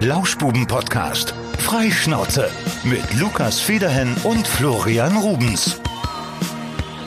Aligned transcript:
Lauschbuben-Podcast. 0.00 1.32
Freischnauze. 1.58 2.50
Mit 2.84 3.14
Lukas 3.18 3.58
Federhen 3.58 4.14
und 4.24 4.46
Florian 4.46 5.16
Rubens. 5.16 5.80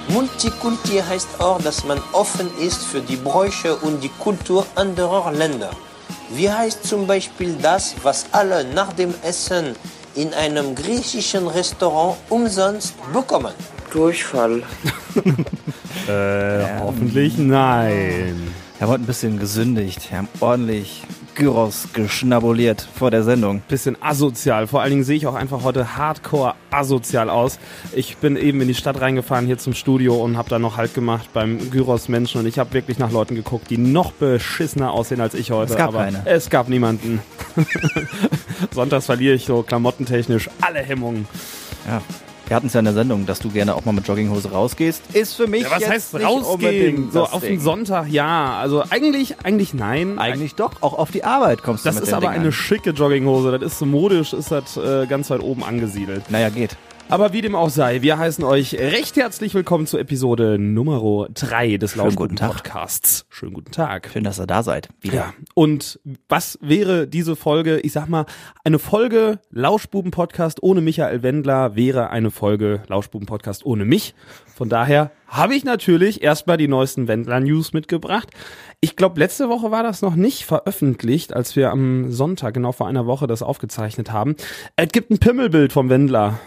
Multikulti 0.08 0.98
heißt 1.08 1.40
auch, 1.40 1.62
dass 1.62 1.86
man 1.86 2.00
offen 2.14 2.50
ist 2.60 2.84
für 2.84 3.02
die 3.02 3.16
Bräuche 3.16 3.76
und 3.76 4.04
die 4.04 4.10
Kultur 4.10 4.66
anderer 4.74 5.32
Länder. 5.32 5.70
Wie 6.32 6.50
heißt 6.50 6.84
zum 6.84 7.06
Beispiel 7.06 7.56
das, 7.62 7.94
was 8.02 8.26
alle 8.32 8.66
nach 8.74 8.92
dem 8.94 9.14
Essen 9.22 9.76
in 10.16 10.34
einem 10.34 10.74
griechischen 10.74 11.48
Restaurant 11.48 12.18
umsonst 12.30 12.96
bekommen? 13.14 13.54
Durchfall. 13.94 14.64
Äh, 16.08 16.80
hoffentlich 16.80 17.38
nein. 17.38 18.52
Wir 18.78 18.88
haben 18.88 18.94
heute 18.94 19.04
ein 19.04 19.06
bisschen 19.06 19.38
gesündigt. 19.38 20.10
Wir 20.10 20.20
haben 20.20 20.30
ordentlich 20.40 21.04
Gyros 21.40 21.88
geschnabuliert 21.94 22.86
vor 22.94 23.12
der 23.12 23.24
Sendung. 23.24 23.62
Bisschen 23.70 23.96
asozial. 24.02 24.68
Vor 24.68 24.82
allen 24.82 24.92
Dingen 24.92 25.04
sehe 25.06 25.16
ich 25.16 25.26
auch 25.26 25.36
einfach 25.36 25.64
heute 25.64 25.96
hardcore 25.96 26.56
asozial 26.70 27.30
aus. 27.30 27.60
Ich 27.94 28.18
bin 28.18 28.36
eben 28.36 28.60
in 28.60 28.68
die 28.68 28.76
Stadt 28.76 29.00
reingefahren 29.00 29.46
hier 29.46 29.58
zum 29.58 29.74
Studio 29.74 30.18
und 30.18 30.36
habe 30.36 30.50
da 30.50 30.60
noch 30.60 30.76
Halt 30.76 30.94
gemacht 30.94 31.30
beim 31.34 31.72
Gyros 31.72 32.10
Menschen 32.10 32.42
und 32.42 32.46
ich 32.46 32.60
habe 32.60 32.74
wirklich 32.74 33.00
nach 33.00 33.12
Leuten 33.12 33.36
geguckt, 33.36 33.70
die 33.70 33.78
noch 33.78 34.12
beschissener 34.12 34.92
aussehen 34.92 35.22
als 35.22 35.34
ich 35.34 35.52
heute. 35.52 35.72
Es 35.72 35.78
gab 35.78 35.90
aber 35.90 36.04
keine. 36.04 36.22
Es 36.26 36.50
gab 36.50 36.68
niemanden. 36.68 37.22
Sonntags 38.76 39.06
verliere 39.06 39.36
ich 39.36 39.46
so 39.46 39.64
klamottentechnisch 39.64 40.50
alle 40.60 40.80
Hemmungen. 40.80 41.26
Ja. 41.88 42.02
Wir 42.50 42.56
hatten 42.56 42.66
es 42.68 42.74
ja 42.74 42.80
in 42.80 42.86
der 42.86 42.96
Sendung, 42.96 43.28
dass 43.28 43.38
du 43.40 43.50
gerne 43.50 43.76
auch 43.76 43.86
mal 43.86 43.92
mit 43.92 44.08
Jogginghose 44.08 44.50
rausgehst. 44.52 45.04
Ist 45.14 45.36
für 45.36 45.46
mich 45.46 45.62
Ja, 45.64 45.72
was 45.72 45.82
jetzt 45.82 45.90
heißt 45.92 46.14
nicht 46.16 46.26
rausgehen? 46.26 46.52
unbedingt 46.96 47.14
So 47.14 47.22
das 47.22 47.32
auf 47.34 47.42
Ding. 47.42 47.52
den 47.52 47.60
Sonntag, 47.60 48.08
ja. 48.10 48.58
Also 48.58 48.84
eigentlich, 48.90 49.36
eigentlich 49.44 49.76
nein. 49.76 50.18
Eigentlich 50.18 50.56
doch, 50.56 50.82
auch 50.82 50.98
auf 50.98 51.12
die 51.12 51.24
Arbeit 51.24 51.62
kommst 51.62 51.86
du 51.86 51.90
Das 51.90 51.96
mit 51.96 52.04
ist 52.06 52.10
den 52.10 52.16
aber 52.16 52.28
Dingern. 52.30 52.42
eine 52.42 52.52
schicke 52.52 52.90
Jogginghose. 52.90 53.52
Das 53.60 53.74
ist 53.74 53.78
so 53.80 53.86
modisch, 53.86 54.34
ist 54.34 54.52
das 54.52 54.78
äh, 54.78 55.06
ganz 55.08 55.30
weit 55.30 55.42
oben 55.42 55.64
angesiedelt. 55.64 56.24
Naja, 56.32 56.50
geht. 56.50 56.76
Aber 57.12 57.34
wie 57.34 57.42
dem 57.42 57.56
auch 57.56 57.72
sei, 57.72 58.04
wir 58.04 58.20
heißen 58.20 58.44
euch 58.44 58.76
recht 58.76 59.16
herzlich 59.16 59.56
willkommen 59.56 59.88
zur 59.88 60.00
Episode 60.00 60.60
Nummer 60.60 61.28
3 61.34 61.78
des 61.78 61.94
Schönen 61.94 62.04
guten 62.04 62.16
Lauschguten 62.16 62.36
Tag. 62.36 62.52
Podcasts. 62.52 63.26
Schönen 63.30 63.54
guten 63.54 63.72
Tag. 63.72 64.12
Schön, 64.14 64.24
dass 64.24 64.40
ihr 64.40 64.46
da 64.46 64.62
seid. 64.62 64.90
Wieder. 65.02 65.16
Ja, 65.16 65.34
und 65.56 66.00
was 66.28 66.60
wäre 66.62 67.08
diese 67.08 67.36
Folge? 67.36 67.80
Ich 67.80 67.94
sag 67.94 68.10
mal, 68.10 68.28
eine 68.64 68.78
Folge 68.78 69.40
Lauschbuben-Podcast 69.50 70.62
ohne 70.62 70.82
Michael 70.82 71.24
Wendler 71.24 71.76
wäre 71.76 72.12
eine 72.12 72.30
Folge 72.30 72.84
Lauschbuben-Podcast 72.88 73.66
ohne 73.66 73.86
mich. 73.86 74.14
Von 74.56 74.70
daher 74.70 75.10
habe 75.28 75.56
ich 75.56 75.64
natürlich 75.64 76.22
erstmal 76.22 76.58
die 76.58 76.68
neuesten 76.68 77.08
Wendler-News 77.08 77.74
mitgebracht. 77.74 78.30
Ich 78.82 78.96
glaube, 78.96 79.20
letzte 79.20 79.50
Woche 79.50 79.72
war 79.72 79.82
das 79.82 80.04
noch 80.04 80.14
nicht 80.14 80.46
veröffentlicht, 80.46 81.34
als 81.34 81.56
wir 81.56 81.72
am 81.72 82.12
Sonntag, 82.12 82.54
genau 82.54 82.72
vor 82.72 82.88
einer 82.88 83.08
Woche, 83.08 83.26
das 83.26 83.42
aufgezeichnet 83.42 84.12
haben. 84.12 84.36
Es 84.76 84.90
gibt 84.90 85.10
ein 85.10 85.18
Pimmelbild 85.18 85.74
vom 85.74 85.90
Wendler. 85.90 86.40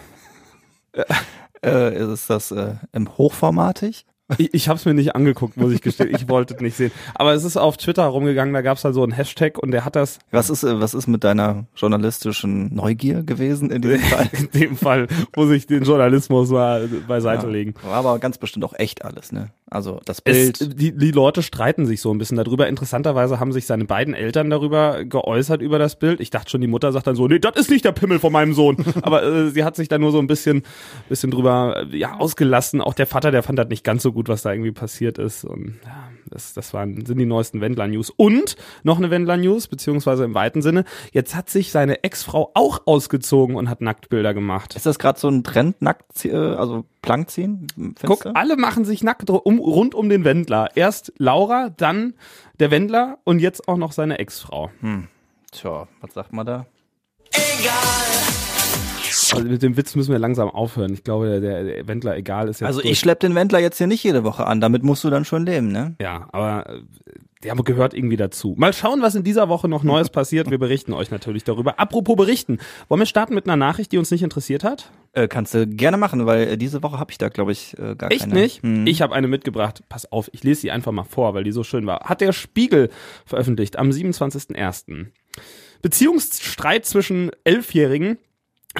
Äh, 1.63 2.13
ist 2.13 2.29
das 2.29 2.51
äh, 2.51 2.75
im 2.91 3.17
Hochformatig? 3.17 4.05
Ich, 4.37 4.53
ich 4.53 4.67
habe 4.69 4.77
es 4.77 4.85
mir 4.85 4.93
nicht 4.93 5.15
angeguckt, 5.15 5.57
muss 5.57 5.73
ich 5.73 5.81
gestehen. 5.81 6.09
Ich 6.15 6.29
wollte 6.29 6.55
es 6.55 6.61
nicht 6.61 6.75
sehen. 6.75 6.91
Aber 7.13 7.33
es 7.33 7.43
ist 7.43 7.57
auf 7.57 7.77
Twitter 7.77 8.03
rumgegangen, 8.05 8.53
da 8.53 8.61
gab 8.61 8.77
es 8.77 8.83
halt 8.83 8.95
so 8.95 9.03
einen 9.03 9.11
Hashtag 9.11 9.57
und 9.57 9.71
der 9.71 9.85
hat 9.85 9.95
das 9.95 10.19
Was 10.31 10.49
ist, 10.49 10.63
äh, 10.63 10.79
was 10.79 10.93
ist 10.93 11.07
mit 11.07 11.23
deiner 11.23 11.65
journalistischen 11.75 12.73
Neugier 12.73 13.23
gewesen 13.23 13.69
in 13.69 13.81
diesem 13.81 13.99
Fall? 14.09 14.29
in 14.31 14.49
dem 14.51 14.77
Fall 14.77 15.07
muss 15.35 15.51
ich 15.51 15.67
den 15.67 15.83
Journalismus 15.83 16.49
mal 16.49 16.87
beiseite 17.07 17.47
legen. 17.49 17.75
War 17.83 17.95
aber 17.95 18.19
ganz 18.19 18.37
bestimmt 18.37 18.65
auch 18.65 18.73
echt 18.77 19.05
alles, 19.05 19.31
ne? 19.31 19.49
Also 19.73 19.99
das 20.05 20.21
Es, 20.23 20.59
Bild. 20.59 20.79
die, 20.79 20.95
die 20.95 21.11
Leute 21.11 21.41
streiten 21.41 21.85
sich 21.87 21.99
so 21.99 22.13
ein 22.13 22.19
bisschen 22.19 22.37
darüber. 22.37 22.67
Interessanterweise 22.67 23.39
haben 23.39 23.51
sich 23.51 23.65
seine 23.65 23.85
beiden 23.85 24.13
Eltern 24.13 24.49
darüber 24.49 25.03
geäußert 25.03 25.61
über 25.61 25.79
das 25.79 25.97
Bild. 25.97 26.21
Ich 26.21 26.29
dachte 26.29 26.51
schon, 26.51 26.61
die 26.61 26.67
Mutter 26.67 26.91
sagt 26.91 27.07
dann 27.07 27.15
so, 27.15 27.27
nee, 27.27 27.39
das 27.39 27.55
ist 27.55 27.71
nicht 27.71 27.83
der 27.83 27.91
Pimmel 27.91 28.19
von 28.19 28.31
meinem 28.31 28.53
Sohn. 28.53 28.77
Aber 29.01 29.23
äh, 29.23 29.49
sie 29.49 29.63
hat 29.63 29.75
sich 29.75 29.87
da 29.87 29.97
nur 29.97 30.11
so 30.11 30.19
ein 30.19 30.27
bisschen, 30.27 30.61
bisschen 31.09 31.31
drüber 31.31 31.87
äh, 31.91 31.97
ja, 31.97 32.13
ausgelassen. 32.17 32.81
Auch 32.81 32.93
der 32.93 33.07
Vater, 33.07 33.31
der 33.31 33.41
fand 33.41 33.57
das 33.57 33.67
nicht 33.69 33.83
ganz 33.83 34.03
so 34.03 34.11
gut, 34.13 34.29
was 34.29 34.43
da 34.43 34.51
irgendwie 34.51 34.71
passiert 34.71 35.17
ist. 35.17 35.43
Und 35.43 35.79
ja, 35.83 36.09
das, 36.33 36.53
das 36.53 36.73
waren, 36.73 37.05
sind 37.05 37.17
die 37.17 37.25
neuesten 37.25 37.61
Wendler-News. 37.61 38.09
Und 38.09 38.55
noch 38.83 38.97
eine 38.97 39.11
Wendler-News, 39.11 39.67
beziehungsweise 39.67 40.23
im 40.23 40.33
weiten 40.33 40.61
Sinne. 40.61 40.83
Jetzt 41.11 41.35
hat 41.35 41.49
sich 41.49 41.71
seine 41.71 42.03
Ex-Frau 42.03 42.51
auch 42.55 42.81
ausgezogen 42.85 43.55
und 43.55 43.69
hat 43.69 43.81
Nacktbilder 43.81 44.33
gemacht. 44.33 44.75
Ist 44.75 44.85
das 44.85 44.99
gerade 44.99 45.19
so 45.19 45.29
ein 45.29 45.43
Trend, 45.43 45.81
nackt, 45.81 46.25
äh, 46.25 46.35
also 46.35 46.85
plank 47.01 47.29
ziehen? 47.29 47.67
Findest 47.75 48.05
Guck, 48.05 48.25
alle 48.35 48.57
machen 48.57 48.85
sich 48.85 49.03
nackt 49.03 49.29
um, 49.29 49.59
rund 49.59 49.95
um 49.95 50.09
den 50.09 50.23
Wendler. 50.23 50.69
Erst 50.75 51.13
Laura, 51.17 51.69
dann 51.69 52.15
der 52.59 52.71
Wendler 52.71 53.19
und 53.23 53.39
jetzt 53.39 53.67
auch 53.67 53.77
noch 53.77 53.91
seine 53.91 54.19
Ex-Frau. 54.19 54.71
Tja, 55.51 55.87
was 56.01 56.13
sagt 56.13 56.33
man 56.33 56.45
da? 56.45 56.65
Also 59.33 59.47
mit 59.47 59.61
dem 59.61 59.77
Witz 59.77 59.95
müssen 59.95 60.11
wir 60.11 60.19
langsam 60.19 60.49
aufhören. 60.49 60.93
Ich 60.93 61.03
glaube, 61.03 61.39
der, 61.41 61.63
der 61.63 61.87
Wendler 61.87 62.15
egal 62.15 62.47
ist 62.47 62.61
jetzt. 62.61 62.67
Also 62.67 62.81
durch. 62.81 62.91
ich 62.91 62.99
schlepp 62.99 63.19
den 63.19 63.35
Wendler 63.35 63.59
jetzt 63.59 63.77
hier 63.77 63.87
nicht 63.87 64.03
jede 64.03 64.23
Woche 64.23 64.45
an, 64.45 64.61
damit 64.61 64.83
musst 64.83 65.03
du 65.03 65.09
dann 65.09 65.25
schon 65.25 65.45
leben, 65.45 65.71
ne? 65.71 65.95
Ja, 65.99 66.27
aber 66.31 66.69
äh, 66.69 66.81
der 67.43 67.55
gehört 67.55 67.93
irgendwie 67.93 68.17
dazu. 68.17 68.55
Mal 68.57 68.73
schauen, 68.73 69.01
was 69.01 69.15
in 69.15 69.23
dieser 69.23 69.49
Woche 69.49 69.67
noch 69.67 69.83
Neues 69.83 70.09
passiert. 70.11 70.49
Wir 70.49 70.57
berichten 70.57 70.93
euch 70.93 71.11
natürlich 71.11 71.43
darüber. 71.43 71.79
Apropos 71.79 72.15
berichten. 72.15 72.59
Wollen 72.87 73.01
wir 73.01 73.05
starten 73.05 73.33
mit 73.35 73.45
einer 73.45 73.57
Nachricht, 73.57 73.91
die 73.91 73.97
uns 73.97 74.11
nicht 74.11 74.23
interessiert 74.23 74.63
hat? 74.63 74.91
Äh, 75.13 75.27
kannst 75.27 75.53
du 75.53 75.67
gerne 75.67 75.97
machen, 75.97 76.25
weil 76.25 76.47
äh, 76.47 76.57
diese 76.57 76.83
Woche 76.83 76.99
habe 76.99 77.11
ich 77.11 77.17
da, 77.17 77.29
glaube 77.29 77.51
ich, 77.51 77.77
äh, 77.77 77.95
gar 77.95 78.11
Echt 78.11 78.21
keine. 78.21 78.33
nicht? 78.35 78.63
Hm. 78.63 78.87
Ich 78.87 79.01
habe 79.01 79.13
eine 79.13 79.27
mitgebracht. 79.27 79.83
Pass 79.89 80.11
auf, 80.11 80.29
ich 80.33 80.43
lese 80.43 80.61
sie 80.61 80.71
einfach 80.71 80.91
mal 80.91 81.03
vor, 81.03 81.33
weil 81.33 81.43
die 81.43 81.51
so 81.51 81.63
schön 81.63 81.85
war. 81.85 82.01
Hat 82.05 82.21
der 82.21 82.33
Spiegel 82.33 82.89
veröffentlicht 83.25 83.77
am 83.77 83.89
27.01. 83.89 85.07
Beziehungsstreit 85.81 86.85
zwischen 86.85 87.31
Elfjährigen 87.43 88.17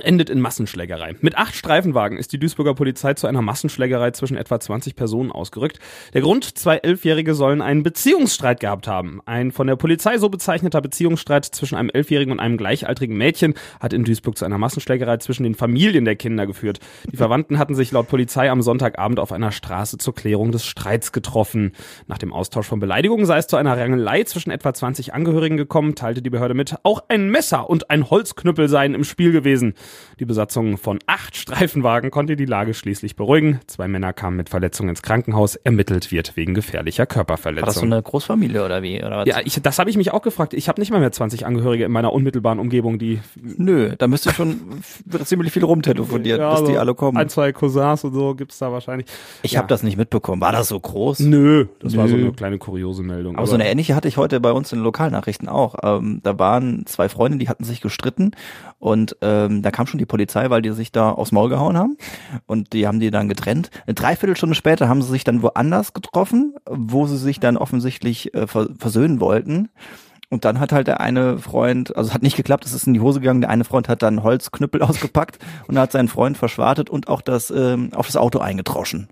endet 0.01 0.29
in 0.31 0.41
Massenschlägerei. 0.41 1.15
Mit 1.21 1.37
acht 1.37 1.55
Streifenwagen 1.55 2.17
ist 2.17 2.33
die 2.33 2.39
Duisburger 2.39 2.73
Polizei 2.73 3.13
zu 3.13 3.27
einer 3.27 3.43
Massenschlägerei 3.43 4.11
zwischen 4.11 4.37
etwa 4.37 4.59
20 4.59 4.95
Personen 4.95 5.31
ausgerückt. 5.31 5.79
Der 6.13 6.21
Grund, 6.21 6.57
zwei 6.57 6.77
Elfjährige 6.77 7.35
sollen 7.35 7.61
einen 7.61 7.83
Beziehungsstreit 7.83 8.59
gehabt 8.59 8.87
haben. 8.87 9.21
Ein 9.25 9.51
von 9.51 9.67
der 9.67 9.75
Polizei 9.75 10.17
so 10.17 10.29
bezeichneter 10.29 10.81
Beziehungsstreit 10.81 11.45
zwischen 11.45 11.75
einem 11.75 11.91
Elfjährigen 11.91 12.31
und 12.31 12.39
einem 12.39 12.57
gleichaltrigen 12.57 13.15
Mädchen 13.15 13.53
hat 13.79 13.93
in 13.93 14.03
Duisburg 14.03 14.35
zu 14.35 14.45
einer 14.45 14.57
Massenschlägerei 14.57 15.17
zwischen 15.17 15.43
den 15.43 15.53
Familien 15.53 16.05
der 16.05 16.15
Kinder 16.15 16.47
geführt. 16.47 16.79
Die 17.11 17.17
Verwandten 17.17 17.59
hatten 17.59 17.75
sich 17.75 17.91
laut 17.91 18.07
Polizei 18.07 18.49
am 18.49 18.63
Sonntagabend 18.63 19.19
auf 19.19 19.31
einer 19.31 19.51
Straße 19.51 19.99
zur 19.99 20.15
Klärung 20.15 20.51
des 20.51 20.65
Streits 20.65 21.11
getroffen. 21.11 21.73
Nach 22.07 22.17
dem 22.17 22.33
Austausch 22.33 22.65
von 22.65 22.79
Beleidigungen 22.79 23.27
sei 23.27 23.37
es 23.37 23.47
zu 23.47 23.57
einer 23.57 23.77
Rangelei 23.77 24.23
zwischen 24.23 24.49
etwa 24.49 24.73
20 24.73 25.13
Angehörigen 25.13 25.57
gekommen, 25.57 25.93
teilte 25.93 26.23
die 26.23 26.31
Behörde 26.31 26.55
mit. 26.55 26.77
Auch 26.81 27.03
ein 27.09 27.29
Messer 27.29 27.69
und 27.69 27.91
ein 27.91 28.09
Holzknüppel 28.09 28.69
seien 28.69 28.95
im 28.95 29.03
Spiel 29.03 29.31
gewesen. 29.31 29.75
Die 30.19 30.25
Besatzung 30.25 30.77
von 30.77 30.99
acht 31.07 31.35
Streifenwagen 31.35 32.11
konnte 32.11 32.35
die 32.35 32.45
Lage 32.45 32.73
schließlich 32.73 33.15
beruhigen. 33.15 33.59
Zwei 33.67 33.87
Männer 33.87 34.13
kamen 34.13 34.37
mit 34.37 34.49
Verletzungen 34.49 34.89
ins 34.89 35.01
Krankenhaus. 35.01 35.55
Ermittelt 35.55 36.11
wird 36.11 36.35
wegen 36.35 36.53
gefährlicher 36.53 37.03
War 37.03 37.05
das 37.07 37.13
so 37.13 37.15
Körperverletzung. 37.15 37.93
eine 37.93 38.01
Großfamilie 38.01 38.63
oder 38.63 38.81
wie? 38.81 39.03
Oder 39.03 39.17
was? 39.17 39.27
Ja, 39.27 39.39
ich, 39.43 39.61
das 39.61 39.79
habe 39.79 39.89
ich 39.89 39.97
mich 39.97 40.11
auch 40.11 40.21
gefragt. 40.21 40.53
Ich 40.53 40.69
habe 40.69 40.79
nicht 40.79 40.91
mal 40.91 40.99
mehr 40.99 41.11
20 41.11 41.45
Angehörige 41.45 41.85
in 41.85 41.91
meiner 41.91 42.13
unmittelbaren 42.13 42.59
Umgebung, 42.59 42.99
die 42.99 43.19
Nö, 43.35 43.95
da 43.97 44.07
müsste 44.07 44.33
schon 44.33 44.81
ziemlich 45.23 45.51
viel 45.51 45.63
rumtelefoniert, 45.63 46.39
Ja, 46.39 46.51
bis 46.55 46.65
die 46.67 46.73
so 46.73 46.79
alle 46.79 46.95
kommen. 46.95 47.17
Ein, 47.17 47.29
zwei 47.29 47.51
Cousins 47.51 48.03
und 48.03 48.13
so 48.13 48.35
gibt's 48.35 48.59
da 48.59 48.71
wahrscheinlich. 48.71 49.07
ich 49.41 49.53
ja. 49.53 49.59
habe 49.59 49.67
das 49.67 49.83
nicht 49.83 49.97
mitbekommen. 49.97 50.41
War 50.41 50.51
das 50.51 50.67
so 50.67 50.79
groß? 50.79 51.19
Nö, 51.19 51.65
das 51.79 51.97
war 51.97 52.07
so 52.07 52.15
Nö. 52.15 52.23
eine 52.23 52.33
kleine 52.33 52.57
kuriose 52.57 53.03
Meldung. 53.03 53.37
Aber 53.37 53.47
so 53.47 53.55
eine 53.55 53.67
ähnliche 53.69 53.95
hatte 53.95 54.07
ich 54.07 54.17
heute 54.17 54.39
bei 54.39 54.51
uns 54.51 54.71
in 54.71 54.79
den 54.79 54.83
Lokalnachrichten 54.83 55.49
auch. 55.49 55.75
Ähm, 55.83 56.21
da 56.23 56.37
waren 56.39 56.85
zwei 56.85 57.09
Freunde, 57.09 57.37
die 57.37 57.49
hatten 57.49 57.63
sich 57.63 57.81
gestritten 57.81 58.31
und 58.79 59.15
ähm, 59.21 59.61
da 59.61 59.71
kam 59.73 59.87
schon 59.87 59.97
die 59.97 60.05
Polizei, 60.05 60.49
weil 60.49 60.61
die 60.61 60.71
sich 60.71 60.93
da 60.93 61.11
aufs 61.11 61.33
Maul 61.33 61.49
gehauen 61.49 61.77
haben 61.77 61.97
und 62.45 62.71
die 62.71 62.87
haben 62.87 63.01
die 63.01 63.11
dann 63.11 63.27
getrennt. 63.27 63.69
Eine 63.85 63.95
Dreiviertelstunde 63.95 64.55
später 64.55 64.87
haben 64.87 65.01
sie 65.01 65.11
sich 65.11 65.25
dann 65.25 65.41
woanders 65.41 65.91
getroffen, 65.93 66.55
wo 66.69 67.05
sie 67.07 67.17
sich 67.17 67.41
dann 67.41 67.57
offensichtlich 67.57 68.33
äh, 68.33 68.47
vers 68.47 68.69
versöhnen 68.77 69.19
wollten. 69.19 69.69
Und 70.29 70.45
dann 70.45 70.59
hat 70.59 70.71
halt 70.71 70.87
der 70.87 70.99
eine 70.99 71.37
Freund, 71.37 71.95
also 71.95 72.07
es 72.07 72.13
hat 72.13 72.23
nicht 72.23 72.37
geklappt, 72.37 72.65
es 72.65 72.73
ist 72.73 72.87
in 72.87 72.93
die 72.93 73.01
Hose 73.01 73.19
gegangen, 73.19 73.41
der 73.41 73.51
eine 73.51 73.65
Freund 73.65 73.87
hat 73.87 74.01
dann 74.01 74.23
Holzknüppel 74.23 74.81
ausgepackt 74.83 75.37
und 75.67 75.77
hat 75.77 75.91
seinen 75.91 76.07
Freund 76.07 76.37
verschwartet 76.37 76.89
und 76.89 77.07
auch 77.07 77.21
das 77.21 77.51
ähm, 77.51 77.91
auf 77.93 78.07
das 78.07 78.17
Auto 78.17 78.39
eingetroschen. 78.39 79.09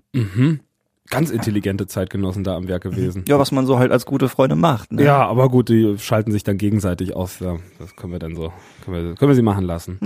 Ganz 1.12 1.30
intelligente 1.30 1.86
Zeitgenossen 1.86 2.42
da 2.42 2.56
am 2.56 2.68
Werk 2.68 2.82
gewesen. 2.82 3.24
Ja, 3.28 3.38
was 3.38 3.52
man 3.52 3.66
so 3.66 3.78
halt 3.78 3.92
als 3.92 4.06
gute 4.06 4.28
Freunde 4.30 4.56
macht. 4.56 4.92
Ne? 4.92 5.04
Ja, 5.04 5.26
aber 5.26 5.50
gut, 5.50 5.68
die 5.68 5.96
schalten 5.98 6.32
sich 6.32 6.42
dann 6.42 6.56
gegenseitig 6.56 7.14
aus. 7.14 7.38
Ja, 7.40 7.58
das 7.78 7.94
können 7.96 8.12
wir 8.12 8.18
dann 8.18 8.34
so, 8.34 8.52
können 8.84 9.08
wir, 9.08 9.14
können 9.14 9.28
wir 9.28 9.34
sie 9.34 9.42
machen 9.42 9.64
lassen. 9.64 9.98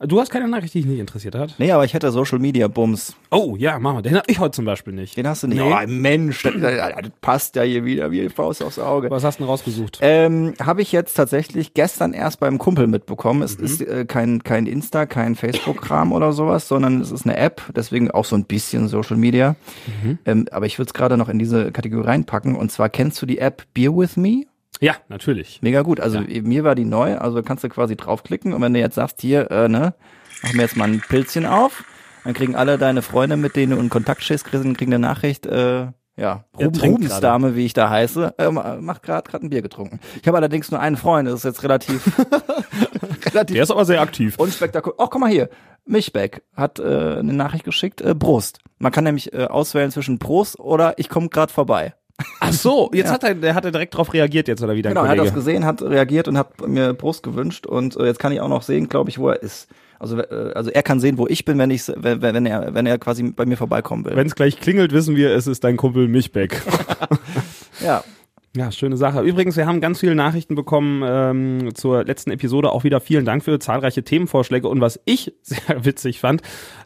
Du 0.00 0.20
hast 0.20 0.30
keine 0.30 0.48
Nachricht, 0.48 0.74
die 0.74 0.80
dich 0.80 0.90
nicht 0.90 0.98
interessiert 0.98 1.36
hat? 1.36 1.54
Nee, 1.58 1.70
aber 1.70 1.84
ich 1.84 1.94
hätte 1.94 2.10
Social 2.10 2.40
Media 2.40 2.66
Bums. 2.66 3.14
Oh, 3.30 3.54
ja, 3.56 3.78
machen 3.78 3.98
wir. 3.98 4.02
Den 4.02 4.16
hab 4.16 4.28
ich 4.28 4.40
heute 4.40 4.52
zum 4.52 4.64
Beispiel 4.64 4.92
nicht. 4.92 5.16
Den 5.16 5.28
hast 5.28 5.44
du 5.44 5.46
nicht. 5.46 5.58
Nee. 5.58 5.72
Oh, 5.72 5.86
Mensch, 5.86 6.42
das, 6.42 6.54
das 6.60 7.10
passt 7.20 7.56
ja 7.56 7.62
hier 7.62 7.84
wieder 7.84 8.10
wie 8.10 8.22
die 8.22 8.28
Faust 8.28 8.62
aufs 8.62 8.80
Auge. 8.80 9.10
Was 9.10 9.22
hast 9.22 9.38
du 9.38 9.44
denn 9.44 9.50
rausgesucht? 9.50 9.98
Ähm, 10.00 10.54
Habe 10.60 10.82
ich 10.82 10.90
jetzt 10.90 11.14
tatsächlich 11.14 11.74
gestern 11.74 12.12
erst 12.12 12.40
beim 12.40 12.58
Kumpel 12.58 12.88
mitbekommen. 12.88 13.42
Es 13.42 13.54
ist 13.54 13.80
äh, 13.80 14.04
kein, 14.06 14.42
kein 14.42 14.66
Insta, 14.66 15.06
kein 15.06 15.36
Facebook-Kram 15.36 16.12
oder 16.12 16.32
sowas, 16.32 16.66
sondern 16.66 17.00
es 17.00 17.12
ist 17.12 17.24
eine 17.24 17.36
App, 17.36 17.62
deswegen 17.76 18.10
auch 18.10 18.24
so 18.24 18.34
ein 18.34 18.44
bisschen 18.44 18.88
Social 18.88 19.16
Media. 19.16 19.54
Ähm, 20.24 20.47
aber 20.52 20.66
ich 20.66 20.78
würde 20.78 20.88
es 20.88 20.94
gerade 20.94 21.16
noch 21.16 21.28
in 21.28 21.38
diese 21.38 21.72
Kategorie 21.72 22.06
reinpacken. 22.06 22.56
Und 22.56 22.70
zwar 22.72 22.88
kennst 22.88 23.20
du 23.22 23.26
die 23.26 23.38
App 23.38 23.62
Beer 23.74 23.96
With 23.96 24.16
Me? 24.16 24.44
Ja, 24.80 24.94
natürlich. 25.08 25.60
Mega 25.62 25.82
gut. 25.82 26.00
Also 26.00 26.20
mir 26.20 26.64
war 26.64 26.74
die 26.74 26.84
neu, 26.84 27.16
also 27.18 27.42
kannst 27.42 27.64
du 27.64 27.68
quasi 27.68 27.96
draufklicken 27.96 28.52
und 28.52 28.62
wenn 28.62 28.74
du 28.74 28.80
jetzt 28.80 28.94
sagst, 28.94 29.20
hier, 29.20 29.50
äh, 29.50 29.68
ne, 29.68 29.94
mach 30.42 30.52
mir 30.52 30.62
jetzt 30.62 30.76
mal 30.76 30.88
ein 30.88 31.02
Pilzchen 31.08 31.46
auf, 31.46 31.84
dann 32.24 32.34
kriegen 32.34 32.54
alle 32.54 32.78
deine 32.78 33.02
Freunde, 33.02 33.36
mit 33.36 33.56
denen 33.56 33.72
du 33.72 33.78
in 33.78 33.88
Kontakt 33.88 34.22
stehst, 34.22 34.44
kriegen, 34.44 34.76
eine 34.80 34.98
Nachricht, 34.98 35.46
äh, 35.46 35.86
ja, 36.16 36.44
Ruben, 36.58 36.80
Rubensdame, 36.80 37.54
wie 37.54 37.64
ich 37.64 37.74
da 37.74 37.90
heiße, 37.90 38.34
äh, 38.38 38.50
macht 38.50 39.02
gerade 39.04 39.28
grad 39.30 39.42
ein 39.42 39.50
Bier 39.50 39.62
getrunken. 39.62 40.00
Ich 40.20 40.26
habe 40.26 40.36
allerdings 40.36 40.70
nur 40.70 40.80
einen 40.80 40.96
Freund, 40.96 41.28
das 41.28 41.36
ist 41.36 41.44
jetzt 41.44 41.62
relativ, 41.62 42.10
relativ 43.24 43.54
Der 43.54 43.62
ist 43.62 43.70
aber 43.70 43.84
sehr 43.84 44.00
aktiv. 44.00 44.36
unspektakulär. 44.38 44.96
Oh, 44.98 45.06
guck 45.08 45.20
mal 45.20 45.30
hier. 45.30 45.48
Mischbeck 45.88 46.42
hat 46.54 46.78
äh, 46.78 47.16
eine 47.18 47.32
Nachricht 47.32 47.64
geschickt, 47.64 48.00
äh, 48.00 48.14
Brust. 48.14 48.60
Man 48.78 48.92
kann 48.92 49.04
nämlich 49.04 49.32
äh, 49.32 49.44
auswählen 49.44 49.90
zwischen 49.90 50.18
Brust 50.18 50.58
oder 50.60 50.94
ich 50.98 51.08
komme 51.08 51.28
gerade 51.28 51.52
vorbei. 51.52 51.94
Ach 52.40 52.52
so, 52.52 52.90
jetzt 52.92 53.12
hat 53.12 53.22
er, 53.22 53.34
der 53.34 53.54
hat 53.54 53.64
er 53.64 53.70
direkt 53.70 53.96
drauf 53.96 54.12
reagiert 54.12 54.48
jetzt 54.48 54.62
oder 54.62 54.74
wie 54.74 54.82
dein 54.82 54.90
Genau, 54.90 55.04
er 55.04 55.10
hat 55.10 55.18
Kollege. 55.18 55.34
das 55.34 55.44
gesehen, 55.44 55.64
hat 55.64 55.82
reagiert 55.82 56.26
und 56.26 56.36
hat 56.36 56.66
mir 56.66 56.92
Brust 56.92 57.22
gewünscht 57.22 57.66
und 57.66 57.96
äh, 57.96 58.06
jetzt 58.06 58.18
kann 58.18 58.32
ich 58.32 58.40
auch 58.40 58.48
noch 58.48 58.62
sehen, 58.62 58.88
glaube 58.88 59.10
ich, 59.10 59.18
wo 59.18 59.28
er 59.28 59.40
ist. 59.42 59.68
Also 60.00 60.18
äh, 60.20 60.52
also 60.54 60.70
er 60.70 60.82
kann 60.82 60.98
sehen, 61.00 61.16
wo 61.16 61.26
ich 61.28 61.44
bin, 61.44 61.58
wenn 61.58 61.70
ich 61.70 61.82
wenn, 61.94 62.20
wenn 62.20 62.44
er 62.46 62.74
wenn 62.74 62.86
er 62.86 62.98
quasi 62.98 63.22
bei 63.22 63.46
mir 63.46 63.56
vorbeikommen 63.56 64.04
will. 64.04 64.16
Wenn 64.16 64.26
es 64.26 64.34
gleich 64.34 64.58
klingelt, 64.60 64.92
wissen 64.92 65.14
wir, 65.16 65.34
es 65.34 65.46
ist 65.46 65.62
dein 65.62 65.76
Kumpel 65.76 66.08
Michbeck. 66.08 66.60
ja. 67.84 68.02
Ja, 68.58 68.72
schöne 68.72 68.96
Sache. 68.96 69.20
Übrigens, 69.20 69.56
wir 69.56 69.66
haben 69.66 69.80
ganz 69.80 70.00
viele 70.00 70.16
Nachrichten 70.16 70.56
bekommen 70.56 71.04
ähm, 71.06 71.76
zur 71.76 72.02
letzten 72.02 72.32
Episode. 72.32 72.72
Auch 72.72 72.82
wieder 72.82 73.00
vielen 73.00 73.24
Dank 73.24 73.44
für 73.44 73.60
zahlreiche 73.60 74.02
Themenvorschläge. 74.02 74.66
Und 74.66 74.80
was 74.80 74.98
ich 75.04 75.32
sehr 75.42 75.84
witzig 75.84 76.18
fand, 76.18 76.42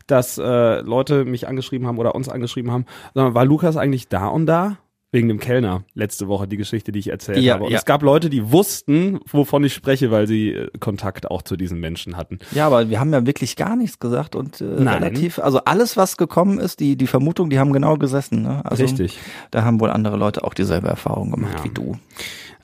dass 0.07 0.37
äh, 0.37 0.81
Leute 0.81 1.25
mich 1.25 1.49
angeschrieben 1.49 1.87
haben 1.87 1.97
oder 1.97 2.15
uns 2.15 2.29
angeschrieben 2.29 2.71
haben, 2.71 2.85
war 3.15 3.47
Lukas 3.47 3.79
eigentlich 3.79 4.09
da 4.09 4.27
und 4.27 4.45
da? 4.45 4.77
Wegen 5.12 5.29
dem 5.29 5.38
Kellner 5.38 5.85
letzte 5.94 6.26
Woche, 6.26 6.49
die 6.49 6.56
Geschichte, 6.56 6.91
die 6.91 6.99
ich 6.99 7.09
erzählt 7.09 7.38
Ja, 7.38 7.55
habe. 7.55 7.64
Und 7.64 7.70
ja. 7.70 7.79
es 7.79 7.85
gab 7.85 8.03
Leute, 8.03 8.31
die 8.31 8.50
wussten, 8.50 9.20
wovon 9.31 9.62
ich 9.62 9.75
spreche, 9.75 10.11
weil 10.11 10.26
sie 10.26 10.49
äh, 10.53 10.70
Kontakt 10.81 11.31
auch 11.31 11.43
zu 11.43 11.56
diesen 11.59 11.79
Menschen 11.81 12.17
hatten. 12.17 12.38
Ja, 12.53 12.67
aber 12.67 12.88
wir 12.88 12.99
haben 12.99 13.12
ja 13.12 13.26
wirklich 13.26 13.56
gar 13.56 13.76
nichts 13.76 13.99
gesagt 13.99 14.35
und 14.35 14.62
äh, 14.62 14.64
Nein. 14.64 15.03
relativ, 15.03 15.38
also 15.38 15.61
alles, 15.67 15.99
was 15.99 16.17
gekommen 16.17 16.59
ist, 16.59 16.81
die 16.81 16.97
die 16.97 17.06
Vermutung, 17.06 17.50
die 17.50 17.59
haben 17.59 17.75
genau 17.75 17.97
gesessen. 17.99 18.41
Ne? 18.43 18.62
Also, 18.64 18.82
Richtig. 18.85 19.19
Da 19.50 19.64
haben 19.64 19.81
wohl 19.81 19.91
andere 19.91 20.17
Leute 20.17 20.44
auch 20.44 20.55
dieselbe 20.55 20.88
Erfahrung 20.88 21.31
gemacht 21.31 21.59
Ja. 21.59 21.64
wie 21.64 21.69
du. 21.75 21.97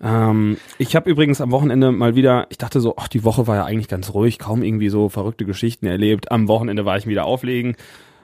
Ähm, 0.01 0.57
ich 0.79 0.97
habe 0.97 1.11
übrigens 1.11 1.41
am 1.41 1.51
Wochenende 1.51 1.93
mal 1.93 2.15
wieder, 2.15 2.47
ich 2.51 2.57
dachte 2.59 2.81
so, 2.81 2.95
ach, 2.97 3.09
die 3.09 3.25
Woche 3.25 3.47
war 3.47 3.57
ja 3.57 3.65
eigentlich 3.65 3.89
ganz 3.89 4.15
ruhig, 4.15 4.39
kaum 4.39 4.63
irgendwie 4.63 4.89
so 4.89 5.09
verrückte 5.09 5.45
Geschichten 5.45 5.87
erlebt. 5.87 6.31
Am 6.31 6.49
Wochenende 6.49 6.85
war 6.85 6.97
ich 6.97 7.07
wieder 7.07 7.25
auflegen. 7.25 7.77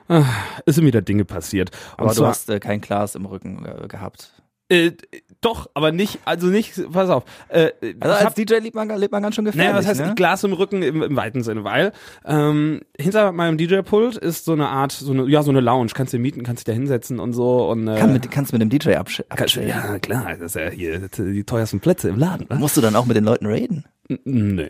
Ah, 0.07 0.23
Es 0.65 0.75
sind 0.75 0.85
wieder 0.85 1.01
Dinge 1.01 1.25
passiert. 1.25 1.71
Und 1.97 2.01
Aber 2.05 2.09
du 2.09 2.15
zwar- 2.15 2.29
hast 2.29 2.49
äh, 2.49 2.59
kein 2.59 2.81
Glas 2.81 3.15
im 3.15 3.25
Rücken 3.25 3.65
äh, 3.65 3.87
gehabt. 3.87 4.31
Äh, 4.67 4.93
doch, 5.41 5.69
aber 5.75 5.91
nicht, 5.91 6.19
also 6.25 6.47
nicht, 6.47 6.91
pass 6.91 7.11
auf. 7.11 7.23
Äh, 7.49 7.69
Also 7.99 8.15
als 8.15 8.25
hab, 8.25 8.33
DJ 8.35 8.55
lebt 8.55 8.75
man, 8.75 8.89
lebt 8.97 9.11
man 9.11 9.21
ganz 9.21 9.35
schön 9.35 9.45
gefährlich. 9.45 9.67
naja, 9.73 9.77
was 9.79 9.85
heißt 9.87 9.99
ne? 10.09 10.15
Glas 10.15 10.43
im 10.43 10.53
Rücken 10.53 10.81
im, 10.81 11.03
im 11.03 11.15
weiten 11.15 11.43
Sinne, 11.43 11.63
weil 11.63 11.91
ähm, 12.25 12.81
hinter 12.99 13.31
meinem 13.31 13.57
DJ-Pult 13.59 14.17
ist 14.17 14.45
so 14.45 14.53
eine 14.53 14.67
Art, 14.69 14.91
so 14.91 15.11
eine, 15.13 15.27
ja, 15.27 15.43
so 15.43 15.51
eine 15.51 15.59
Lounge, 15.59 15.91
kannst 15.93 16.13
du 16.13 16.17
mieten, 16.17 16.41
kannst 16.41 16.61
dich 16.61 16.73
da 16.73 16.73
hinsetzen 16.73 17.19
und 17.19 17.33
so 17.33 17.69
und 17.69 17.87
äh, 17.87 17.99
Kann 17.99 18.11
mit, 18.13 18.31
kannst 18.31 18.53
mit 18.53 18.61
dem 18.63 18.69
DJ 18.71 18.95
absch 18.95 19.21
kannst, 19.29 19.43
abstellen. 19.43 19.69
ja 19.69 19.99
klar, 19.99 20.31
das 20.39 20.55
ist 20.55 20.55
ja 20.55 20.69
hier 20.69 21.09
die 21.15 21.43
teuersten 21.43 21.79
Plätze 21.79 22.09
im 22.09 22.17
Laden. 22.17 22.47
Ne? 22.49 22.55
Musst 22.55 22.75
du 22.75 22.81
dann 22.81 22.95
auch 22.95 23.05
mit 23.05 23.15
den 23.15 23.23
Leuten 23.25 23.45
reden? 23.45 23.85
Nee, 24.07 24.23
nee, 24.23 24.69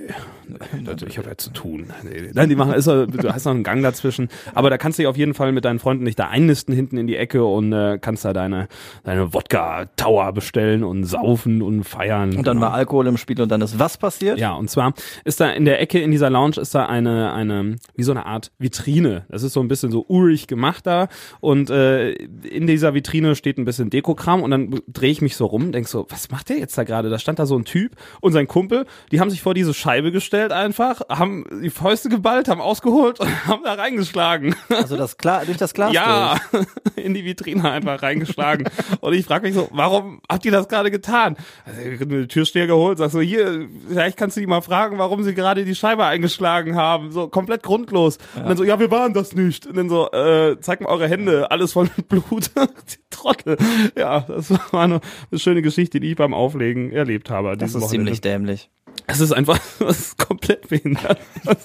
ich 1.07 1.17
habe 1.17 1.29
ja 1.29 1.37
zu 1.37 1.49
tun. 1.51 1.87
Nee, 2.03 2.29
Nein, 2.33 2.47
die 2.47 2.55
machen, 2.55 2.73
ist, 2.73 2.87
du 2.87 3.05
hast 3.33 3.43
noch 3.45 3.51
einen 3.53 3.63
Gang 3.63 3.83
dazwischen. 3.83 4.29
Aber 4.53 4.69
da 4.69 4.77
kannst 4.77 4.97
du 4.97 5.03
dich 5.03 5.07
auf 5.07 5.17
jeden 5.17 5.33
Fall 5.33 5.51
mit 5.51 5.65
deinen 5.65 5.79
Freunden 5.79 6.05
nicht 6.05 6.17
da 6.17 6.29
einnisten 6.29 6.73
hinten 6.73 6.97
in 6.97 7.05
die 7.05 7.17
Ecke 7.17 7.43
und 7.43 7.73
äh, 7.73 7.97
kannst 7.99 8.23
da 8.23 8.31
deine, 8.31 8.69
deine 9.03 9.33
Wodka-Tower 9.33 10.31
bestellen 10.31 10.83
und 10.85 11.03
saufen 11.03 11.61
und 11.61 11.83
feiern. 11.83 12.35
Und 12.37 12.47
dann 12.47 12.55
Genau. 12.57 12.67
war 12.67 12.73
Alkohol 12.73 13.07
im 13.07 13.17
Spiel 13.17 13.41
und 13.41 13.49
dann 13.49 13.59
ist 13.61 13.77
was 13.77 13.97
passiert? 13.97 14.39
Ja, 14.39 14.53
und 14.53 14.69
zwar 14.69 14.93
ist 15.25 15.41
da 15.41 15.49
in 15.49 15.65
der 15.65 15.81
Ecke 15.81 15.99
in 15.99 16.11
dieser 16.11 16.29
Lounge 16.29 16.55
ist 16.61 16.73
da 16.73 16.85
eine, 16.85 17.33
eine, 17.33 17.75
wie 17.95 18.03
so 18.03 18.11
eine 18.11 18.25
Art 18.25 18.53
Vitrine. 18.57 19.25
Das 19.27 19.43
ist 19.43 19.51
so 19.51 19.59
ein 19.59 19.67
bisschen 19.67 19.91
so 19.91 20.05
urig 20.07 20.47
gemacht 20.47 20.87
da. 20.87 21.09
Und 21.41 21.69
äh, 21.69 22.11
in 22.11 22.67
dieser 22.67 22.93
Vitrine 22.93 23.35
steht 23.35 23.57
ein 23.57 23.65
bisschen 23.65 23.89
Dekokram 23.89 24.41
und 24.43 24.51
dann 24.51 24.79
drehe 24.87 25.11
ich 25.11 25.21
mich 25.21 25.35
so 25.35 25.45
rum, 25.45 25.73
denk 25.73 25.89
so, 25.89 26.05
was 26.09 26.31
macht 26.31 26.47
der 26.47 26.57
jetzt 26.59 26.77
da 26.77 26.85
gerade? 26.85 27.09
Da 27.09 27.19
stand 27.19 27.39
da 27.39 27.45
so 27.45 27.57
ein 27.57 27.65
Typ 27.65 27.91
und 28.21 28.31
sein 28.31 28.47
Kumpel, 28.47 28.85
die 29.11 29.19
haben 29.19 29.24
sich 29.29 29.41
vor 29.41 29.53
diese 29.53 29.73
Scheibe 29.73 30.11
gestellt 30.11 30.51
einfach, 30.51 31.01
haben 31.09 31.45
die 31.63 31.69
Fäuste 31.69 32.09
geballt, 32.09 32.47
haben 32.47 32.61
ausgeholt 32.61 33.19
und 33.19 33.47
haben 33.47 33.63
da 33.63 33.73
reingeschlagen. 33.73 34.55
Also 34.69 34.97
das 34.97 35.17
klar 35.17 35.45
durch 35.45 35.57
das 35.57 35.73
Glas 35.73 35.93
Ja, 35.93 36.37
durch. 36.51 36.65
in 36.95 37.13
die 37.13 37.25
Vitrine 37.25 37.69
einfach 37.71 38.01
reingeschlagen. 38.01 38.67
Und 39.01 39.13
ich 39.13 39.25
frage 39.25 39.47
mich 39.47 39.55
so, 39.55 39.69
warum 39.71 40.21
habt 40.29 40.45
ihr 40.45 40.51
das 40.51 40.67
gerade 40.67 40.91
getan? 40.91 41.35
Also 41.65 42.05
den 42.05 42.27
Türsteher 42.27 42.67
geholt, 42.67 42.97
sag 42.97 43.11
so, 43.11 43.21
hier, 43.21 43.67
vielleicht 43.87 44.17
kannst 44.17 44.37
du 44.37 44.41
die 44.41 44.47
mal 44.47 44.61
fragen, 44.61 44.97
warum 44.97 45.23
sie 45.23 45.33
gerade 45.33 45.65
die 45.65 45.75
Scheibe 45.75 46.05
eingeschlagen 46.05 46.75
haben. 46.75 47.11
So 47.11 47.27
komplett 47.27 47.63
grundlos. 47.63 48.17
Und 48.35 48.45
dann 48.47 48.57
so, 48.57 48.63
ja, 48.63 48.79
wir 48.79 48.91
waren 48.91 49.13
das 49.13 49.33
nicht. 49.33 49.65
Und 49.67 49.77
dann 49.77 49.89
so, 49.89 50.11
äh, 50.11 50.57
zeig 50.59 50.81
mal 50.81 50.89
eure 50.89 51.07
Hände, 51.07 51.51
alles 51.51 51.73
voll 51.73 51.89
mit 51.97 52.07
Blut. 52.07 52.51
Die 52.55 52.97
Trottel. 53.09 53.57
Ja, 53.97 54.21
das 54.21 54.51
war 54.51 54.83
eine, 54.83 54.99
eine 55.31 55.39
schöne 55.39 55.61
Geschichte, 55.61 55.99
die 55.99 56.11
ich 56.11 56.15
beim 56.17 56.33
Auflegen 56.33 56.91
erlebt 56.91 57.29
habe. 57.29 57.55
Das 57.57 57.69
ist 57.69 57.75
Wochenende. 57.75 57.89
ziemlich 57.91 58.21
dämlich. 58.21 58.69
Es 59.15 59.21
ist 59.21 59.31
einfach, 59.31 59.57
das 59.79 59.99
ist 59.99 60.17
komplett 60.17 60.67
behindert. 60.67 61.19
Das, 61.45 61.57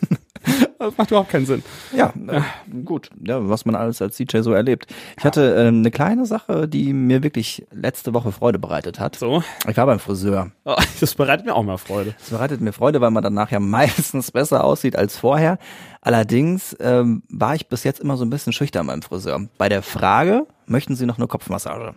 das 0.78 0.96
macht 0.96 1.10
überhaupt 1.10 1.30
keinen 1.30 1.46
Sinn. 1.46 1.64
Ja, 1.94 2.14
äh, 2.28 2.40
gut. 2.84 3.10
Ja, 3.26 3.48
was 3.48 3.64
man 3.64 3.74
alles 3.74 4.00
als 4.00 4.16
DJ 4.16 4.38
so 4.38 4.52
erlebt. 4.52 4.86
Ich 5.18 5.24
hatte 5.24 5.56
äh, 5.56 5.66
eine 5.66 5.90
kleine 5.90 6.26
Sache, 6.26 6.68
die 6.68 6.92
mir 6.92 7.24
wirklich 7.24 7.66
letzte 7.72 8.14
Woche 8.14 8.30
Freude 8.30 8.60
bereitet 8.60 9.00
hat. 9.00 9.16
So, 9.16 9.42
Ich 9.68 9.76
war 9.76 9.86
beim 9.86 9.98
Friseur. 9.98 10.52
Oh, 10.64 10.76
das 11.00 11.14
bereitet 11.14 11.44
mir 11.44 11.54
auch 11.56 11.64
mal 11.64 11.76
Freude. 11.76 12.14
Das 12.20 12.30
bereitet 12.30 12.60
mir 12.60 12.72
Freude, 12.72 13.00
weil 13.00 13.10
man 13.10 13.24
danach 13.24 13.50
ja 13.50 13.58
meistens 13.60 14.30
besser 14.30 14.62
aussieht 14.62 14.94
als 14.94 15.18
vorher. 15.18 15.58
Allerdings 16.02 16.76
ähm, 16.78 17.24
war 17.28 17.56
ich 17.56 17.66
bis 17.66 17.82
jetzt 17.82 17.98
immer 17.98 18.16
so 18.16 18.24
ein 18.24 18.30
bisschen 18.30 18.52
schüchtern 18.52 18.86
beim 18.86 19.02
Friseur. 19.02 19.40
Bei 19.58 19.68
der 19.68 19.82
Frage, 19.82 20.46
möchten 20.66 20.94
Sie 20.94 21.04
noch 21.04 21.18
eine 21.18 21.26
Kopfmassage? 21.26 21.94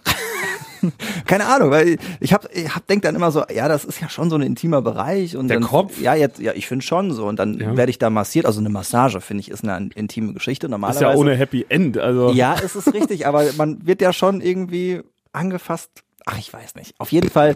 Keine 1.25 1.45
Ahnung, 1.45 1.71
weil 1.71 1.97
ich 2.19 2.33
hab, 2.33 2.47
ich 2.55 2.73
hab 2.75 2.85
denk 2.87 3.01
dann 3.03 3.15
immer 3.15 3.31
so, 3.31 3.43
ja, 3.53 3.67
das 3.67 3.85
ist 3.85 3.99
ja 4.01 4.09
schon 4.09 4.29
so 4.29 4.35
ein 4.35 4.41
intimer 4.41 4.81
Bereich 4.81 5.35
und 5.37 5.47
Der 5.47 5.59
dann, 5.59 5.67
Kopf? 5.67 5.99
Ja, 6.01 6.15
jetzt, 6.15 6.39
ja, 6.39 6.53
ich 6.53 6.67
finde 6.67 6.85
schon 6.85 7.11
so 7.11 7.25
und 7.27 7.37
dann 7.37 7.59
Ja. 7.59 7.77
werde 7.77 7.89
ich 7.89 7.99
da 7.99 8.09
massiert. 8.09 8.45
Also 8.45 8.59
eine 8.59 8.69
Massage 8.69 9.21
finde 9.21 9.41
ich 9.41 9.49
ist 9.51 9.63
eine 9.67 9.89
intime 9.95 10.33
Geschichte. 10.33 10.67
Ist 10.67 10.71
Normalerweise 10.71 11.05
ja 11.05 11.15
ohne 11.15 11.35
Happy 11.35 11.65
End. 11.69 11.97
Also 11.97 12.31
ja, 12.31 12.55
es 12.63 12.75
ist 12.75 12.93
richtig, 12.93 13.27
aber 13.27 13.45
man 13.57 13.85
wird 13.85 14.01
ja 14.01 14.13
schon 14.13 14.41
irgendwie 14.41 15.01
angefasst. 15.31 15.89
Ach, 16.25 16.37
ich 16.37 16.53
weiß 16.53 16.75
nicht. 16.75 16.93
Auf 16.99 17.11
jeden 17.11 17.29
Fall 17.29 17.55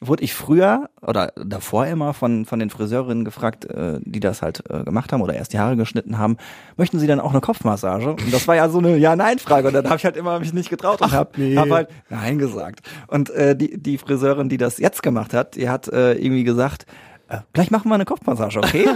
wurde 0.00 0.24
ich 0.24 0.34
früher 0.34 0.90
oder 1.00 1.32
davor 1.36 1.86
immer 1.86 2.12
von, 2.12 2.44
von 2.44 2.58
den 2.58 2.68
Friseurinnen 2.68 3.24
gefragt, 3.24 3.64
äh, 3.64 3.98
die 4.02 4.20
das 4.20 4.42
halt 4.42 4.62
äh, 4.68 4.84
gemacht 4.84 5.12
haben 5.12 5.22
oder 5.22 5.34
erst 5.34 5.54
die 5.54 5.58
Haare 5.58 5.76
geschnitten 5.76 6.18
haben, 6.18 6.36
möchten 6.76 6.98
sie 6.98 7.06
dann 7.06 7.18
auch 7.18 7.30
eine 7.30 7.40
Kopfmassage? 7.40 8.10
Und 8.10 8.32
das 8.32 8.46
war 8.46 8.56
ja 8.56 8.68
so 8.68 8.78
eine 8.78 8.96
Ja-Nein-Frage 8.98 9.68
und 9.68 9.74
dann 9.74 9.86
habe 9.86 9.96
ich 9.96 10.04
halt 10.04 10.16
immer 10.16 10.38
mich 10.38 10.52
nicht 10.52 10.68
getraut 10.68 11.00
und 11.00 11.12
habe 11.12 11.30
nee. 11.36 11.56
hab 11.56 11.70
halt 11.70 11.88
Nein 12.10 12.38
gesagt. 12.38 12.80
Und 13.06 13.30
äh, 13.30 13.56
die, 13.56 13.80
die 13.80 13.96
Friseurin, 13.96 14.50
die 14.50 14.58
das 14.58 14.78
jetzt 14.78 15.02
gemacht 15.02 15.32
hat, 15.32 15.56
die 15.56 15.70
hat 15.70 15.88
äh, 15.88 16.12
irgendwie 16.12 16.44
gesagt, 16.44 16.84
äh, 17.28 17.38
gleich 17.54 17.70
machen 17.70 17.88
wir 17.88 17.94
eine 17.94 18.04
Kopfmassage, 18.04 18.58
okay? 18.58 18.84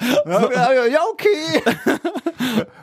ja, 0.26 0.86
ja, 0.86 1.00
okay. 1.12 1.62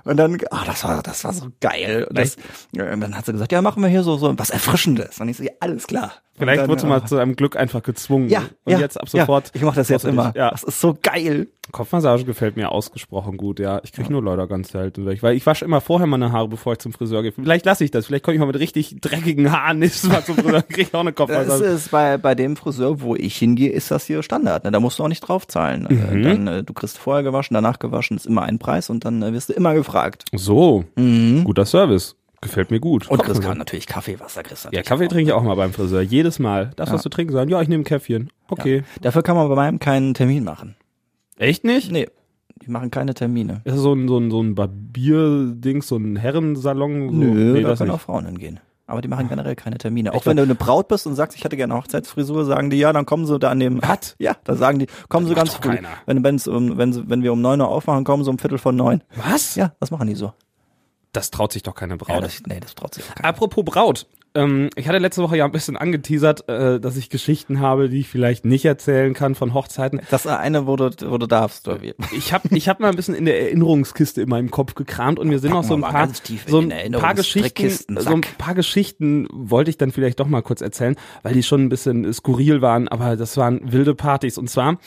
Und 0.03 0.18
dann, 0.18 0.38
ah, 0.51 0.63
das 0.65 0.84
war, 0.84 1.03
das 1.03 1.24
war 1.24 1.34
so 1.34 1.48
geil. 1.60 2.06
Und, 2.10 2.18
das, 2.18 2.38
ja, 2.72 2.91
und 2.91 3.01
dann 3.01 3.18
hat 3.18 3.25
sie 3.25 3.34
gesagt, 3.34 3.51
ja, 3.51 3.62
machen 3.62 3.82
wir 3.82 3.89
hier 3.89 4.03
so, 4.03 4.18
so 4.18 4.38
was 4.38 4.51
Erfrischendes. 4.51 5.20
Und 5.20 5.29
ich 5.29 5.38
so, 5.38 5.44
ja, 5.44 5.51
alles 5.60 5.88
klar. 5.88 6.13
Vielleicht 6.39 6.62
dann, 6.62 6.69
wurdest 6.69 6.84
du 6.86 6.88
mal 6.89 7.05
zu 7.05 7.17
einem 7.17 7.36
Glück 7.36 7.55
einfach 7.55 7.84
gezwungen. 7.84 8.29
ja, 8.29 8.43
Und 8.65 8.74
ja, 8.74 8.79
jetzt 8.79 9.00
ab 9.00 9.08
sofort. 9.10 9.48
Ja, 9.48 9.51
ich 9.55 9.62
mache 9.62 9.75
das 9.75 9.89
jetzt 9.89 10.05
immer. 10.05 10.34
Ja. 10.36 10.50
Das 10.51 10.63
ist 10.63 10.79
so 10.81 10.98
geil. 11.01 11.48
Kopfmassage 11.72 12.24
gefällt 12.24 12.55
mir 12.55 12.72
ausgesprochen 12.72 13.38
gut, 13.38 13.60
ja. 13.60 13.79
Ich 13.84 13.91
krieg 13.91 14.10
nur 14.10 14.24
leider 14.24 14.48
ganz 14.48 14.72
selten 14.72 15.05
weg, 15.05 15.22
weil 15.22 15.36
ich 15.36 15.46
wasche 15.46 15.65
immer 15.65 15.81
vorher 15.81 16.08
meine 16.08 16.31
Haare, 16.31 16.48
bevor 16.48 16.74
ich 16.74 16.79
zum 16.79 16.93
Friseur 16.93 17.22
gehe. 17.22 17.31
Vielleicht 17.31 17.63
lasse 17.65 17.84
ich 17.84 17.91
das. 17.91 18.08
Vielleicht 18.08 18.24
komme 18.25 18.34
ich 18.34 18.39
mal 18.39 18.48
mit 18.48 18.58
richtig 18.58 19.00
dreckigen 19.01 19.51
Haaren 19.51 19.77
nächstes 19.77 20.10
Mal 20.10 20.24
zum 20.24 20.36
Friseur, 20.36 20.62
krieg 20.67 20.88
ich 20.88 20.93
auch 20.96 21.01
eine 21.01 21.12
Das 21.12 21.17
Kopfmassage. 21.17 21.65
ist 21.65 21.91
bei, 21.91 22.17
bei 22.17 22.34
dem 22.34 22.55
Friseur, 22.55 23.01
wo 23.01 23.15
ich 23.15 23.38
hingehe, 23.38 23.69
ist 23.72 23.91
das 23.91 24.05
hier 24.05 24.24
Standard. 24.24 24.63
Ne? 24.63 24.72
Da 24.72 24.79
musst 24.79 24.98
du 24.98 25.03
auch 25.03 25.08
nicht 25.10 25.22
draufzahlen. 25.22 25.86
Mhm. 25.88 26.19
Äh, 26.19 26.22
Dann, 26.24 26.48
äh, 26.48 26.63
du 26.63 26.74
kriegst 26.74 26.98
vorher 26.98 27.22
gewaschen, 27.24 27.53
danach 27.53 27.77
gewaschen, 27.77 28.17
ist 28.17 28.25
immer 28.25 28.41
ein 28.41 28.58
Preis 28.58 28.89
und 28.89 29.05
dann 29.05 29.22
äh, 29.22 29.31
wirst 29.34 29.50
du 29.50 29.53
immer 29.53 29.75
gefragt. 29.75 30.25
So, 30.34 30.86
guter 30.96 31.65
Service. 31.65 32.15
Gefällt 32.41 32.72
mir 32.72 32.79
gut. 32.79 33.08
Und 33.10 33.17
Kopfmassage. 33.17 33.48
kann 33.48 33.58
natürlich 33.58 33.86
Kaffee, 33.88 34.19
Wasser 34.19 34.43
kriegst 34.43 34.65
du 34.65 34.69
Ja, 34.72 34.81
Kaffee 34.81 35.05
auch. 35.05 35.10
trinke 35.10 35.29
ich 35.29 35.34
auch 35.34 35.43
mal 35.43 35.55
beim 35.55 35.74
Friseur. 35.74 36.01
Jedes 36.01 36.39
Mal. 36.39 36.72
Das, 36.77 36.89
was 36.91 37.01
Ja. 37.01 37.03
du 37.03 37.10
trinken 37.10 37.34
sagen, 37.34 37.50
ja, 37.50 37.62
ich 37.62 37.67
nehme 37.67 37.81
ein 37.81 37.86
Käffchen. 37.86 38.29
Okay. 38.50 38.84
Dafür 39.01 39.24
kann 39.24 39.36
man 39.36 39.50
bei 39.50 39.55
meinem 39.55 39.79
keinen 39.79 40.13
Termin 40.13 40.43
machen. 40.43 40.75
Echt 41.38 41.63
nicht? 41.63 41.91
Nee, 41.91 42.08
die 42.65 42.69
machen 42.72 42.91
keine 42.91 43.13
Termine. 43.13 43.62
Ist 43.65 43.75
das 43.75 43.81
so 43.81 43.93
ein, 43.93 44.08
so 44.08 44.17
ein, 44.17 44.31
so 44.31 44.41
ein 44.41 44.55
Barbier-Dings, 44.55 45.88
so 45.88 45.98
ein 45.98 46.15
Herrensalon? 46.15 47.10
So? 47.10 47.15
Nö, 47.15 47.53
nee, 47.53 47.62
da 47.62 47.69
das 47.69 47.79
können 47.79 47.91
nicht. 47.91 47.96
auch 48.00 48.01
Frauen 48.01 48.25
hingehen. 48.25 48.60
Aber 48.88 49.01
die 49.01 49.08
machen 49.08 49.29
generell 49.29 49.55
keine 49.55 49.77
Termine. 49.77 50.12
Auch 50.12 50.15
Echt? 50.17 50.25
wenn 50.25 50.38
du 50.38 50.41
eine 50.43 50.55
Braut 50.55 50.88
bist 50.88 51.05
und 51.05 51.13
sagst, 51.13 51.38
ich 51.38 51.43
hätte 51.43 51.55
gerne 51.55 51.74
eine 51.74 51.81
Hochzeitsfrisur, 51.84 52.43
sagen 52.46 52.72
die, 52.72 52.77
ja, 52.77 52.91
dann 52.91 53.05
kommen 53.05 53.27
sie 53.27 53.38
da 53.38 53.51
an 53.51 53.60
dem. 53.60 53.81
Was? 53.84 54.15
Ja, 54.17 54.36
da 54.43 54.55
sagen 54.55 54.79
die, 54.79 54.88
kommen 55.10 55.27
sie 55.27 55.36
ganz 55.36 55.53
früh. 55.53 55.69
keiner. 55.75 55.89
Wenn, 56.08 56.24
wenn's 56.24 56.48
um, 56.48 56.75
wenn, 56.77 56.91
sie, 56.91 57.08
wenn 57.08 57.22
wir 57.22 57.31
um 57.31 57.39
neun 57.41 57.62
Uhr 57.62 57.67
aufmachen, 57.67 58.03
kommen 58.03 58.24
sie 58.24 58.31
um 58.31 58.39
Viertel 58.39 58.58
von 58.58 58.75
neun. 58.75 59.03
Was? 59.15 59.53
Ja, 59.55 59.74
das 59.79 59.91
machen 59.91 60.08
die 60.08 60.15
so. 60.15 60.34
Das 61.12 61.32
traut 61.32 61.51
sich 61.51 61.63
doch 61.63 61.75
keine 61.75 61.98
Braut. 61.98 62.16
Ja, 62.16 62.22
das, 62.22 62.42
nee, 62.48 62.60
das 62.60 62.75
traut 62.75 62.94
sich 62.94 63.04
auch 63.10 63.16
keiner. 63.16 63.30
Apropos 63.30 63.66
Braut. 63.66 64.08
Ähm, 64.36 64.70
ich 64.75 64.88
hatte 64.88 65.00
letzte 65.00 65.24
Woche 65.24 65.38
ja 65.38 65.46
ein 65.46 65.51
bisschen 65.51 65.75
angeteasert, 65.75 66.48
äh, 66.48 66.80
dass 66.80 66.98
ich 66.98 67.10
Geschichten 67.10 67.60
habe, 67.60 67.89
die 67.89 68.01
ich 68.01 68.10
vielleicht 68.10 68.46
nicht 68.46 68.63
erzählen 68.63 69.16
kann 69.16 69.34
von 69.34 69.56
Hochzeiten. 69.56 70.01
Das 70.12 70.25
ist 70.25 70.32
eine, 70.32 70.68
wo 70.68 70.75
du, 70.75 70.92
wo 71.08 71.18
du 71.18 71.25
darfst, 71.25 71.68
oder 71.68 71.82
wie? 71.82 71.96
Ich 72.12 72.32
habe 72.32 72.56
ich 72.56 72.70
hab 72.70 72.80
mal 72.80 72.89
ein 72.89 72.96
bisschen 72.96 73.16
in 73.16 73.25
der 73.25 73.42
Erinnerungskiste 73.42 74.22
in 74.22 74.30
meinem 74.30 74.51
Kopf 74.51 74.75
gekramt 74.75 75.18
und 75.18 75.30
mir 75.30 75.39
sind 75.39 75.51
noch 75.51 75.63
so 75.63 75.74
ein 75.74 75.82
paar, 75.82 76.10
so 76.46 76.60
ein 76.60 76.92
paar 76.92 77.16
Geschichten, 77.16 77.98
so 78.00 78.12
ein 78.12 78.22
paar 78.38 78.54
Geschichten 78.54 79.28
wollte 79.32 79.72
ich 79.72 79.78
dann 79.78 79.92
vielleicht 79.92 80.20
doch 80.20 80.28
mal 80.28 80.44
kurz 80.44 80.62
erzählen, 80.62 80.96
weil 81.24 81.34
die 81.34 81.44
schon 81.44 81.63
ein 81.63 81.70
bisschen 81.70 82.13
skurril 82.13 82.62
waren, 82.62 82.88
aber 82.88 83.16
das 83.18 83.36
waren 83.36 83.72
wilde 83.72 83.96
Partys. 83.96 84.38
Und 84.38 84.48
zwar 84.48 84.78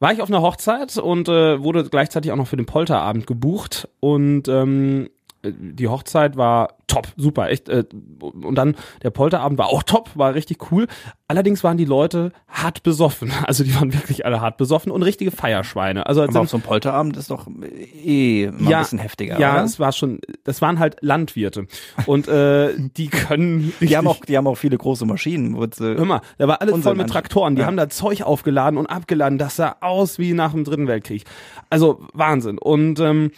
war 0.00 0.12
ich 0.12 0.20
auf 0.20 0.28
einer 0.28 0.42
Hochzeit 0.42 0.96
und 0.96 1.28
äh, 1.28 1.62
wurde 1.62 1.88
gleichzeitig 1.88 2.32
auch 2.32 2.36
noch 2.36 2.48
für 2.48 2.56
den 2.56 2.66
Polterabend 2.66 3.28
gebucht 3.28 3.88
und 4.00 4.48
ähm, 4.48 5.08
die 5.44 5.88
Hochzeit 5.88 6.36
war 6.36 6.76
top, 6.86 7.08
super, 7.16 7.48
echt. 7.50 7.68
Äh, 7.68 7.84
und 8.20 8.54
dann 8.54 8.76
der 9.02 9.10
Polterabend 9.10 9.58
war 9.58 9.66
auch 9.68 9.82
top, 9.82 10.10
war 10.14 10.34
richtig 10.34 10.70
cool. 10.70 10.86
Allerdings 11.26 11.64
waren 11.64 11.78
die 11.78 11.86
Leute 11.86 12.32
hart 12.48 12.82
besoffen. 12.82 13.32
Also 13.46 13.64
die 13.64 13.74
waren 13.74 13.92
wirklich 13.92 14.24
alle 14.24 14.40
hart 14.40 14.56
besoffen 14.56 14.92
und 14.92 15.02
richtige 15.02 15.30
Feierschweine. 15.30 16.06
Also 16.06 16.20
als 16.20 16.30
Aber 16.30 16.40
auf 16.40 16.48
so 16.50 16.56
einem 16.58 16.64
Polterabend 16.64 17.16
ist 17.16 17.30
doch 17.30 17.46
eh 17.48 18.50
mal 18.50 18.74
ein 18.74 18.82
bisschen 18.82 18.98
heftiger, 18.98 19.38
ja, 19.38 19.54
oder? 19.54 19.64
es 19.64 19.80
war 19.80 19.92
schon, 19.92 20.20
das 20.44 20.62
waren 20.62 20.78
halt 20.78 20.96
Landwirte 21.00 21.66
und 22.06 22.28
äh, 22.28 22.70
die 22.96 23.08
können 23.08 23.72
Die 23.80 23.96
haben, 23.96 24.06
auch, 24.06 24.24
die 24.24 24.36
haben 24.36 24.46
auch 24.46 24.54
viele 24.56 24.78
große 24.78 25.04
Maschinen. 25.06 25.56
Wo 25.56 25.64
sie, 25.72 25.96
Hör 25.96 26.04
mal, 26.04 26.20
da 26.38 26.46
war 26.48 26.60
alles 26.60 26.78
voll 26.82 26.94
mit. 26.94 27.08
Traktoren. 27.08 27.56
Die 27.56 27.62
Ja. 27.62 27.66
haben 27.66 27.76
da 27.76 27.88
Zeug 27.88 28.22
aufgeladen 28.22 28.78
und 28.78 28.86
abgeladen. 28.86 29.38
Das 29.38 29.56
sah 29.56 29.76
aus 29.80 30.18
wie 30.18 30.32
nach 30.34 30.52
dem 30.52 30.64
Dritten 30.64 30.86
Weltkrieg. 30.86 31.24
Also 31.70 32.06
Wahnsinn. 32.12 32.58
Und 32.58 33.00
ähm, 33.00 33.32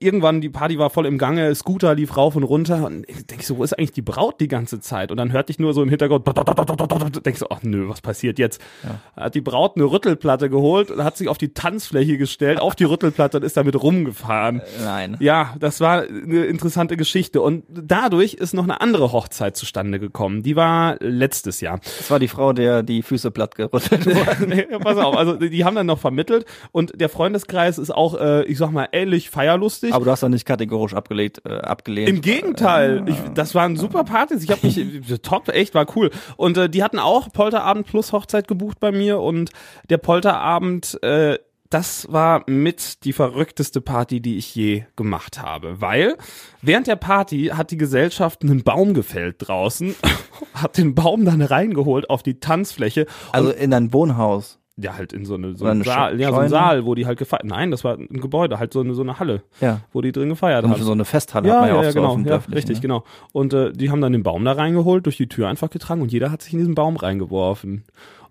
irgendwann, 0.00 0.40
die 0.40 0.48
Party 0.50 0.78
war 0.78 0.90
voll 0.90 1.06
im 1.06 1.18
Gange, 1.18 1.45
Scooter 1.54 1.94
lief 1.94 2.16
rauf 2.16 2.36
und 2.36 2.42
runter. 2.42 2.84
Und 2.86 3.08
ich 3.08 3.26
denke 3.26 3.44
so, 3.44 3.58
wo 3.58 3.64
ist 3.64 3.72
eigentlich 3.72 3.92
die 3.92 4.02
Braut 4.02 4.40
die 4.40 4.48
ganze 4.48 4.80
Zeit? 4.80 5.10
Und 5.10 5.16
dann 5.16 5.32
hörte 5.32 5.50
ich 5.50 5.58
nur 5.58 5.74
so 5.74 5.82
im 5.82 5.88
Hintergrund, 5.88 6.26
denk 6.26 7.28
ich 7.28 7.38
so, 7.38 7.46
ach 7.50 7.62
nö, 7.62 7.88
was 7.88 8.00
passiert 8.00 8.38
jetzt? 8.38 8.60
Hat 9.16 9.34
die 9.34 9.40
Braut 9.40 9.76
eine 9.76 9.84
Rüttelplatte 9.84 10.50
geholt 10.50 10.90
und 10.90 11.04
hat 11.04 11.16
sich 11.16 11.28
auf 11.28 11.38
die 11.38 11.54
Tanzfläche 11.54 12.18
gestellt, 12.18 12.60
auf 12.60 12.74
die 12.74 12.84
Rüttelplatte 12.84 13.38
und 13.38 13.42
ist 13.44 13.56
damit 13.56 13.80
rumgefahren. 13.80 14.62
Nein. 14.82 15.16
Ja, 15.20 15.54
das 15.58 15.80
war 15.80 16.02
eine 16.02 16.44
interessante 16.44 16.96
Geschichte. 16.96 17.40
Und 17.40 17.64
dadurch 17.68 18.34
ist 18.34 18.54
noch 18.54 18.64
eine 18.64 18.80
andere 18.80 19.12
Hochzeit 19.12 19.56
zustande 19.56 19.98
gekommen. 19.98 20.42
Die 20.42 20.56
war 20.56 20.96
letztes 21.00 21.60
Jahr. 21.60 21.80
Das 21.98 22.10
war 22.10 22.18
die 22.18 22.28
Frau, 22.28 22.52
der 22.52 22.82
die 22.82 23.02
Füße 23.02 23.30
platt 23.30 23.54
gerüttelt 23.54 24.06
wurde. 24.06 24.46
nee, 24.46 24.62
pass 24.78 24.98
auf, 24.98 25.16
also 25.16 25.34
die 25.34 25.64
haben 25.64 25.76
dann 25.76 25.86
noch 25.86 25.98
vermittelt 25.98 26.44
und 26.72 27.00
der 27.00 27.08
Freundeskreis 27.08 27.78
ist 27.78 27.90
auch, 27.90 28.18
äh, 28.18 28.44
ich 28.44 28.58
sag 28.58 28.70
mal, 28.70 28.88
ähnlich 28.92 29.30
feierlustig. 29.30 29.92
Aber 29.92 30.04
du 30.04 30.10
hast 30.10 30.22
doch 30.22 30.28
nicht 30.28 30.46
kategorisch 30.46 30.94
abgelegt, 30.94 31.35
äh, 31.44 31.58
abgelehnt. 31.58 32.08
Im 32.08 32.20
Gegenteil, 32.20 33.04
ich, 33.06 33.16
das 33.34 33.54
waren 33.54 33.76
super 33.76 34.04
Partys. 34.04 34.42
Ich 34.42 34.50
habe 34.50 34.66
mich 34.66 34.80
top, 35.22 35.48
echt 35.48 35.74
war 35.74 35.86
cool. 35.96 36.10
Und 36.36 36.56
äh, 36.56 36.68
die 36.68 36.82
hatten 36.82 36.98
auch 36.98 37.32
Polterabend 37.32 37.86
plus 37.86 38.12
Hochzeit 38.12 38.48
gebucht 38.48 38.80
bei 38.80 38.92
mir 38.92 39.20
und 39.20 39.50
der 39.90 39.98
Polterabend, 39.98 41.02
äh, 41.02 41.38
das 41.70 42.10
war 42.10 42.44
mit 42.46 43.04
die 43.04 43.12
verrückteste 43.12 43.80
Party, 43.80 44.20
die 44.20 44.36
ich 44.36 44.54
je 44.54 44.84
gemacht 44.94 45.42
habe, 45.42 45.80
weil 45.80 46.16
während 46.62 46.86
der 46.86 46.96
Party 46.96 47.46
hat 47.46 47.70
die 47.70 47.76
Gesellschaft 47.76 48.42
einen 48.42 48.62
Baum 48.62 48.94
gefällt 48.94 49.36
draußen, 49.38 49.94
hat 50.54 50.78
den 50.78 50.94
Baum 50.94 51.24
dann 51.24 51.42
reingeholt 51.42 52.08
auf 52.08 52.22
die 52.22 52.40
Tanzfläche 52.40 53.06
Also 53.32 53.50
in 53.50 53.70
dein 53.70 53.92
Wohnhaus. 53.92 54.60
Ja, 54.78 54.94
halt 54.96 55.12
in 55.14 55.24
so 55.24 55.34
eine, 55.34 55.56
so 55.56 55.64
einen 55.64 55.76
eine 55.80 55.84
Saal, 55.84 56.14
Sch- 56.14 56.18
ja, 56.20 56.30
so 56.30 56.36
ein? 56.36 56.48
Saal, 56.50 56.84
wo 56.84 56.94
die 56.94 57.06
halt 57.06 57.18
gefeiert, 57.18 57.44
nein, 57.44 57.70
das 57.70 57.82
war 57.82 57.96
ein 57.98 58.08
Gebäude, 58.20 58.58
halt 58.58 58.72
so 58.74 58.80
eine, 58.80 58.92
so 58.94 59.02
eine 59.02 59.18
Halle, 59.18 59.42
Ja. 59.60 59.80
wo 59.92 60.02
die 60.02 60.12
drin 60.12 60.28
gefeiert 60.28 60.64
Und 60.64 60.70
haben. 60.72 60.82
so 60.82 60.92
eine 60.92 61.04
Festhalle 61.06 61.48
hat 61.48 61.54
Ja, 61.54 61.60
man 61.60 61.68
ja, 61.68 61.74
ja, 61.74 61.80
auch 61.80 61.84
ja, 61.84 61.92
so 61.92 62.00
genau, 62.16 62.30
ja, 62.30 62.42
richtig, 62.54 62.76
ne? 62.76 62.82
genau. 62.82 63.04
Und 63.32 63.54
äh, 63.54 63.72
die 63.72 63.90
haben 63.90 64.00
dann 64.02 64.12
den 64.12 64.22
Baum 64.22 64.44
da 64.44 64.52
reingeholt, 64.52 65.06
durch 65.06 65.16
die 65.16 65.28
Tür 65.28 65.48
einfach 65.48 65.70
getragen 65.70 66.02
und 66.02 66.12
jeder 66.12 66.30
hat 66.30 66.42
sich 66.42 66.52
in 66.52 66.58
diesen 66.58 66.74
Baum 66.74 66.96
reingeworfen. 66.96 67.84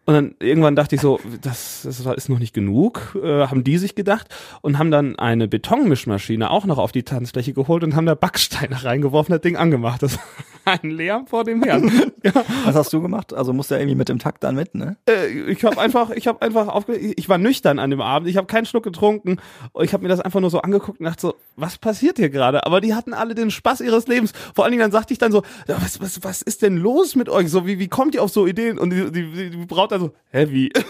Und 0.06 0.14
dann 0.14 0.36
irgendwann 0.40 0.76
dachte 0.76 0.96
ich 0.96 1.02
so, 1.02 1.20
das, 1.42 1.82
das 1.84 2.00
ist 2.00 2.30
noch 2.30 2.40
nicht 2.40 2.54
genug, 2.54 3.18
äh, 3.22 3.48
haben 3.48 3.64
die 3.64 3.78
sich 3.80 3.96
gedacht 3.96 4.28
und 4.62 4.78
haben 4.78 4.92
dann 4.92 5.18
eine 5.18 5.48
Betonmischmaschine 5.48 6.52
auch 6.52 6.66
noch 6.66 6.78
auf 6.78 6.92
die 6.92 7.04
Tanzfläche 7.04 7.54
geholt 7.54 7.84
und 7.84 7.96
haben 7.96 8.06
da 8.06 8.14
Backsteine 8.14 8.84
reingeworfen, 8.84 9.34
das 9.34 9.42
Ding 9.42 9.56
angemacht. 9.56 10.04
Das 10.04 10.20
ein 10.66 10.90
Lärm 10.90 11.28
vor 11.28 11.44
dem 11.44 11.64
Herrn. 11.64 12.12
ja. 12.24 12.32
Was 12.66 12.76
hast 12.76 12.94
du 12.94 13.02
gemacht? 13.02 13.34
Also 13.34 13.54
musst 13.54 13.70
du 13.70 13.76
ja 13.76 13.82
irgendwie 13.82 13.96
mit 13.96 14.10
dem 14.10 14.20
Takt 14.20 14.44
dann 14.44 14.56
mit, 14.56 14.76
ne? 14.76 14.98
Äh, 15.08 15.28
ich 15.28 15.64
habe 15.64 15.80
einfach, 15.80 16.10
ich 16.10 16.28
habe 16.28 16.42
einfach 16.42 16.68
aufge 16.68 16.96
ich 16.96 17.30
war 17.30 17.38
nüchtern 17.38 17.80
an 17.80 17.92
dem 17.92 18.02
Abend, 18.02 18.28
ich 18.28 18.38
habe 18.38 18.48
keinen 18.48 18.66
Schluck 18.66 18.84
getrunken 18.84 19.38
und 19.74 19.86
ich 19.86 19.94
habe 19.94 20.04
mir 20.04 20.10
das 20.10 20.20
einfach 20.20 20.40
nur 20.40 20.50
so 20.50 20.62
angeguckt 20.62 21.00
und 21.00 21.06
dachte 21.06 21.22
so, 21.22 21.36
was 21.56 21.78
passiert 21.78 22.18
hier 22.18 22.30
gerade? 22.30 22.66
Aber 22.66 22.82
die 22.82 22.94
hatten 22.94 23.14
alle 23.14 23.36
den 23.36 23.52
Spaß 23.52 23.82
ihres 23.82 24.08
Lebens. 24.08 24.34
Vor 24.54 24.64
allen 24.64 24.72
Dingen 24.72 24.82
dann 24.82 24.92
sagte 24.92 25.14
ich 25.14 25.20
dann 25.20 25.32
so, 25.32 25.44
was, 25.68 26.02
was, 26.02 26.24
was 26.24 26.42
ist 26.42 26.62
denn 26.62 26.78
los 26.78 27.16
mit 27.16 27.30
euch? 27.30 27.50
So 27.50 27.66
wie 27.68 27.80
wie 27.80 27.88
kommt 27.88 28.16
ihr 28.16 28.24
auf 28.24 28.32
so 28.32 28.48
Ideen? 28.48 28.80
Und 28.80 28.90
die, 28.90 29.12
die, 29.12 29.32
die, 29.32 29.50
die 29.52 29.66
Braut 29.66 29.92
dann 29.96 30.02
so, 30.10 30.14
hä 30.32 30.48
wie? 30.50 30.72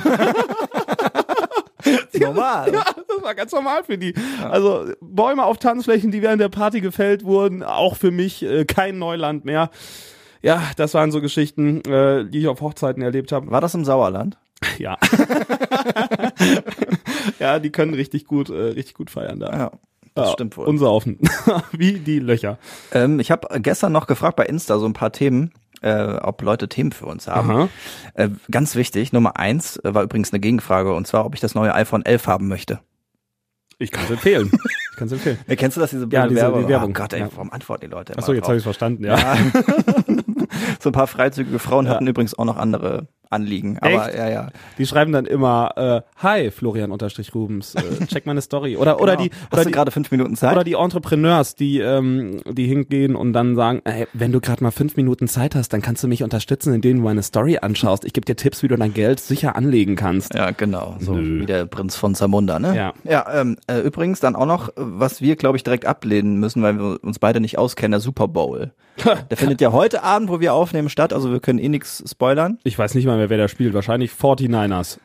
Normal. 2.20 2.74
Ja, 2.74 2.84
das 3.08 3.24
war 3.24 3.36
ganz 3.36 3.52
normal 3.52 3.84
für 3.84 3.98
die. 3.98 4.14
Also 4.50 4.86
Bäume 5.02 5.46
auf 5.46 5.58
Tanzflächen, 5.58 6.12
die 6.12 6.22
während 6.22 6.42
der 6.42 6.50
Party 6.50 6.82
gefällt 6.82 7.24
wurden, 7.26 7.64
auch 7.64 7.96
für 7.96 8.12
mich 8.12 8.44
äh, 8.44 8.66
kein 8.66 8.98
Neuland 8.98 9.46
mehr. 9.46 9.70
Ja, 10.42 10.62
das 10.78 10.94
waren 10.94 11.12
so 11.12 11.22
Geschichten, 11.22 11.82
äh, 11.82 12.26
die 12.26 12.40
ich 12.40 12.48
auf 12.48 12.62
Hochzeiten 12.62 13.02
erlebt 13.04 13.32
habe. 13.32 13.52
War 13.52 13.62
das 13.62 13.74
im 13.76 13.86
Sauerland? 13.86 14.38
Ja. 14.80 14.98
ja, 17.40 17.60
die 17.60 17.72
können 17.72 17.94
richtig 17.94 18.26
gut, 18.26 18.50
äh, 18.50 18.54
richtig 18.54 18.96
gut 18.96 19.10
feiern 19.10 19.40
da. 19.40 19.52
Ja, 19.52 19.72
das 20.16 20.28
Ja, 20.28 20.34
stimmt 20.34 20.58
wohl. 20.58 20.66
Und 20.66 20.78
saufen. 20.80 21.20
Wie 21.72 21.94
die 22.00 22.20
Löcher. 22.20 22.58
Ähm, 22.92 23.20
ich 23.20 23.32
habe 23.32 23.48
gestern 23.62 23.92
noch 23.92 24.08
gefragt 24.08 24.38
bei 24.38 24.46
Insta 24.46 24.80
so 24.80 24.86
ein 24.86 24.94
paar 24.94 25.12
Themen, 25.12 25.52
äh, 25.86 26.18
ob 26.22 26.42
Leute 26.42 26.68
Themen 26.68 26.92
für 26.92 27.06
uns 27.06 27.28
haben. 27.28 27.70
Äh, 28.16 28.30
ganz 28.52 28.76
wichtig, 28.76 29.14
Nummer 29.14 29.38
eins 29.38 29.78
äh, 29.78 29.94
war 29.94 30.04
übrigens 30.04 30.34
eine 30.34 30.40
Gegenfrage 30.40 30.94
und 30.94 31.06
zwar, 31.08 31.26
ob 31.26 31.36
ich 31.36 31.42
das 31.42 31.56
neue 31.56 31.74
iPhone 31.74 32.04
11 32.04 32.28
haben 32.28 32.48
möchte. 32.48 32.80
Ich 33.78 33.92
kann 33.92 34.06
es 34.06 34.12
empfehlen. 34.12 34.52
Ich 34.92 34.98
kann 34.98 35.08
es 35.08 35.14
empfehlen. 35.14 35.38
Ja, 35.48 35.56
kennst 35.58 35.78
du 35.78 35.82
das, 35.82 35.90
diese 35.92 36.04
Ja, 36.04 36.08
blöde 36.08 36.30
diese- 36.30 36.42
Werbung? 36.42 36.62
die 36.64 36.68
Werbung. 36.70 36.90
Oh 36.92 36.94
Gott, 36.94 37.14
ey, 37.14 37.20
Ja. 37.20 37.30
warum 37.34 37.52
antworten 37.52 37.82
die 37.86 37.92
Leute 37.92 38.14
immer 38.14 38.20
Achso, 38.22 38.34
jetzt 38.34 38.48
habe 38.48 38.58
ich 38.58 38.64
verstanden, 38.64 39.04
ja. 39.04 39.18
Ja. 39.18 39.38
so 40.80 40.90
ein 40.90 40.94
paar 40.94 41.08
freizügige 41.08 41.60
Frauen 41.60 41.86
Ja. 41.86 41.92
hatten 41.94 42.08
übrigens 42.08 42.38
auch 42.38 42.46
noch 42.46 42.58
andere 42.58 43.08
Anliegen. 43.30 43.78
Aber 43.80 44.08
Echt? 44.08 44.18
ja, 44.18 44.30
ja. 44.30 44.48
Die 44.78 44.86
schreiben 44.86 45.12
dann 45.12 45.26
immer, 45.26 45.72
äh, 45.76 46.02
hi, 46.24 46.52
Florian 46.52 46.92
unterstrich 46.92 47.34
Rubens, 47.36 47.76
äh, 47.76 48.06
check 48.08 48.26
meine 48.26 48.42
Story. 48.42 48.78
Oder, 48.78 49.02
oder 49.02 49.16
Genau. 49.16 49.24
die, 49.30 49.32
Hast 49.32 49.54
oder 49.54 49.62
du 49.64 49.68
die, 49.70 49.74
gerade 49.74 49.92
fünf 49.92 50.12
Minuten 50.12 50.36
Zeit? 50.36 50.52
oder 50.54 50.64
die 50.64 50.74
Entrepreneurs, 50.74 51.56
die, 51.56 51.80
ähm, 51.80 52.42
die 52.50 52.66
hingehen 52.68 53.16
und 53.16 53.34
dann 53.34 53.56
sagen, 53.56 53.82
ey, 53.86 54.08
wenn 54.14 54.32
du 54.32 54.40
gerade 54.42 54.64
mal 54.64 54.72
fünf 54.72 54.96
Minuten 54.98 55.28
Zeit 55.28 55.56
hast, 55.56 55.70
dann 55.74 55.82
kannst 55.82 56.04
du 56.04 56.08
mich 56.08 56.24
unterstützen, 56.24 56.74
indem 56.74 56.98
du 56.98 57.04
meine 57.04 57.24
Story 57.24 57.58
anschaust. 57.62 58.06
Ich 58.06 58.14
gebe 58.14 58.26
dir 58.26 58.36
Tipps, 58.36 58.64
wie 58.64 58.68
du 58.68 58.76
dein 58.76 58.94
Geld 58.94 59.20
sicher 59.20 59.56
anlegen 59.56 59.96
kannst. 59.96 60.34
Ja, 60.34 60.52
genau. 60.52 60.96
So 61.00 61.14
Nö. 61.14 61.42
wie 61.42 61.46
der 61.46 61.66
Prinz 61.66 61.96
von 61.96 62.16
Zamunda, 62.16 62.60
ne? 62.60 62.76
Ja. 62.76 62.94
Ja, 63.04 63.26
ähm, 63.42 63.58
äh, 63.68 63.80
übrigens 63.80 64.20
dann 64.20 64.36
auch 64.36 64.46
noch, 64.46 64.70
was 64.76 65.22
wir, 65.22 65.36
glaube 65.36 65.58
ich, 65.58 65.64
direkt 65.64 65.86
ablehnen 65.86 66.40
müssen, 66.40 66.62
weil 66.64 66.78
wir 66.80 67.04
uns 67.04 67.20
beide 67.20 67.40
nicht 67.40 67.58
auskennen, 67.58 67.92
der 67.92 68.00
Super 68.00 68.28
Bowl. 68.28 68.72
der 69.30 69.38
findet 69.38 69.60
ja 69.62 69.72
heute 69.72 70.04
Abend, 70.04 70.30
wo 70.30 70.40
wir 70.40 70.54
aufnehmen, 70.54 70.90
statt, 70.90 71.12
also 71.14 71.32
wir 71.32 71.40
können 71.42 71.60
eh 71.60 71.68
nichts 71.70 72.04
spoilern. 72.10 72.60
Ich 72.64 72.78
weiß 72.80 72.96
nicht 72.96 73.06
mal 73.06 73.15
mehr, 73.18 73.30
wer 73.30 73.38
da 73.38 73.48
spielt. 73.48 73.74
Wahrscheinlich 73.74 74.12
49ers. 74.12 75.00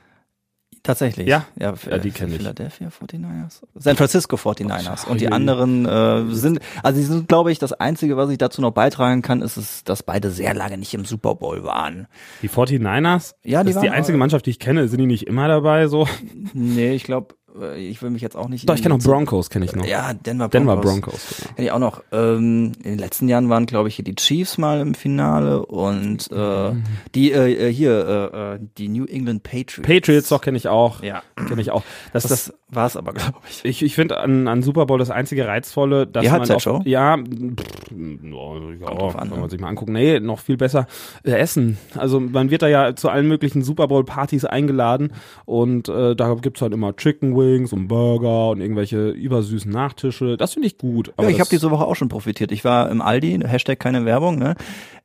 Tatsächlich. 0.82 1.26
Ja? 1.28 1.44
ja, 1.58 1.74
Ja, 1.90 1.98
die 1.98 2.10
kenn 2.10 2.30
ich. 2.30 2.38
Philadelphia 2.38 2.88
49ers. 2.88 3.62
San 3.74 3.96
Francisco 3.96 4.36
49ers. 4.36 5.04
Oh, 5.06 5.10
Und 5.10 5.20
die 5.20 5.28
anderen 5.30 5.84
äh, 5.84 6.24
sind, 6.34 6.60
also 6.82 6.98
die 6.98 7.04
sind, 7.04 7.28
glaube 7.28 7.52
ich, 7.52 7.58
das 7.58 7.74
Einzige, 7.74 8.16
was 8.16 8.30
ich 8.30 8.38
dazu 8.38 8.62
noch 8.62 8.70
beitragen 8.70 9.20
kann, 9.20 9.42
ist 9.42 9.58
es, 9.58 9.84
dass 9.84 10.02
beide 10.02 10.30
sehr 10.30 10.54
lange 10.54 10.78
nicht 10.78 10.94
im 10.94 11.04
Super 11.04 11.34
Bowl 11.34 11.64
waren. 11.64 12.06
Die 12.40 12.48
49ers? 12.48 13.34
Ja, 13.44 13.62
die 13.62 13.68
das 13.68 13.76
ist 13.76 13.82
die 13.82 13.90
einzige 13.90 14.16
Mannschaft, 14.16 14.46
die 14.46 14.50
ich 14.50 14.58
kenne. 14.58 14.88
Sind 14.88 15.00
die 15.00 15.06
nicht 15.06 15.26
immer 15.26 15.48
dabei? 15.48 15.86
So? 15.88 16.08
Nee, 16.54 16.92
ich 16.94 17.04
glaube, 17.04 17.34
ich 17.76 18.00
will 18.02 18.10
mich 18.10 18.22
jetzt 18.22 18.36
auch 18.36 18.48
nicht. 18.48 18.68
Doch, 18.68 18.74
ich 18.74 18.82
kenne 18.82 18.96
noch 18.96 19.04
Broncos, 19.04 19.50
kenne 19.50 19.64
ich 19.64 19.74
noch. 19.74 19.84
Ja, 19.84 20.12
Denver 20.14 20.48
Broncos. 20.48 20.50
Denver 20.50 20.76
Broncos. 20.76 21.34
Genau. 21.38 21.54
Kenn 21.56 21.64
ich 21.64 21.72
auch 21.72 21.78
noch. 21.78 22.02
Ähm, 22.12 22.72
in 22.78 22.90
den 22.92 22.98
letzten 22.98 23.28
Jahren 23.28 23.48
waren, 23.48 23.66
glaube 23.66 23.88
ich, 23.88 23.96
hier 23.96 24.04
die 24.04 24.14
Chiefs 24.14 24.58
mal 24.58 24.80
im 24.80 24.94
Finale 24.94 25.64
und 25.66 26.30
äh, 26.30 26.72
die 27.14 27.32
äh, 27.32 27.68
äh, 27.68 27.72
hier 27.72 28.32
äh, 28.32 28.54
äh, 28.54 28.58
die 28.78 28.88
New 28.88 29.04
England 29.04 29.42
Patriots. 29.42 29.82
Patriots, 29.82 30.28
doch, 30.28 30.40
kenne 30.40 30.56
ich 30.56 30.68
auch. 30.68 31.02
Ja, 31.02 31.22
Kenne 31.46 31.60
ich 31.60 31.70
auch. 31.70 31.82
Das, 32.12 32.24
das, 32.24 32.30
das 32.30 32.54
war 32.68 32.86
es 32.86 32.96
aber, 32.96 33.12
glaube 33.12 33.38
ich. 33.48 33.64
ich 33.64 33.82
ich 33.82 33.94
finde 33.94 34.18
an, 34.18 34.46
an 34.48 34.62
Super 34.62 34.86
Bowl 34.86 34.98
das 34.98 35.10
einzige 35.10 35.46
Reizvolle, 35.46 36.06
dass 36.06 36.22
Die 36.22 36.28
man 36.28 36.40
Halbzeitshow? 36.40 36.78
auf, 36.78 36.86
ja, 36.86 37.16
pff, 37.16 37.90
ja, 37.90 38.86
drauf 38.86 39.16
an, 39.16 39.28
kann 39.28 39.36
ne? 39.36 39.40
man 39.40 39.50
sich 39.50 39.60
mal 39.60 39.68
angucken. 39.68 39.92
Nee, 39.92 40.20
noch 40.20 40.38
viel 40.38 40.56
besser 40.56 40.86
äh, 41.24 41.32
Essen. 41.32 41.78
Also 41.96 42.20
man 42.20 42.50
wird 42.50 42.62
da 42.62 42.68
ja 42.68 42.94
zu 42.94 43.08
allen 43.08 43.26
möglichen 43.28 43.62
Super 43.62 43.88
Bowl 43.88 44.04
Partys 44.04 44.44
eingeladen 44.44 45.12
und 45.44 45.88
äh, 45.88 46.14
da 46.14 46.34
gibt's 46.34 46.62
halt 46.62 46.72
immer 46.72 46.94
Chicken 46.96 47.34
Wings 47.40 47.72
und 47.72 47.88
Burger 47.88 48.50
und 48.50 48.60
irgendwelche 48.60 49.08
übersüßen 49.10 49.70
Nachtische. 49.72 50.36
Das 50.36 50.52
finde 50.54 50.68
ich 50.68 50.78
gut. 50.78 51.12
Aber 51.16 51.24
Ja, 51.28 51.30
ich 51.34 51.40
habe 51.40 51.50
diese 51.50 51.70
Woche 51.70 51.84
auch 51.86 51.96
schon 51.96 52.08
profitiert. 52.08 52.52
Ich 52.52 52.64
war 52.64 52.90
im 52.90 53.00
Aldi, 53.02 53.40
Hashtag 53.44 53.80
keine 53.80 54.04
Werbung, 54.04 54.38
ne? 54.38 54.54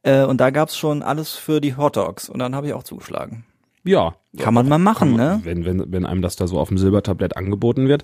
Äh, 0.04 0.24
und 0.26 0.40
da 0.42 0.50
gab's 0.52 0.78
schon 0.78 1.02
alles 1.02 1.34
für 1.34 1.62
die 1.62 1.76
Hot 1.78 1.96
Dogs 1.98 2.30
und 2.30 2.40
dann 2.40 2.54
habe 2.56 2.68
ich 2.68 2.74
auch 2.74 2.84
zugeschlagen. 2.84 3.46
ja. 3.84 4.16
Kann 4.38 4.54
man 4.54 4.68
mal 4.68 4.78
machen, 4.80 5.16
Kann 5.16 5.18
ne? 5.18 5.42
man, 5.44 5.46
wenn, 5.46 5.64
wenn, 5.66 5.92
wenn 5.94 6.06
einem 6.06 6.22
das 6.22 6.36
da 6.36 6.46
so 6.46 6.60
auf 6.60 6.68
dem 6.68 6.78
Silbertablett 6.78 7.38
angeboten 7.38 7.88
wird, 7.88 8.04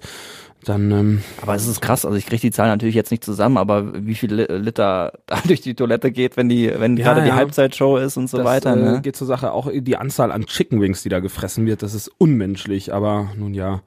dann 0.64 0.92
ähm, 0.92 1.22
Aber 1.42 1.56
es 1.56 1.68
ist 1.68 1.82
krass, 1.82 2.06
also 2.06 2.18
ich 2.18 2.26
kriege 2.26 2.42
die 2.42 2.52
Zahlen 2.52 2.70
natürlich 2.72 2.96
jetzt 2.96 3.12
nicht 3.12 3.24
zusammen, 3.24 3.58
aber 3.58 4.06
wie 4.06 4.16
viel 4.16 4.34
Li- 4.34 4.48
Liter 4.58 5.14
da 5.26 5.40
durch 5.46 5.62
die 5.62 5.74
Toilette 5.76 6.12
geht, 6.12 6.38
wenn 6.38 6.50
die, 6.50 6.72
wenn 6.78 6.98
Ja, 6.98 7.06
gerade 7.06 7.22
die 7.24 7.30
ja. 7.30 7.36
Halbzeitshow 7.36 7.98
ist 7.98 8.18
und 8.18 8.30
so 8.30 8.38
das, 8.38 8.46
weiter. 8.46 8.74
äh, 8.74 8.76
Ne? 8.76 9.02
geht 9.02 9.16
zur 9.16 9.28
Sache. 9.28 9.52
Auch 9.52 9.70
die 9.74 9.98
Anzahl 9.98 10.32
an 10.32 10.46
Chicken 10.46 10.80
Wings, 10.82 11.04
die 11.04 11.10
da 11.10 11.20
gefressen 11.20 11.66
wird, 11.66 11.82
das 11.84 11.94
ist 11.94 12.10
unmenschlich. 12.18 12.94
Aber 12.94 13.30
nun 13.38 13.54
ja, 13.54 13.82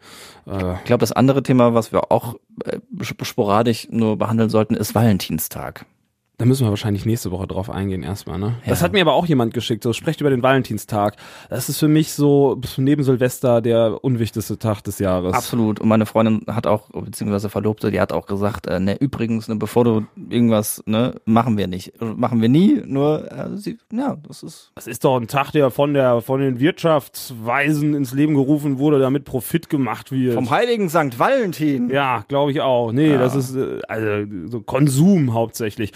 äh, 0.46 0.74
Ich 0.78 0.84
glaube, 0.84 1.00
das 1.00 1.12
andere 1.12 1.42
Thema, 1.42 1.74
was 1.74 1.92
wir 1.92 2.10
auch 2.12 2.36
äh, 2.64 2.78
sp- 3.02 3.24
sporadisch 3.24 3.88
nur 3.90 4.16
behandeln 4.18 4.50
sollten, 4.50 4.74
ist 4.74 4.94
Valentinstag. 4.94 5.86
Da 6.36 6.46
müssen 6.46 6.66
wir 6.66 6.70
wahrscheinlich 6.70 7.06
nächste 7.06 7.30
Woche 7.30 7.46
drauf 7.46 7.70
eingehen 7.70 8.02
erstmal, 8.02 8.40
ne? 8.40 8.54
Ja. 8.64 8.70
Das 8.70 8.82
hat 8.82 8.92
mir 8.92 9.00
aber 9.02 9.12
auch 9.12 9.26
jemand 9.26 9.54
geschickt, 9.54 9.84
so 9.84 9.92
sprecht 9.92 10.20
über 10.20 10.30
den 10.30 10.42
Valentinstag. 10.42 11.14
Das 11.48 11.68
ist 11.68 11.78
für 11.78 11.86
mich 11.86 12.12
so 12.12 12.60
neben 12.76 13.04
Silvester 13.04 13.60
der 13.62 14.02
unwichtigste 14.02 14.58
Tag 14.58 14.82
des 14.82 14.98
Jahres. 14.98 15.32
Absolut. 15.32 15.78
Und 15.78 15.88
meine 15.88 16.06
Freundin 16.06 16.42
hat 16.48 16.66
auch, 16.66 16.90
beziehungsweise 16.90 17.50
Verlobte, 17.50 17.92
die 17.92 18.00
hat 18.00 18.12
auch 18.12 18.26
gesagt, 18.26 18.66
äh, 18.66 18.80
ne, 18.80 18.96
übrigens, 19.00 19.46
ne, 19.46 19.54
bevor 19.54 19.84
du 19.84 20.06
irgendwas, 20.28 20.82
ne, 20.86 21.14
machen 21.24 21.56
wir 21.56 21.68
nicht. 21.68 21.92
Machen 22.00 22.42
wir 22.42 22.48
nie, 22.48 22.82
nur, 22.84 23.30
äh, 23.30 23.56
sie, 23.56 23.78
ja, 23.92 24.16
das 24.26 24.42
ist, 24.42 24.72
Das 24.74 24.88
ist 24.88 25.04
doch 25.04 25.16
ein 25.20 25.28
Tag, 25.28 25.52
der 25.52 25.70
von 25.70 25.94
der 25.94 26.20
von 26.20 26.40
den 26.40 26.58
Wirtschaftsweisen 26.58 27.94
ins 27.94 28.12
Leben 28.12 28.34
gerufen 28.34 28.78
wurde, 28.78 28.98
damit 28.98 29.24
Profit 29.24 29.68
gemacht 29.70 30.10
wird. 30.10 30.34
vom 30.34 30.50
heiligen 30.50 30.88
Sankt 30.88 31.18
Valentin. 31.18 31.90
ja, 31.90 32.24
glaube 32.28 32.50
ich 32.50 32.60
auch. 32.60 32.92
Nee, 32.92 33.12
Ja. 33.12 33.18
das 33.18 33.36
ist 33.36 33.54
äh, 33.54 33.80
also 33.88 34.28
so 34.46 34.60
Konsum 34.60 35.32
hauptsächlich. 35.32 35.92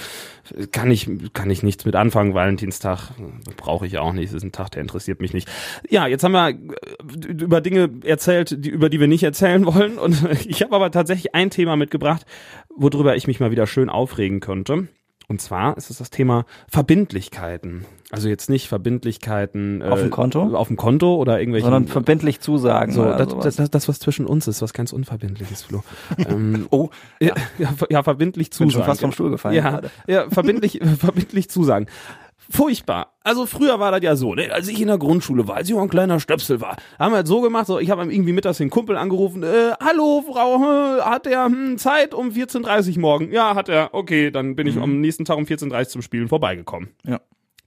Kann 0.73 0.91
ich 0.91 1.09
kann 1.33 1.51
ich 1.51 1.63
nichts 1.63 1.85
mit 1.85 1.95
anfangen. 1.95 2.35
Valentinstag 2.35 3.11
brauche 3.57 3.87
ich 3.87 3.99
auch 3.99 4.13
nicht. 4.13 4.29
Das 4.29 4.35
ist 4.35 4.43
ein 4.45 4.53
Tag, 4.53 4.71
der 4.71 4.83
interessiert 4.83 5.21
mich 5.21 5.33
nicht. 5.33 5.49
Ja, 5.89 6.07
jetzt 6.07 6.25
haben 6.25 6.33
wir 6.33 6.51
äh, 6.51 7.29
über 7.29 7.61
Dinge 7.61 7.91
erzählt, 8.05 8.65
die, 8.65 8.71
über 8.71 8.89
die 8.89 9.01
wir 9.01 9.09
nicht 9.09 9.23
erzählen 9.23 9.65
wollen. 9.67 9.99
Und 9.99 10.25
ich 10.47 10.63
habe 10.63 10.75
aber 10.75 10.91
tatsächlich 10.91 11.35
ein 11.35 11.51
Thema 11.51 11.77
mitgebracht, 11.77 12.27
worüber 12.75 13.17
ich 13.17 13.27
mich 13.27 13.41
mal 13.41 13.51
wieder 13.51 13.67
schön 13.67 13.89
aufregen 13.89 14.41
könnte. 14.41 14.89
Und 15.31 15.43
zwar 15.43 15.77
ist 15.77 15.91
es 15.91 15.99
das 15.99 16.09
Thema 16.09 16.47
Verbindlichkeiten. 16.69 17.85
Also 18.11 18.31
jetzt 18.31 18.49
nicht 18.49 18.67
Verbindlichkeiten 18.67 19.83
Auf 19.83 20.01
dem 20.01 20.11
Konto? 20.11 20.57
auf 20.57 20.69
dem 20.69 20.79
Konto 20.79 21.17
oder 21.17 21.39
irgendwelche 21.39 21.65
Sondern 21.67 21.87
verbindlich 21.87 22.41
zusagen. 22.41 22.93
so, 22.93 23.05
das, 23.05 23.37
das, 23.37 23.57
das, 23.57 23.71
das, 23.71 23.89
was 23.89 23.99
zwischen 23.99 24.25
uns 24.25 24.49
ist, 24.49 24.63
was 24.63 24.73
ganz 24.73 24.95
Unverbindliches, 24.95 25.65
Flo. 25.65 25.83
ähm, 26.17 26.67
oh, 26.71 26.89
ja, 27.21 27.35
ja, 27.59 27.75
ja, 27.91 28.03
verbindlich 28.03 28.49
bin 28.49 28.55
zusagen. 28.55 28.71
schon 28.71 28.85
fast 28.85 29.03
vom 29.03 29.13
Stuhl 29.13 29.31
gefallen. 29.31 29.55
Ja, 29.57 29.71
gerade. 29.71 29.91
ja 30.07 30.31
verbindlich, 30.31 30.81
verbindlich 30.99 31.51
zusagen. 31.51 31.89
Furchtbar. 32.51 33.15
Also 33.23 33.45
früher 33.45 33.79
war 33.79 33.93
das 33.93 34.03
ja 34.03 34.17
so, 34.17 34.35
ne? 34.35 34.51
als 34.51 34.69
ich 34.69 34.81
in 34.81 34.89
der 34.89 34.97
Grundschule 34.97 35.47
war, 35.47 35.57
als 35.57 35.69
ich 35.69 35.75
noch 35.75 35.83
ein 35.83 35.91
kleiner 35.91 36.19
Stöpsel 36.19 36.63
war, 36.63 36.77
haben 36.99 37.13
wir 37.13 37.17
halt 37.17 37.27
so 37.27 37.43
gemacht, 37.43 37.67
so 37.67 37.79
ich 37.79 37.91
habe 37.91 38.11
irgendwie 38.11 38.33
mittags 38.33 38.57
den 38.57 38.71
Kumpel 38.71 38.97
angerufen, 38.97 39.43
äh, 39.43 39.73
hallo 39.83 40.25
Frau, 40.27 40.57
äh, 40.97 41.03
hat 41.03 41.27
er 41.27 41.45
hm, 41.45 41.77
Zeit 41.77 42.15
um 42.15 42.31
14.30 42.31 42.95
Uhr 42.95 43.01
morgen? 43.01 43.33
Ja, 43.33 43.55
hat 43.55 43.69
er. 43.69 43.91
Okay, 43.93 44.31
dann 44.31 44.57
bin 44.57 44.67
ich 44.67 44.79
am 44.79 45.01
nächsten 45.01 45.27
Tag 45.27 45.37
um 45.37 45.45
14.30 45.45 45.79
Uhr 45.79 45.89
zum 45.89 46.03
Spielen 46.03 46.29
vorbeigekommen. 46.29 46.89
Ja. 47.05 47.21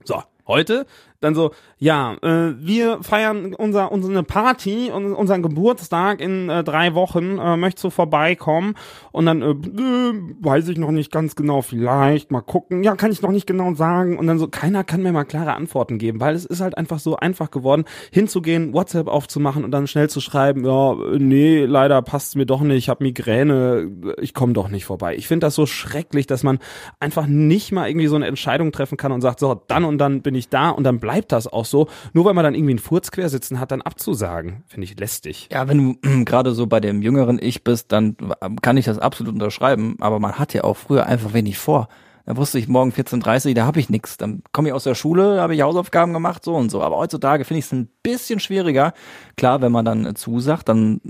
So, 0.03 0.23
heute 0.47 0.87
dann 1.21 1.35
so, 1.35 1.51
ja, 1.77 2.15
äh, 2.21 2.53
wir 2.57 3.01
feiern 3.01 3.53
unser, 3.53 3.91
unsere 3.91 4.23
Party, 4.23 4.91
un, 4.93 5.13
unseren 5.13 5.41
Geburtstag 5.41 6.19
in 6.19 6.49
äh, 6.49 6.63
drei 6.63 6.93
Wochen, 6.93 7.37
äh, 7.37 7.57
möchtest 7.57 7.85
du 7.85 7.89
vorbeikommen? 7.89 8.75
Und 9.11 9.27
dann, 9.27 9.41
äh, 9.41 9.51
äh, 9.51 10.13
weiß 10.41 10.67
ich 10.67 10.77
noch 10.77 10.91
nicht 10.91 11.11
ganz 11.11 11.35
genau, 11.35 11.61
vielleicht, 11.61 12.31
mal 12.31 12.41
gucken, 12.41 12.83
ja, 12.83 12.95
kann 12.95 13.11
ich 13.11 13.21
noch 13.21 13.31
nicht 13.31 13.47
genau 13.47 13.73
sagen. 13.75 14.17
Und 14.17 14.27
dann 14.27 14.39
so, 14.39 14.47
keiner 14.47 14.83
kann 14.83 15.03
mir 15.03 15.11
mal 15.11 15.23
klare 15.23 15.53
Antworten 15.53 15.97
geben, 15.99 16.19
weil 16.19 16.35
es 16.35 16.45
ist 16.45 16.59
halt 16.59 16.77
einfach 16.77 16.99
so 16.99 17.15
einfach 17.15 17.51
geworden, 17.51 17.85
hinzugehen, 18.11 18.73
WhatsApp 18.73 19.07
aufzumachen 19.07 19.63
und 19.63 19.71
dann 19.71 19.87
schnell 19.87 20.09
zu 20.09 20.21
schreiben, 20.21 20.65
ja, 20.65 20.93
äh, 20.93 21.19
nee, 21.19 21.65
leider 21.65 22.01
passt's 22.01 22.35
mir 22.35 22.45
doch 22.45 22.61
nicht, 22.61 22.77
ich 22.77 22.89
habe 22.89 23.03
Migräne, 23.03 23.91
ich 24.19 24.33
komme 24.33 24.53
doch 24.53 24.69
nicht 24.69 24.85
vorbei. 24.85 25.15
Ich 25.15 25.27
finde 25.27 25.45
das 25.45 25.55
so 25.55 25.67
schrecklich, 25.67 26.25
dass 26.25 26.43
man 26.43 26.59
einfach 26.99 27.27
nicht 27.27 27.71
mal 27.71 27.87
irgendwie 27.87 28.07
so 28.07 28.15
eine 28.15 28.27
Entscheidung 28.27 28.71
treffen 28.71 28.97
kann 28.97 29.11
und 29.11 29.21
sagt, 29.21 29.39
so, 29.39 29.61
dann 29.67 29.83
und 29.83 29.99
dann 29.99 30.21
bin 30.21 30.33
ich 30.35 30.49
da 30.49 30.69
und 30.69 30.83
dann 30.83 30.99
bleibt 31.11 31.33
das 31.33 31.47
auch 31.47 31.65
so, 31.65 31.87
nur 32.13 32.23
weil 32.23 32.33
man 32.33 32.45
dann 32.45 32.55
irgendwie 32.55 32.71
einen 32.71 32.79
Furz 32.79 33.11
quer 33.11 33.29
hat, 33.29 33.71
dann 33.71 33.81
abzusagen, 33.81 34.63
finde 34.67 34.85
ich 34.85 34.97
lästig. 34.97 35.49
Ja, 35.51 35.67
wenn 35.67 35.99
du 36.01 36.23
gerade 36.25 36.53
so 36.53 36.67
bei 36.67 36.79
dem 36.79 37.01
jüngeren 37.01 37.37
Ich 37.41 37.65
bist, 37.65 37.91
dann 37.91 38.15
kann 38.61 38.77
ich 38.77 38.85
das 38.85 38.97
absolut 38.97 39.33
unterschreiben, 39.33 39.97
aber 39.99 40.19
man 40.19 40.39
hat 40.39 40.53
ja 40.53 40.63
auch 40.63 40.77
früher 40.77 41.05
einfach 41.05 41.33
wenig 41.33 41.57
vor. 41.57 41.89
Da 42.25 42.37
wusste 42.37 42.59
ich 42.59 42.67
morgen 42.67 42.91
14.30 42.91 43.49
Uhr, 43.49 43.53
da 43.55 43.65
habe 43.65 43.79
ich 43.79 43.89
nichts. 43.89 44.15
Dann 44.15 44.43
komme 44.53 44.69
ich 44.69 44.73
aus 44.73 44.83
der 44.83 44.95
Schule, 44.95 45.37
da 45.37 45.41
habe 45.41 45.55
ich 45.55 45.61
Hausaufgaben 45.63 46.13
gemacht, 46.13 46.45
so 46.45 46.55
und 46.55 46.69
so. 46.69 46.81
Aber 46.81 46.97
heutzutage 46.97 47.43
finde 47.45 47.59
ich 47.59 47.65
es 47.65 47.71
ein 47.71 47.89
bisschen 48.03 48.39
schwieriger. 48.39 48.93
Klar, 49.37 49.61
wenn 49.61 49.71
man 49.71 49.83
dann 49.83 50.05
äh, 50.05 50.13
zusagt, 50.13 50.69
dann 50.69 51.01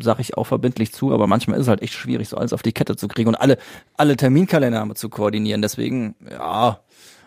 sage 0.00 0.22
ich 0.22 0.38
auch 0.38 0.44
verbindlich 0.46 0.92
zu, 0.92 1.12
aber 1.12 1.26
manchmal 1.26 1.58
ist 1.58 1.62
es 1.62 1.68
halt 1.68 1.82
echt 1.82 1.94
schwierig, 1.94 2.28
so 2.28 2.36
alles 2.36 2.52
auf 2.52 2.62
die 2.62 2.72
Kette 2.72 2.96
zu 2.96 3.08
kriegen 3.08 3.28
und 3.28 3.34
alle, 3.34 3.58
alle 3.96 4.16
Terminkalender 4.16 4.94
zu 4.94 5.08
koordinieren. 5.08 5.62
Deswegen, 5.62 6.14
ja, 6.30 6.78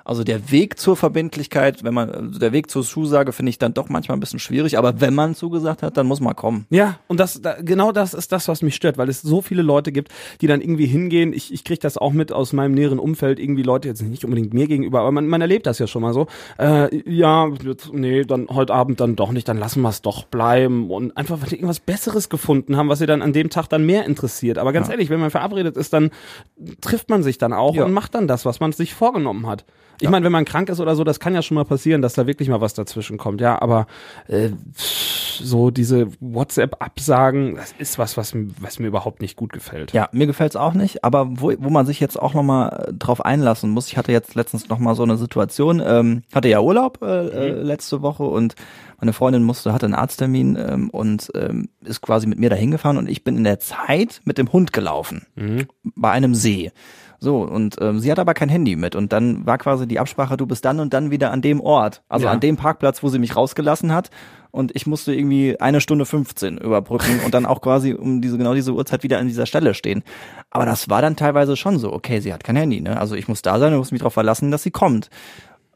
also 0.05 0.23
der 0.23 0.51
Weg 0.51 0.79
zur 0.79 0.95
Verbindlichkeit, 0.95 1.83
wenn 1.83 1.93
man, 1.95 2.09
also 2.11 2.39
der 2.39 2.51
Weg 2.53 2.69
zur 2.69 2.83
Zusage 2.83 3.33
finde 3.33 3.49
ich 3.49 3.57
dann 3.57 3.73
doch 3.73 3.89
manchmal 3.89 4.15
ein 4.15 4.19
bisschen 4.19 4.39
schwierig, 4.39 4.77
aber 4.77 5.01
wenn 5.01 5.15
man 5.15 5.33
zugesagt 5.33 5.81
hat, 5.81 5.97
dann 5.97 6.05
muss 6.05 6.21
man 6.21 6.35
kommen. 6.35 6.67
Ja, 6.69 6.99
und 7.07 7.19
das, 7.19 7.41
da, 7.41 7.55
genau 7.61 7.91
das 7.91 8.13
ist 8.13 8.31
das, 8.31 8.47
was 8.47 8.61
mich 8.61 8.75
stört, 8.75 8.97
weil 8.99 9.09
es 9.09 9.21
so 9.23 9.41
viele 9.41 9.63
Leute 9.63 9.91
gibt, 9.91 10.11
die 10.41 10.47
dann 10.47 10.61
irgendwie 10.61 10.85
hingehen. 10.85 11.33
Ich, 11.33 11.51
ich 11.51 11.63
kriege 11.63 11.79
das 11.79 11.97
auch 11.97 12.13
mit 12.13 12.31
aus 12.31 12.53
meinem 12.53 12.73
näheren 12.75 12.99
Umfeld, 12.99 13.39
irgendwie 13.39 13.63
Leute, 13.63 13.87
jetzt 13.87 14.03
nicht 14.03 14.23
unbedingt 14.23 14.53
mir 14.53 14.67
gegenüber, 14.67 14.99
aber 14.99 15.11
man, 15.11 15.27
man 15.27 15.41
erlebt 15.41 15.65
das 15.65 15.79
ja 15.79 15.87
schon 15.87 16.03
mal 16.03 16.13
so. 16.13 16.27
Äh, 16.59 16.95
ja, 17.09 17.49
jetzt, 17.63 17.91
nee, 17.91 18.23
dann 18.23 18.47
heute 18.49 18.73
Abend 18.75 18.99
dann 18.99 19.15
doch 19.15 19.31
nicht, 19.31 19.47
dann 19.47 19.57
lassen 19.57 19.81
wir 19.81 19.89
es 19.89 20.03
doch 20.03 20.25
bleiben. 20.25 20.91
Und 20.91 21.17
einfach, 21.17 21.41
weil 21.41 21.49
die 21.49 21.55
irgendwas 21.55 21.79
Besseres 21.79 22.29
gefunden 22.29 22.77
haben, 22.77 22.89
was 22.89 22.99
sie 22.99 23.07
dann 23.07 23.23
an 23.23 23.33
dem 23.33 23.49
Tag 23.49 23.69
dann 23.69 23.85
mehr 23.85 24.05
interessiert. 24.05 24.59
Aber 24.59 24.71
ganz 24.71 24.87
ehrlich, 24.87 25.09
wenn 25.09 25.19
man 25.19 25.31
verabredet 25.31 25.77
ist, 25.77 25.93
dann 25.93 26.11
trifft 26.81 27.09
man 27.09 27.23
sich 27.23 27.39
dann 27.39 27.53
auch 27.53 27.73
Ja. 27.75 27.85
und 27.85 27.91
macht 27.91 28.13
dann 28.13 28.27
das, 28.27 28.45
was 28.45 28.59
man 28.59 28.71
sich 28.71 28.93
vorgenommen 28.93 29.47
hat. 29.47 29.65
Ich 29.99 30.09
meine, 30.09 30.25
wenn 30.25 30.31
man 30.31 30.45
krank 30.45 30.69
ist 30.69 30.79
oder 30.79 30.95
so, 30.95 31.03
das 31.03 31.19
kann 31.19 31.33
ja 31.33 31.41
schon 31.41 31.55
mal 31.55 31.65
passieren, 31.65 32.01
dass 32.01 32.13
da 32.13 32.27
wirklich 32.27 32.49
mal 32.49 32.61
was 32.61 32.73
dazwischen 32.73 33.17
kommt, 33.17 33.41
ja, 33.41 33.61
aber 33.61 33.87
äh, 34.27 34.49
so 35.41 35.71
diese 35.71 36.07
WhatsApp-Absagen, 36.19 37.55
das 37.55 37.73
ist 37.77 37.99
was, 37.99 38.17
was, 38.17 38.33
was 38.59 38.79
mir 38.79 38.87
überhaupt 38.87 39.21
nicht 39.21 39.35
gut 39.35 39.53
gefällt. 39.53 39.93
Ja, 39.93 40.09
mir 40.11 40.27
gefällt's 40.27 40.55
auch 40.55 40.73
nicht, 40.73 41.03
aber 41.03 41.27
wo, 41.29 41.53
wo 41.57 41.69
man 41.69 41.85
sich 41.85 41.99
jetzt 41.99 42.19
auch 42.19 42.33
nochmal 42.33 42.93
drauf 42.97 43.23
einlassen 43.23 43.69
muss, 43.69 43.87
ich 43.87 43.97
hatte 43.97 44.11
jetzt 44.11 44.35
letztens 44.35 44.69
nochmal 44.69 44.95
so 44.95 45.03
eine 45.03 45.17
Situation, 45.17 45.81
ähm, 45.85 46.23
hatte 46.33 46.49
ja 46.49 46.61
Urlaub 46.61 47.01
äh, 47.01 47.27
äh, 47.27 47.49
letzte 47.51 48.01
Woche 48.01 48.23
und 48.23 48.55
meine 48.99 49.13
Freundin 49.13 49.43
musste, 49.43 49.73
hatte 49.73 49.85
einen 49.85 49.95
Arzttermin 49.95 50.57
ähm, 50.57 50.89
und 50.89 51.31
ähm, 51.35 51.69
ist 51.83 52.01
quasi 52.01 52.27
mit 52.27 52.39
mir 52.39 52.49
dahin 52.49 52.71
gefahren 52.71 52.97
und 52.97 53.09
ich 53.09 53.23
bin 53.23 53.37
in 53.37 53.43
der 53.43 53.59
Zeit 53.59 54.21
mit 54.25 54.37
dem 54.37 54.51
Hund 54.51 54.73
gelaufen 54.73 55.25
bei 55.95 56.11
einem 56.11 56.33
See. 56.35 56.71
So, 57.25 57.39
und 57.41 57.77
ähm, 57.81 57.99
sie 57.99 58.11
hat 58.11 58.19
aber 58.19 58.35
kein 58.35 58.49
Handy 58.49 58.75
mit. 58.75 58.95
Und 58.95 59.11
dann 59.11 59.47
war 59.47 59.57
quasi 59.57 59.87
die 59.87 59.97
Absprache, 59.97 60.37
du 60.37 60.45
bist 60.45 60.63
dann 60.63 60.79
und 60.79 60.93
dann 60.93 61.09
wieder 61.09 61.31
an 61.31 61.41
dem 61.41 61.59
Ort. 61.59 62.03
Also 62.07 62.27
Ja. 62.27 62.31
an 62.31 62.39
dem 62.39 62.55
Parkplatz, 62.55 63.01
wo 63.01 63.09
sie 63.09 63.17
mich 63.17 63.35
rausgelassen 63.35 63.91
hat. 63.91 64.11
Und 64.51 64.75
ich 64.75 64.85
musste 64.85 65.11
irgendwie 65.11 65.59
eine 65.59 65.81
Stunde 65.81 66.05
15 66.05 66.59
überbrücken 66.59 67.21
und 67.25 67.33
dann 67.33 67.47
auch 67.47 67.61
quasi 67.61 67.93
um 67.95 68.21
diese, 68.21 68.37
genau 68.37 68.53
diese 68.53 68.73
Uhrzeit 68.73 69.01
wieder 69.01 69.17
an 69.17 69.25
dieser 69.25 69.47
Stelle 69.47 69.73
stehen. 69.73 70.03
Aber 70.51 70.67
das 70.67 70.87
war 70.87 71.01
dann 71.01 71.15
teilweise 71.15 71.57
schon 71.57 71.79
so, 71.79 71.91
okay, 71.91 72.19
sie 72.19 72.31
hat 72.31 72.43
kein 72.43 72.57
Handy, 72.57 72.79
ne? 72.79 72.99
Also 72.99 73.15
ich 73.15 73.27
muss 73.27 73.41
da 73.41 73.57
sein 73.57 73.73
und 73.73 73.79
muss 73.79 73.91
mich 73.91 74.01
darauf 74.01 74.13
verlassen, 74.13 74.51
dass 74.51 74.61
sie 74.61 74.69
kommt. 74.71 75.09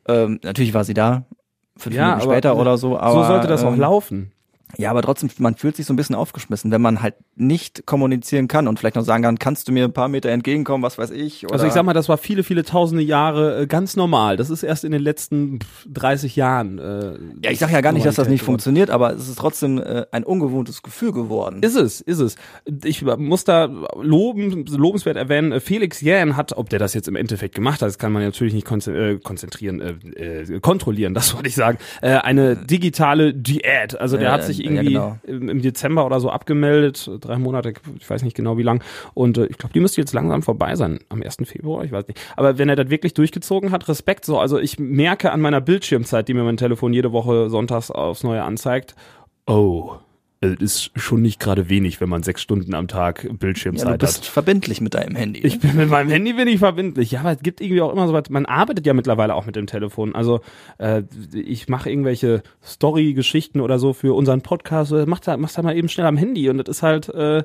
Ähm, 0.08 0.40
natürlich 0.44 0.76
war 0.76 0.84
sie 0.84 0.94
da, 0.94 1.24
fünf 1.78 1.96
Minuten 1.96 2.22
später 2.22 2.58
oder 2.58 2.78
so. 2.78 2.96
Aber, 3.00 3.24
so 3.24 3.28
sollte 3.28 3.48
das 3.48 3.64
auch 3.64 3.74
ähm, 3.74 3.80
laufen. 3.80 4.32
Ja, 4.78 4.92
aber 4.92 5.02
trotzdem, 5.02 5.30
man 5.40 5.56
fühlt 5.56 5.76
sich 5.76 5.86
so 5.88 5.94
ein 5.94 5.96
bisschen 5.96 6.16
aufgeschmissen, 6.16 6.70
wenn 6.70 6.82
man 6.82 7.02
halt 7.02 7.16
nicht 7.36 7.88
kommunizieren 7.88 8.48
kann 8.48 8.68
und 8.68 8.78
vielleicht 8.78 8.96
noch 8.96 9.04
sagen 9.04 9.24
kann, 9.24 9.40
kannst 9.40 9.68
du 9.68 9.72
mir 9.72 9.86
ein 9.86 9.94
paar 9.94 10.10
Meter 10.10 10.30
entgegenkommen, 10.30 10.84
was 10.84 10.98
weiß 10.98 11.10
ich. 11.10 11.46
Oder 11.46 11.54
Also 11.54 11.66
ich 11.66 11.74
sag 11.74 11.84
mal, 11.84 11.94
das 11.94 12.08
war 12.08 12.18
viele, 12.18 12.44
viele 12.44 12.64
tausende 12.64 13.04
Jahre 13.04 13.62
äh, 13.62 13.68
ganz 13.68 13.96
normal. 13.96 14.38
Das 14.38 14.52
ist 14.52 14.62
erst 14.62 14.84
in 14.84 14.92
den 14.92 15.02
letzten 15.02 15.60
pff, 15.60 15.88
30 15.92 16.36
Jahren. 16.36 16.78
Äh, 16.78 17.18
ja, 17.44 17.52
ich 17.52 17.58
sag 17.58 17.72
ja 17.72 17.82
gar 17.82 17.94
nicht, 17.94 18.06
dass 18.06 18.16
das 18.16 18.30
nicht 18.30 18.44
funktioniert, 18.44 18.92
aber 18.92 19.14
es 19.14 19.28
ist 19.28 19.40
trotzdem 19.40 19.80
äh, 19.80 20.06
ein 20.12 20.24
ungewohntes 20.24 20.84
Gefühl 20.84 21.14
geworden. 21.14 21.64
Ist 21.64 21.76
es, 21.76 22.00
ist 22.00 22.20
es. 22.20 22.36
Ich 22.84 23.04
muss 23.04 23.44
da 23.46 23.66
loben, 24.00 24.66
lobenswert 24.66 25.18
erwähnen, 25.18 25.52
äh, 25.52 25.60
Felix 25.60 26.00
Jähn 26.02 26.38
hat, 26.38 26.56
ob 26.56 26.70
der 26.70 26.78
das 26.78 26.94
jetzt 26.94 27.08
im 27.08 27.16
Endeffekt 27.16 27.56
gemacht 27.56 27.82
hat, 27.82 27.88
das 27.88 27.98
kann 27.98 28.12
man 28.12 28.22
natürlich 28.22 28.54
nicht 28.54 28.70
äh, 28.88 29.18
konzentrieren, 29.18 29.82
äh, 29.82 30.60
kontrollieren, 30.60 31.14
das 31.16 31.34
wollte 31.34 31.48
ich 31.48 31.56
sagen, 31.56 31.80
äh, 32.02 32.12
eine 32.12 32.56
digitale 32.56 33.34
Diät. 33.34 34.00
Also 34.00 34.18
der 34.18 34.32
hat 34.32 34.44
sich 34.44 34.59
ja, 34.60 34.72
irgendwie 34.72 34.94
genau. 34.94 35.18
im, 35.24 35.50
im 35.50 35.62
Dezember 35.62 36.06
oder 36.06 36.20
so 36.20 36.30
abgemeldet, 36.30 37.10
drei 37.22 37.38
Monate, 37.38 37.74
ich 37.98 38.10
weiß 38.10 38.24
nicht 38.24 38.36
genau 38.36 38.58
wie 38.58 38.64
lang. 38.64 38.84
Und 39.14 39.38
äh, 39.38 39.46
ich 39.48 39.58
glaube, 39.58 39.74
die 39.74 39.80
müsste 39.80 40.02
jetzt 40.02 40.14
langsam 40.14 40.42
vorbei 40.42 40.76
sein, 40.76 41.00
am 41.10 41.22
1. 41.22 41.38
Februar, 41.46 41.84
ich 41.84 41.92
weiß 41.92 42.08
nicht. 42.08 42.20
Aber 42.36 42.58
wenn 42.58 42.70
er 42.70 42.76
das 42.76 42.90
wirklich 42.90 43.14
durchgezogen 43.14 43.72
hat, 43.72 43.88
Respekt 43.88 44.26
so. 44.26 44.40
Also 44.40 44.60
ich 44.60 44.80
merke 44.80 45.32
an 45.32 45.42
meiner 45.42 45.62
Bildschirmzeit, 45.62 46.28
die 46.28 46.34
mir 46.34 46.44
mein 46.44 46.58
Telefon 46.58 46.94
jede 46.94 47.12
Woche 47.12 47.50
sonntags 47.50 47.92
aufs 47.92 48.24
Neue 48.24 48.44
anzeigt, 48.44 48.96
oh, 49.48 49.96
äh, 50.42 50.56
ist 50.60 50.92
schon 50.96 51.22
nicht 51.22 51.40
gerade 51.40 51.70
wenig, 51.70 52.00
wenn 52.02 52.10
man 52.10 52.24
sechs 52.24 52.42
Stunden 52.42 52.74
am 52.74 52.88
Tag 52.88 53.24
Ja, 53.26 53.32
Bildschirmzeit 53.34 53.94
du 53.94 53.98
bist 54.06 54.20
hat. 54.20 54.26
verbindlich 54.26 54.80
mit 54.82 54.94
deinem 54.94 55.16
Handy. 55.16 55.40
Ich 55.42 55.60
bin 55.60 55.76
mit 55.76 55.90
meinem 55.90 56.10
Handy 56.10 56.34
bin 56.34 56.48
ich 56.48 56.60
verbindlich. 56.60 57.12
Ja, 57.12 57.20
aber 57.22 57.34
es 57.34 57.40
gibt 57.42 57.60
irgendwie 57.62 57.82
auch 57.82 57.92
immer 57.92 58.08
so 58.08 58.14
was. 58.14 58.30
Man 58.30 58.46
arbeitet 58.46 58.86
ja 58.86 58.94
mittlerweile 58.94 59.36
auch 59.36 59.46
mit 59.46 59.56
dem 59.56 59.68
Telefon. 59.68 60.16
Also 60.16 60.40
äh, 60.78 61.04
ich 61.34 61.68
mache 61.68 61.90
irgendwelche 61.90 62.42
Story-Geschichten 62.64 63.60
oder 63.60 63.80
so 63.80 63.94
für 63.94 64.16
unseren 64.16 64.42
Podcast. 64.42 64.92
Äh, 64.94 65.06
Mach 65.06 65.20
da, 65.20 65.36
mach's 65.38 65.54
da 65.54 65.62
mal 65.62 65.76
eben 65.76 65.90
schnell 65.90 66.08
am 66.08 66.18
Handy 66.18 66.50
und 66.50 66.58
das 66.58 66.78
ist 66.78 66.84
halt, 66.84 67.10
äh, 67.10 67.44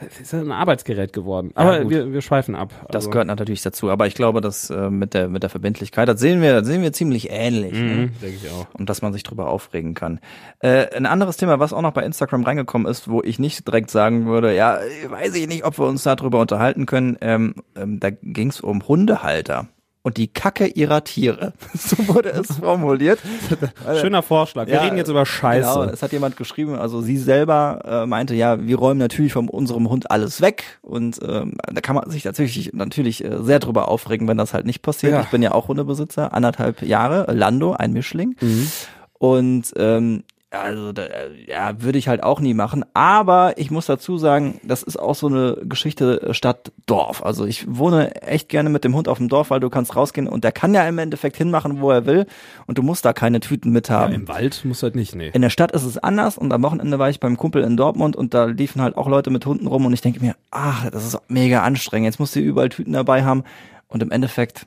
das 0.00 0.20
ist 0.20 0.32
halt 0.32 0.44
ein 0.46 0.52
Arbeitsgerät 0.52 1.12
geworden. 1.12 1.52
Aber 1.54 1.80
gut. 1.80 1.90
wir, 1.90 2.12
wir 2.12 2.20
schweifen 2.20 2.54
ab. 2.54 2.72
das 2.88 2.96
Also, 2.96 3.10
gehört 3.10 3.26
natürlich 3.28 3.62
dazu. 3.62 3.88
Aber 3.90 4.06
ich 4.06 4.14
glaube, 4.14 4.40
dass 4.40 4.68
äh, 4.70 4.90
mit 4.90 5.14
der 5.14 5.28
mit 5.28 5.42
der 5.42 5.50
Verbindlichkeit, 5.50 6.08
das 6.08 6.20
sehen 6.20 6.42
wir, 6.42 6.52
das 6.60 6.66
sehen 6.66 6.82
wir 6.82 6.92
ziemlich 6.92 7.28
ähnlich. 7.30 7.72
Ne? 7.72 7.80
Mhm, 7.80 8.10
denke 8.20 8.36
ich 8.44 8.50
auch. 8.50 8.66
und 8.74 8.90
dass 8.90 9.00
man 9.02 9.12
sich 9.14 9.22
drüber 9.22 9.48
aufregen 9.48 9.94
kann. 9.94 10.20
Äh, 10.58 10.94
ein 10.94 11.06
anderes 11.06 11.36
Thema, 11.38 11.58
was 11.58 11.72
auch 11.72 11.80
noch 11.82 11.92
bei 11.92 12.04
Instagram 12.04 12.33
reingekommen 12.42 12.90
ist, 12.90 13.08
wo 13.08 13.22
ich 13.22 13.38
nicht 13.38 13.66
direkt 13.68 13.90
sagen 13.90 14.26
würde, 14.26 14.54
ja, 14.56 14.78
weiß 15.08 15.34
ich 15.36 15.46
nicht, 15.46 15.64
ob 15.64 15.78
wir 15.78 15.86
uns 15.86 16.02
darüber 16.02 16.40
unterhalten 16.40 16.86
können. 16.86 17.16
Ähm, 17.20 17.54
ähm, 17.76 18.00
da 18.00 18.10
ging 18.10 18.48
es 18.48 18.60
um 18.60 18.88
Hundehalter 18.88 19.68
und 20.02 20.18
die 20.18 20.28
Kacke 20.28 20.66
ihrer 20.66 21.02
Tiere. 21.04 21.54
so 21.74 21.96
wurde 22.08 22.28
es 22.30 22.56
formuliert. 22.58 23.18
Schöner 24.00 24.22
Vorschlag. 24.22 24.66
Wir 24.66 24.74
Ja, 24.74 24.82
reden 24.82 24.98
jetzt 24.98 25.08
über 25.08 25.24
Scheiße. 25.24 25.66
Genau, 25.66 25.84
es 25.84 26.02
hat 26.02 26.12
jemand 26.12 26.36
geschrieben, 26.36 26.74
also 26.74 27.00
sie 27.00 27.16
selber 27.16 27.80
äh, 27.84 28.06
meinte, 28.06 28.34
ja, 28.34 28.60
wir 28.66 28.76
räumen 28.76 28.98
natürlich 28.98 29.32
von 29.32 29.48
unserem 29.48 29.88
Hund 29.88 30.10
alles 30.10 30.42
weg 30.42 30.78
und 30.82 31.20
ähm, 31.26 31.54
da 31.72 31.80
kann 31.80 31.94
man 31.96 32.10
sich 32.10 32.24
natürlich 32.26 32.72
natürlich 32.74 33.24
äh, 33.24 33.38
sehr 33.42 33.60
drüber 33.60 33.88
aufregen, 33.88 34.28
wenn 34.28 34.36
das 34.36 34.52
halt 34.52 34.66
nicht 34.66 34.82
passiert. 34.82 35.12
Ja. 35.14 35.20
Ich 35.22 35.28
bin 35.30 35.40
ja 35.40 35.52
auch 35.52 35.68
Hundebesitzer, 35.68 36.34
anderthalb 36.34 36.82
Jahre, 36.82 37.32
Lando, 37.32 37.72
ein 37.72 37.92
Mischling 37.94 38.36
Mhm. 38.42 38.68
und 39.14 39.72
ähm, 39.76 40.24
also 40.60 40.92
da, 40.92 41.04
ja, 41.46 41.80
würde 41.82 41.98
ich 41.98 42.08
halt 42.08 42.22
auch 42.22 42.40
nie 42.40 42.54
machen. 42.54 42.84
Aber 42.94 43.56
ich 43.56 43.70
muss 43.70 43.86
dazu 43.86 44.18
sagen, 44.18 44.60
das 44.62 44.82
ist 44.82 44.98
auch 44.98 45.14
so 45.14 45.26
eine 45.26 45.58
Geschichte 45.64 46.22
äh, 46.22 46.34
Stadt-Dorf. 46.34 47.24
Also 47.24 47.44
ich 47.46 47.66
wohne 47.68 48.22
echt 48.22 48.48
gerne 48.48 48.70
mit 48.70 48.84
dem 48.84 48.94
Hund 48.94 49.08
auf 49.08 49.18
dem 49.18 49.28
Dorf, 49.28 49.50
weil 49.50 49.60
du 49.60 49.70
kannst 49.70 49.96
rausgehen 49.96 50.28
und 50.28 50.44
der 50.44 50.52
kann 50.52 50.74
ja 50.74 50.86
im 50.86 50.98
Endeffekt 50.98 51.36
hinmachen, 51.36 51.80
wo 51.80 51.90
er 51.90 52.06
will 52.06 52.26
und 52.66 52.78
du 52.78 52.82
musst 52.82 53.04
da 53.04 53.12
keine 53.12 53.40
Tüten 53.40 53.70
mit 53.70 53.88
ja, 53.88 54.00
haben. 54.00 54.14
Im 54.14 54.28
Wald 54.28 54.64
muss 54.64 54.82
halt 54.82 54.96
nicht, 54.96 55.14
nee. 55.14 55.30
In 55.32 55.42
der 55.42 55.50
Stadt 55.50 55.72
ist 55.72 55.84
es 55.84 55.98
anders 55.98 56.38
und 56.38 56.52
am 56.52 56.62
Wochenende 56.62 56.98
war 56.98 57.10
ich 57.10 57.20
beim 57.20 57.36
Kumpel 57.36 57.62
in 57.62 57.76
Dortmund 57.76 58.16
und 58.16 58.34
da 58.34 58.46
liefen 58.46 58.82
halt 58.82 58.96
auch 58.96 59.08
Leute 59.08 59.30
mit 59.30 59.46
Hunden 59.46 59.66
rum 59.66 59.86
und 59.86 59.92
ich 59.92 60.00
denke 60.00 60.20
mir, 60.20 60.36
ach, 60.50 60.90
das 60.90 61.06
ist 61.06 61.18
mega 61.28 61.62
anstrengend. 61.62 62.06
Jetzt 62.06 62.20
musst 62.20 62.36
du 62.36 62.40
überall 62.40 62.68
Tüten 62.68 62.92
dabei 62.92 63.24
haben 63.24 63.44
und 63.88 64.02
im 64.02 64.10
Endeffekt 64.10 64.66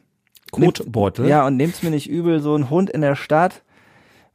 Kotbeutel 0.52 1.28
ja 1.28 1.46
und 1.46 1.58
nehmt's 1.58 1.84
mir 1.84 1.90
nicht 1.90 2.10
übel, 2.10 2.40
so 2.40 2.56
ein 2.56 2.70
Hund 2.70 2.90
in 2.90 3.02
der 3.02 3.16
Stadt, 3.16 3.64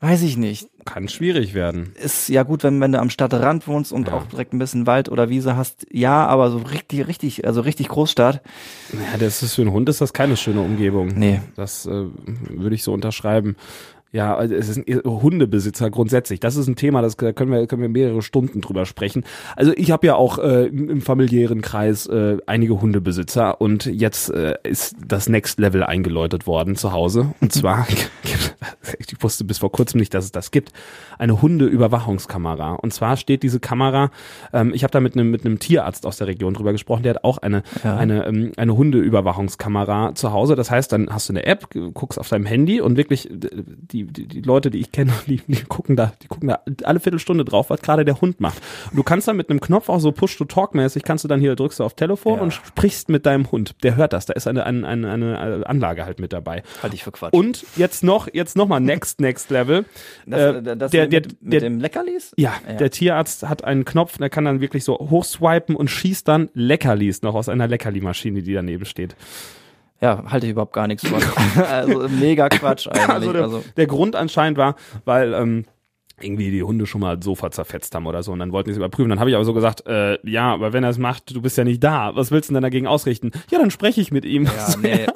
weiß 0.03 0.23
ich 0.23 0.37
nicht. 0.37 0.69
kann 0.85 1.09
schwierig 1.09 1.55
werden. 1.55 1.93
Ist 2.03 2.29
ja 2.29 2.43
gut, 2.43 2.65
wenn, 2.65 2.81
wenn 2.81 2.91
du 2.93 2.99
am 2.99 3.09
Stadtrand 3.09 3.67
wohnst 3.69 3.93
und 3.93 4.09
Ja. 4.09 4.15
auch 4.15 4.27
direkt 4.27 4.53
ein 4.53 4.59
bisschen 4.59 4.87
Wald 4.87 5.09
oder 5.09 5.29
Wiese 5.31 5.57
hast. 5.57 5.87
Ja, 5.93 6.27
aber 6.27 6.51
so 6.51 6.59
richtig, 6.59 7.07
richtig, 7.07 7.47
also 7.47 7.61
richtig 7.61 7.89
Großstadt. 7.89 8.43
Ja, 8.93 9.19
das 9.19 9.43
ist 9.45 9.55
für 9.55 9.63
einen 9.63 9.71
Hund 9.73 9.89
ist 9.89 10.01
das 10.01 10.13
keine 10.13 10.37
schöne 10.37 10.61
Umgebung. 10.61 11.09
Nee. 11.15 11.41
Das 11.57 11.87
äh, 11.87 12.07
würde 12.51 12.75
ich 12.75 12.83
so 12.83 12.93
unterschreiben. 12.93 13.57
Ja, 14.13 14.37
also 14.37 14.55
es 14.55 14.69
ist 14.69 14.77
ein 14.77 15.03
Hundebesitzer 15.05 15.91
grundsätzlich. 15.91 16.39
Das 16.39 16.57
ist 16.57 16.69
ein 16.69 16.77
Thema, 16.77 17.01
das 17.01 17.17
da 17.17 17.33
können 17.33 17.51
wir 17.51 17.67
können 17.67 17.81
wir 17.81 17.89
mehrere 17.89 18.21
Stunden 18.21 18.61
drüber 18.61 18.85
sprechen. 18.85 19.25
Also 19.57 19.73
ich 19.75 19.91
habe 19.91 20.07
ja 20.07 20.17
auch 20.17 20.39
äh, 20.39 20.67
im, 20.67 20.91
im 20.91 21.01
familiären 21.01 21.63
Kreis 21.63 22.07
äh, 22.09 22.37
einige 22.47 22.79
Hundebesitzer 22.81 23.59
und 23.63 23.87
jetzt 23.87 24.29
äh, 24.29 24.57
ist 24.65 24.97
das 25.07 25.31
Next 25.31 25.59
Level 25.59 25.83
eingeläutet 25.83 26.47
worden 26.47 26.77
zu 26.77 26.93
Hause. 26.93 27.33
Und 27.41 27.53
zwar, 27.55 27.87
ich 28.99 29.23
wusste 29.23 29.45
bis 29.45 29.59
vor 29.59 29.73
kurzem 29.73 29.99
nicht, 29.99 30.13
dass 30.13 30.27
es 30.27 30.33
das 30.33 30.51
gibt, 30.51 30.73
eine 31.19 31.41
Hundeüberwachungskamera. 31.41 32.75
Und 32.75 32.93
zwar 32.93 33.17
steht 33.17 33.43
diese 33.43 33.61
Kamera, 33.61 34.11
ähm, 34.53 34.73
ich 34.75 34.85
habe 34.85 34.91
da 34.91 35.01
mit 35.01 35.15
einem 35.15 35.31
mit 35.31 35.47
einem 35.47 35.59
Tierarzt 35.59 36.05
aus 36.05 36.19
der 36.19 36.27
Region 36.27 36.53
drüber 36.53 36.73
gesprochen, 36.73 37.03
der 37.03 37.15
hat 37.15 37.25
auch 37.25 37.39
eine 37.39 37.63
Ja. 37.83 37.97
eine 37.97 38.27
ähm, 38.27 38.53
eine 38.59 38.77
Hundeüberwachungskamera 38.77 40.15
zu 40.15 40.33
Hause. 40.33 40.55
Das 40.55 40.71
heißt, 40.71 40.93
dann 40.93 41.09
hast 41.11 41.31
du 41.31 41.33
eine 41.33 41.47
App, 41.47 41.69
guckst 41.95 42.19
auf 42.19 42.29
deinem 42.29 42.45
Handy 42.45 42.83
und 42.83 42.99
wirklich 42.99 43.29
die 43.31 44.02
die, 44.07 44.27
die 44.27 44.41
Leute, 44.41 44.71
die 44.71 44.79
ich 44.79 44.93
kenne, 44.93 45.13
die, 45.27 45.41
die 45.47 45.63
gucken 45.65 45.97
da, 45.97 46.13
die 46.23 46.29
gucken 46.29 46.49
da 46.49 46.61
alle 46.85 47.01
Viertelstunde 47.01 47.45
drauf, 47.45 47.71
was 47.71 47.81
gerade 47.83 48.05
der 48.05 48.21
Hund 48.21 48.41
macht. 48.41 48.61
Und 48.91 48.97
du 48.97 49.03
kannst 49.03 49.29
dann 49.29 49.37
mit 49.37 49.51
einem 49.51 49.61
Knopf 49.61 49.89
auch 49.89 50.01
so 50.01 50.13
Push-to-Talk-mäßig, 50.13 51.03
kannst 51.03 51.25
du 51.25 51.29
dann 51.29 51.41
hier 51.41 51.55
drückst 51.57 51.81
du 51.81 51.85
auf 51.85 51.95
Telefon 51.95 52.37
Ja. 52.37 52.43
und 52.43 52.53
sprichst 52.53 53.09
mit 53.09 53.27
deinem 53.27 53.51
Hund. 53.51 53.75
Der 53.83 53.97
hört 53.97 54.13
das. 54.13 54.27
Da 54.27 54.33
ist 54.35 54.47
eine, 54.47 54.65
eine, 54.67 54.87
eine, 54.89 55.11
eine 55.13 55.67
Anlage 55.67 56.05
halt 56.05 56.19
mit 56.21 56.33
dabei. 56.33 56.63
Halte 56.83 56.97
ich 56.97 57.05
für 57.05 57.13
Quatsch. 57.13 57.33
Und 57.33 57.65
jetzt 57.77 58.03
noch, 58.05 58.29
jetzt 58.33 58.57
noch 58.57 58.69
mal 58.69 58.81
next, 58.81 59.21
next 59.21 59.51
Level. 59.51 59.85
das, 60.27 60.57
äh, 60.57 60.77
das 60.77 60.91
der, 60.91 61.05
mit, 61.05 61.13
der, 61.13 61.23
mit 61.41 61.53
der, 61.53 61.61
dem 61.61 61.81
Leckerlis? 61.81 62.33
ja, 62.37 62.53
Ja. 62.69 62.75
der 62.75 62.91
Tierarzt 62.91 63.49
hat 63.49 63.65
einen 63.65 63.85
Knopf, 63.85 64.19
der 64.19 64.31
kann 64.31 64.45
dann 64.45 64.61
wirklich 64.61 64.85
so 64.85 64.95
hochswipen 64.99 65.77
und 65.77 65.89
schießt 65.89 66.27
dann 66.29 66.49
Leckerlis 66.55 67.23
noch 67.23 67.35
aus 67.35 67.49
einer 67.49 67.67
Leckerli-Maschine, 67.69 68.43
die 68.43 68.53
daneben 68.55 68.85
steht. 68.85 69.15
Ja, 70.03 70.25
halte 70.29 70.47
ich 70.47 70.53
überhaupt 70.53 70.73
gar 70.73 70.89
nichts 70.89 71.07
von. 71.07 71.23
also 71.71 72.09
mega 72.09 72.49
Quatsch 72.49 72.89
eigentlich. 72.91 73.09
Also 73.09 73.33
der, 73.33 73.43
Also, 73.43 73.65
der 73.77 73.87
Grund 73.87 74.17
anscheinend 74.17 74.59
war, 74.59 74.75
weil 75.05 75.33
ähm, 75.33 75.65
irgendwie 76.21 76.51
die 76.51 76.63
Hunde 76.63 76.87
schon 76.87 77.01
mal 77.01 77.17
das 77.17 77.25
Sofa 77.25 77.51
zerfetzt 77.51 77.95
haben 77.95 78.07
oder 78.07 78.23
so 78.23 78.33
und 78.33 78.39
dann 78.39 78.53
wollten 78.53 78.69
die 78.69 78.73
es 78.73 78.77
überprüfen. 78.77 79.11
Dann 79.11 79.21
habe 79.21 79.31
ich 79.31 79.37
aber 79.37 79.45
so 79.45 79.55
gesagt, 79.55 79.87
äh, 79.87 80.19
ja, 80.29 80.53
aber 80.53 80.73
wenn 80.73 80.85
er 80.85 80.91
es 80.91 80.99
macht, 80.99 81.35
du 81.35 81.41
bist 81.43 81.57
ja 81.57 81.65
nicht 81.65 81.83
da. 81.83 82.15
Was 82.15 82.31
willst 82.31 82.51
du 82.51 82.55
denn 82.55 82.63
dagegen 82.63 82.87
ausrichten? 82.87 83.31
Ja, 83.51 83.59
dann 83.59 83.71
spreche 83.71 84.01
ich 84.01 84.13
mit 84.13 84.25
ihm. 84.25 84.45
Ja, 84.45 84.75
nee. 84.81 85.07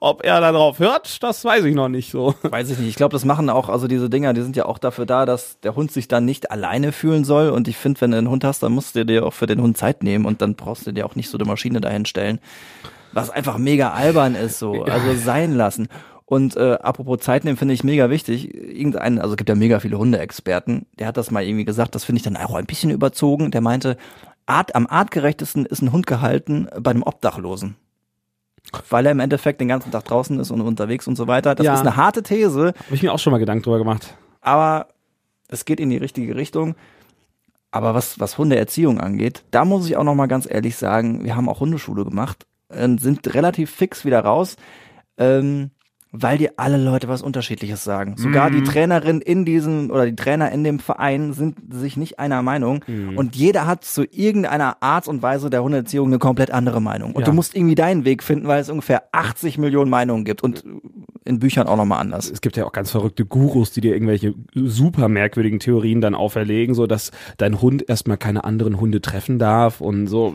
Ob 0.00 0.24
er 0.24 0.40
da 0.40 0.52
drauf 0.52 0.78
hört, 0.78 1.22
das 1.22 1.44
weiß 1.44 1.64
ich 1.64 1.74
noch 1.74 1.88
nicht 1.88 2.10
so. 2.10 2.34
Weiß 2.42 2.70
ich 2.70 2.78
nicht. 2.78 2.88
Ich 2.88 2.96
glaube, 2.96 3.12
das 3.12 3.24
machen 3.24 3.50
auch, 3.50 3.68
also 3.68 3.86
diese 3.86 4.10
Dinger, 4.10 4.34
die 4.34 4.42
sind 4.42 4.56
ja 4.56 4.66
auch 4.66 4.78
dafür 4.78 5.06
da, 5.06 5.26
dass 5.26 5.60
der 5.60 5.74
Hund 5.74 5.92
sich 5.92 6.08
dann 6.08 6.24
nicht 6.24 6.50
alleine 6.50 6.92
fühlen 6.92 7.24
soll. 7.24 7.50
Und 7.50 7.68
ich 7.68 7.76
finde, 7.76 8.00
wenn 8.00 8.10
du 8.10 8.18
einen 8.18 8.30
Hund 8.30 8.44
hast, 8.44 8.62
dann 8.62 8.72
musst 8.72 8.96
du 8.96 9.04
dir 9.04 9.26
auch 9.26 9.34
für 9.34 9.46
den 9.46 9.60
Hund 9.62 9.76
Zeit 9.76 10.02
nehmen 10.02 10.24
und 10.24 10.42
dann 10.42 10.54
brauchst 10.54 10.86
du 10.86 10.92
dir 10.92 11.06
auch 11.06 11.16
nicht 11.16 11.30
so 11.30 11.38
eine 11.38 11.46
Maschine 11.46 11.80
dahin 11.80 12.04
stellen. 12.06 12.40
Was 13.12 13.30
einfach 13.30 13.58
mega 13.58 13.92
albern 13.92 14.34
ist, 14.34 14.58
so. 14.58 14.82
Also 14.84 15.14
sein 15.14 15.54
lassen. 15.54 15.88
Und 16.24 16.56
äh, 16.56 16.72
apropos 16.82 17.20
Zeit 17.20 17.44
nehmen, 17.44 17.56
finde 17.56 17.72
ich 17.74 17.84
mega 17.84 18.10
wichtig. 18.10 18.52
Irgendein, 18.54 19.18
also 19.20 19.32
es 19.34 19.36
gibt 19.36 19.48
ja 19.48 19.54
mega 19.54 19.78
viele 19.80 19.96
Hundeexperten, 19.98 20.86
der 20.98 21.06
hat 21.06 21.16
das 21.16 21.30
mal 21.30 21.44
irgendwie 21.44 21.64
gesagt, 21.64 21.94
das 21.94 22.04
finde 22.04 22.18
ich 22.18 22.24
dann 22.24 22.36
auch 22.36 22.54
ein 22.54 22.66
bisschen 22.66 22.90
überzogen. 22.90 23.52
Der 23.52 23.60
meinte, 23.60 23.96
Art, 24.44 24.74
am 24.74 24.86
artgerechtesten 24.88 25.66
ist 25.66 25.82
ein 25.82 25.92
Hund 25.92 26.06
gehalten 26.06 26.68
bei 26.80 26.90
einem 26.90 27.04
Obdachlosen. 27.04 27.76
Weil 28.90 29.06
er 29.06 29.12
im 29.12 29.20
Endeffekt 29.20 29.60
den 29.60 29.68
ganzen 29.68 29.92
Tag 29.92 30.04
draußen 30.06 30.40
ist 30.40 30.50
und 30.50 30.60
unterwegs 30.60 31.06
und 31.06 31.14
so 31.14 31.28
weiter. 31.28 31.54
Das 31.54 31.64
Ja. 31.64 31.74
ist 31.74 31.80
eine 31.80 31.94
harte 31.96 32.24
These, 32.24 32.72
Habe 32.86 32.94
ich 32.94 33.02
mir 33.02 33.12
auch 33.12 33.18
schon 33.20 33.30
mal 33.30 33.38
Gedanken 33.38 33.62
drüber 33.62 33.78
gemacht. 33.78 34.14
aber 34.40 34.88
es 35.48 35.64
geht 35.64 35.78
in 35.78 35.90
die 35.90 35.96
richtige 35.96 36.34
Richtung. 36.34 36.74
Aber 37.70 37.94
was, 37.94 38.18
was 38.18 38.36
Hundeerziehung 38.38 39.00
angeht, 39.00 39.44
da 39.52 39.64
muss 39.64 39.86
ich 39.86 39.96
auch 39.96 40.02
noch 40.02 40.14
mal 40.16 40.26
ganz 40.26 40.48
ehrlich 40.50 40.76
sagen, 40.76 41.22
wir 41.24 41.36
haben 41.36 41.48
auch 41.48 41.60
Hundeschule 41.60 42.04
gemacht 42.04 42.46
und 42.76 43.00
sind 43.00 43.34
relativ 43.34 43.70
fix 43.70 44.04
wieder 44.04 44.20
raus, 44.20 44.56
ähm, 45.18 45.70
weil 46.12 46.38
dir 46.38 46.52
alle 46.56 46.78
Leute 46.78 47.08
was 47.08 47.20
Unterschiedliches 47.20 47.84
sagen. 47.84 48.16
Sogar 48.16 48.50
die 48.50 48.62
Trainerin 48.62 49.20
in 49.20 49.44
diesem 49.44 49.90
oder 49.90 50.06
die 50.06 50.16
Trainer 50.16 50.50
in 50.50 50.64
dem 50.64 50.78
Verein 50.78 51.34
sind 51.34 51.56
sich 51.74 51.96
nicht 51.98 52.18
einer 52.18 52.42
Meinung 52.42 52.84
und 53.16 53.36
jeder 53.36 53.66
hat 53.66 53.84
zu 53.84 54.04
irgendeiner 54.04 54.78
Art 54.80 55.08
und 55.08 55.20
Weise 55.22 55.50
der 55.50 55.62
Hundeerziehung 55.62 56.06
eine 56.08 56.18
komplett 56.18 56.52
andere 56.52 56.80
Meinung. 56.80 57.12
Und 57.12 57.22
Ja. 57.22 57.26
du 57.26 57.32
musst 57.32 57.54
irgendwie 57.54 57.74
deinen 57.74 58.04
Weg 58.06 58.22
finden, 58.22 58.46
weil 58.46 58.60
es 58.60 58.70
ungefähr 58.70 59.02
80 59.12 59.58
Millionen 59.58 59.90
Meinungen 59.90 60.24
gibt 60.24 60.42
und 60.42 60.64
in 61.26 61.38
Büchern 61.40 61.66
auch 61.66 61.76
noch 61.76 61.84
mal 61.84 61.98
anders. 61.98 62.30
Es 62.30 62.40
gibt 62.40 62.56
ja 62.56 62.64
auch 62.64 62.72
ganz 62.72 62.90
verrückte 62.90 63.24
Gurus, 63.24 63.70
die 63.72 63.80
dir 63.80 63.92
irgendwelche 63.94 64.34
super 64.54 65.08
merkwürdigen 65.08 65.58
Theorien 65.58 66.00
dann 66.00 66.14
auferlegen, 66.14 66.74
so 66.74 66.86
dass 66.86 67.10
dein 67.36 67.60
Hund 67.60 67.88
erstmal 67.88 68.16
keine 68.16 68.44
anderen 68.44 68.80
Hunde 68.80 69.00
treffen 69.00 69.38
darf 69.38 69.80
und 69.80 70.06
so. 70.06 70.34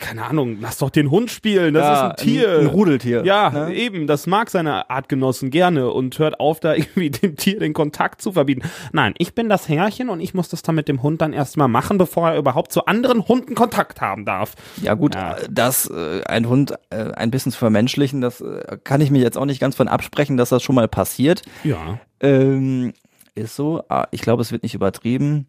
Keine 0.00 0.24
Ahnung, 0.24 0.58
lass 0.60 0.78
doch 0.78 0.90
den 0.90 1.10
Hund 1.10 1.30
spielen, 1.30 1.74
das 1.74 1.82
Ja, 1.84 1.94
ist 1.94 2.10
ein 2.10 2.16
Tier. 2.26 2.48
ein- 2.50 2.60
ein 2.60 2.66
Rudeltier, 2.66 3.24
Ja, 3.24 3.50
ne? 3.50 3.74
eben, 3.74 4.06
das 4.06 4.26
mag 4.26 4.50
seine 4.50 4.90
Artgenossen 4.90 5.50
gerne 5.50 5.90
und 5.90 6.18
hört 6.18 6.40
auf, 6.40 6.60
da 6.60 6.74
irgendwie 6.74 7.10
dem 7.10 7.36
Tier 7.36 7.58
den 7.58 7.72
Kontakt 7.72 8.22
zu 8.22 8.32
verbieten. 8.32 8.62
Nein, 8.92 9.14
ich 9.18 9.34
bin 9.34 9.48
das 9.48 9.68
Herrchen 9.68 10.08
und 10.08 10.20
ich 10.20 10.34
muss 10.34 10.48
das 10.48 10.62
dann 10.62 10.74
mit 10.74 10.88
dem 10.88 11.02
Hund 11.02 11.20
dann 11.20 11.32
erstmal 11.32 11.68
machen, 11.68 11.98
bevor 11.98 12.30
er 12.30 12.38
überhaupt 12.38 12.72
zu 12.72 12.86
anderen 12.86 13.26
Hunden 13.28 13.54
Kontakt 13.54 14.00
haben 14.00 14.24
darf. 14.24 14.54
Ja 14.82 14.94
gut, 14.94 15.14
Ja. 15.14 15.36
äh, 15.36 15.46
das 15.50 15.90
äh, 15.90 16.22
ein 16.26 16.48
Hund 16.48 16.74
äh, 16.90 17.12
ein 17.12 17.30
bisschen 17.30 17.52
zu 17.52 17.58
vermenschlichen, 17.58 18.20
das 18.20 18.40
äh, 18.40 18.78
kann 18.84 19.00
ich 19.00 19.10
mich 19.10 19.22
jetzt 19.22 19.36
auch 19.38 19.44
nicht 19.46 19.60
ganz 19.60 19.74
von 19.76 19.88
absprechen, 19.88 20.15
dass 20.36 20.48
das 20.48 20.62
schon 20.62 20.74
mal 20.74 20.88
passiert. 20.88 21.42
Ja. 21.64 21.98
Ähm, 22.20 22.92
ist 23.34 23.54
so. 23.56 23.82
Ah, 23.88 24.06
Ich 24.10 24.22
glaube, 24.22 24.42
es 24.42 24.50
wird 24.52 24.62
nicht 24.62 24.74
übertrieben. 24.74 25.46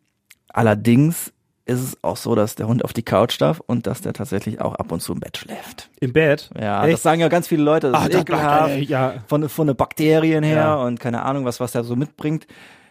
Allerdings 0.51 1.33
ist 1.65 1.81
es 1.81 2.03
auch 2.03 2.15
so, 2.17 2.33
dass 2.33 2.55
der 2.55 2.67
Hund 2.67 2.83
auf 2.85 2.93
die 2.93 3.03
Couch 3.03 3.39
darf 3.41 3.59
und 3.59 3.87
dass 3.87 4.01
der 4.01 4.13
tatsächlich 4.13 4.61
auch 4.61 4.75
ab 4.75 4.91
und 4.91 5.01
zu 5.01 5.11
im 5.13 5.19
Bett 5.19 5.37
schläft. 5.37 5.89
Im 5.99 6.13
Bett. 6.13 6.49
Ja, 6.59 6.83
Echt? 6.85 6.93
das 6.93 7.03
sagen 7.03 7.19
ja 7.19 7.27
ganz 7.27 7.47
viele 7.49 7.63
Leute. 7.63 7.91
Das 7.91 8.01
Ah, 8.03 8.05
ist 8.05 8.15
ekelhaft. 8.15 8.69
äh, 8.69 8.79
ja. 8.79 9.15
Von, 9.27 9.49
von 9.49 9.67
den 9.67 9.75
Bakterien 9.75 10.43
her 10.43 10.55
Ja. 10.57 10.75
und 10.75 10.99
keine 10.99 11.23
Ahnung, 11.23 11.43
was, 11.43 11.59
was 11.59 11.73
der 11.73 11.83
so 11.83 11.95
mitbringt. 11.97 12.47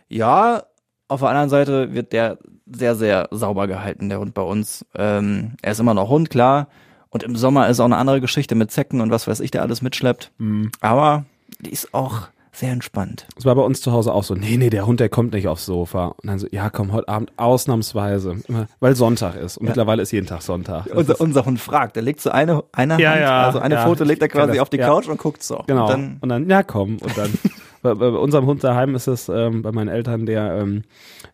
Ja, 0.09 0.65
auf 1.09 1.21
der 1.21 1.31
anderen 1.31 1.49
Seite 1.49 1.95
wird 1.95 2.13
der 2.13 2.39
sehr, 2.67 2.97
sehr 2.97 3.29
sauber 3.31 3.67
gehalten, 3.67 4.09
der 4.11 4.19
Hund 4.19 4.35
bei 4.35 4.43
uns. 4.43 4.85
Ähm, 4.95 5.53
er 5.63 5.73
ist 5.73 5.81
immer 5.81 5.95
noch 5.95 6.09
Hund, 6.11 6.29
klar. 6.31 6.69
Und 7.09 7.23
im 7.23 7.35
Sommer 7.37 7.69
ist 7.69 7.81
auch 7.81 7.85
eine 7.87 7.97
andere 7.97 8.21
Geschichte 8.21 8.55
mit 8.55 8.71
Zecken 8.71 9.01
und 9.01 9.11
was 9.11 9.27
weiß 9.27 9.41
ich, 9.41 9.51
der 9.51 9.63
alles 9.63 9.81
mitschleppt. 9.81 10.33
Mhm. 10.39 10.71
Aber 10.81 11.25
die 11.61 11.71
ist 11.71 11.93
auch 11.95 12.29
Sehr 12.57 12.73
entspannt. 12.73 13.27
Es 13.37 13.45
war 13.45 13.55
bei 13.55 13.61
uns 13.61 13.83
zu 13.83 13.93
Hause 13.93 14.15
auch 14.15 14.25
so, 14.25 14.35
nee, 14.35 14.57
nee, 14.57 14.71
der 14.71 14.87
Hund, 14.87 14.99
der 14.99 15.11
kommt 15.11 15.35
nicht 15.35 15.47
aufs 15.47 15.67
Sofa. 15.67 16.15
Und 16.23 16.27
dann 16.27 16.39
so, 16.39 16.47
ja, 16.51 16.71
komm, 16.71 16.91
heute 16.93 17.07
Abend 17.07 17.31
ausnahmsweise. 17.37 18.37
Immer, 18.49 18.67
weil 18.81 18.97
Sonntag 18.97 19.37
ist. 19.37 19.59
Und 19.59 19.67
mittlerweile 19.67 20.01
ist 20.01 20.11
jeden 20.11 20.27
Tag 20.27 20.41
Sonntag. 20.41 20.87
Unser, 20.87 21.13
ist, 21.13 21.21
unser 21.21 21.45
Hund 21.45 21.61
fragt, 21.61 21.97
der 21.97 22.03
legt 22.03 22.23
so 22.23 22.31
eine, 22.31 22.65
eine 22.73 22.99
Ja, 22.99 23.11
Hand, 23.11 23.21
ja, 23.21 23.43
also 23.45 23.59
eine 23.59 23.75
ja, 23.75 23.85
Foto 23.85 24.05
legt 24.05 24.23
er 24.23 24.29
quasi 24.29 24.53
das, 24.53 24.61
auf 24.61 24.71
die 24.71 24.79
ja. 24.79 24.87
Couch 24.87 25.07
und 25.07 25.19
guckt 25.19 25.43
so. 25.43 25.65
genau. 25.67 25.83
Und 25.83 25.91
dann, 25.91 26.17
und 26.23 26.29
dann, 26.31 26.49
ja, 26.49 26.63
komm. 26.63 26.97
Und 26.97 27.19
dann, 27.19 27.31
bei, 27.83 27.95
bei 27.95 28.09
unserem 28.09 28.47
Hund 28.47 28.65
daheim 28.65 28.95
ist 28.95 29.07
es, 29.07 29.29
ähm, 29.29 29.63
bei 29.63 29.73
meinen 29.73 29.89
Eltern, 29.89 30.27
der, 30.27 30.59
ähm, 30.61 30.83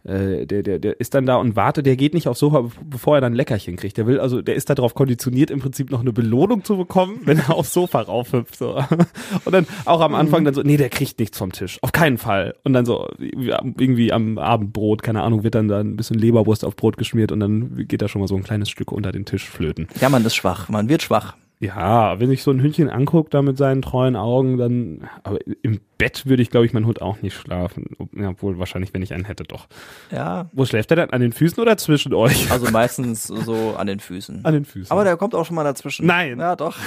äh, 0.04 0.46
der, 0.46 0.62
der, 0.62 0.78
der 0.78 1.00
ist 1.00 1.14
dann 1.14 1.26
da 1.26 1.36
und 1.36 1.56
wartet, 1.56 1.86
der 1.86 1.96
geht 1.96 2.14
nicht 2.14 2.28
aufs 2.28 2.40
Sofa, 2.40 2.68
bevor 2.84 3.16
er 3.16 3.20
dann 3.20 3.32
ein 3.32 3.36
Leckerchen 3.36 3.76
kriegt. 3.76 3.96
Der 3.96 4.06
will, 4.06 4.20
also, 4.20 4.42
der 4.42 4.54
ist 4.54 4.70
darauf 4.70 4.94
konditioniert, 4.94 5.50
im 5.50 5.60
Prinzip 5.60 5.90
noch 5.90 6.00
eine 6.00 6.12
Belohnung 6.12 6.64
zu 6.64 6.76
bekommen, 6.76 7.20
wenn 7.24 7.38
er 7.38 7.54
aufs 7.54 7.72
Sofa 7.72 8.00
raufhüpft, 8.00 8.56
so. 8.56 8.74
Und 9.44 9.52
dann 9.52 9.66
auch 9.84 10.00
am 10.00 10.14
Anfang 10.14 10.44
dann 10.44 10.54
so, 10.54 10.62
nee, 10.62 10.76
der 10.76 10.88
kriegt 10.88 11.18
nichts 11.18 11.38
vom 11.38 11.52
Tisch. 11.52 11.78
Auf 11.82 11.92
keinen 11.92 12.18
Fall. 12.18 12.54
Und 12.64 12.72
dann 12.72 12.86
so, 12.86 13.08
irgendwie 13.18 14.12
am 14.12 14.38
Abendbrot, 14.38 15.02
keine 15.02 15.22
Ahnung, 15.22 15.44
wird 15.44 15.54
dann 15.54 15.68
da 15.68 15.80
ein 15.80 15.96
bisschen 15.96 16.18
Leberwurst 16.18 16.64
auf 16.64 16.76
Brot 16.76 16.96
geschmiert 16.96 17.32
und 17.32 17.40
dann 17.40 17.86
geht 17.86 18.02
da 18.02 18.08
schon 18.08 18.20
mal 18.20 18.28
so 18.28 18.36
ein 18.36 18.42
kleines 18.42 18.70
Stück 18.70 18.92
unter 18.92 19.12
den 19.12 19.24
Tisch 19.24 19.48
flöten. 19.48 19.88
ja, 20.00 20.08
man 20.08 20.24
ist 20.24 20.34
schwach, 20.34 20.68
man 20.68 20.88
wird 20.88 21.02
schwach. 21.02 21.36
Ja, 21.62 22.18
wenn 22.18 22.32
ich 22.32 22.42
so 22.42 22.50
ein 22.50 22.60
Hündchen 22.60 22.90
anguckt, 22.90 23.34
da 23.34 23.40
mit 23.40 23.56
seinen 23.56 23.82
treuen 23.82 24.16
Augen, 24.16 24.58
dann, 24.58 25.08
aber 25.22 25.38
im 25.62 25.80
Bett 25.96 26.26
würde 26.26 26.42
ich, 26.42 26.50
glaube 26.50 26.66
ich, 26.66 26.72
mein 26.72 26.86
Hund 26.86 27.00
auch 27.00 27.22
nicht 27.22 27.36
schlafen. 27.36 27.86
Obwohl 28.26 28.58
wahrscheinlich, 28.58 28.92
wenn 28.92 29.02
ich 29.02 29.14
einen 29.14 29.24
hätte, 29.24 29.44
doch. 29.44 29.68
Ja, 30.10 30.46
Wo 30.52 30.64
schläft 30.64 30.90
er 30.90 30.96
denn? 30.96 31.10
An 31.10 31.20
den 31.20 31.32
Füßen 31.32 31.62
oder 31.62 31.76
zwischen 31.76 32.14
euch? 32.14 32.50
also 32.50 32.68
meistens 32.72 33.28
so 33.28 33.76
an 33.78 33.86
den 33.86 34.00
Füßen. 34.00 34.44
An 34.44 34.54
den 34.54 34.64
Füßen. 34.64 34.90
Aber 34.90 35.04
der 35.04 35.16
kommt 35.16 35.36
auch 35.36 35.46
schon 35.46 35.54
mal 35.54 35.62
dazwischen. 35.62 36.04
Nein. 36.04 36.40
Ja, 36.40 36.56
doch. 36.56 36.76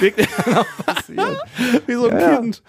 Wie 1.86 1.94
so 1.94 2.08
ein 2.08 2.20
Ja. 2.20 2.36
Kind. 2.36 2.62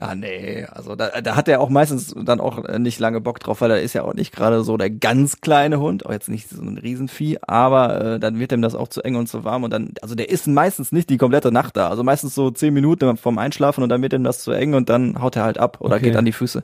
Ja, 0.00 0.14
nee, 0.14 0.64
also 0.64 0.96
da, 0.96 1.20
da 1.20 1.36
hat 1.36 1.48
er 1.48 1.60
auch 1.60 1.68
meistens 1.68 2.14
dann 2.16 2.40
auch 2.40 2.66
nicht 2.78 2.98
lange 2.98 3.20
Bock 3.20 3.38
drauf, 3.40 3.60
weil 3.60 3.70
er 3.72 3.82
ist 3.82 3.92
ja 3.92 4.02
auch 4.04 4.14
nicht 4.14 4.32
gerade 4.34 4.62
so 4.64 4.78
der 4.78 4.88
ganz 4.88 5.42
kleine 5.42 5.78
Hund, 5.80 6.06
auch 6.06 6.12
jetzt 6.12 6.30
nicht 6.30 6.48
so 6.48 6.62
ein 6.62 6.78
Riesenvieh, 6.78 7.38
aber 7.42 8.14
äh, 8.14 8.18
dann 8.20 8.38
wird 8.38 8.52
ihm 8.52 8.62
das 8.62 8.74
auch 8.74 8.88
zu 8.88 9.02
eng 9.02 9.16
und 9.16 9.26
zu 9.28 9.44
warm 9.44 9.64
und 9.64 9.70
dann, 9.72 9.92
also 10.00 10.14
der 10.14 10.30
ist 10.30 10.46
meistens 10.46 10.92
nicht 10.92 11.10
die 11.10 11.18
komplette 11.18 11.49
Nacht 11.50 11.76
da, 11.76 11.88
also 11.88 12.02
meistens 12.02 12.34
so 12.34 12.50
zehn 12.50 12.72
Minuten 12.74 13.16
vorm 13.16 13.38
Einschlafen 13.38 13.82
und 13.82 13.88
dann 13.88 14.02
wird 14.02 14.12
ihm 14.12 14.24
das 14.24 14.42
zu 14.42 14.52
eng 14.52 14.74
und 14.74 14.88
dann 14.88 15.20
haut 15.20 15.36
er 15.36 15.44
halt 15.44 15.58
ab 15.58 15.78
oder 15.80 15.96
Okay. 15.96 16.06
geht 16.06 16.16
an 16.16 16.24
die 16.24 16.32
Füße. 16.32 16.62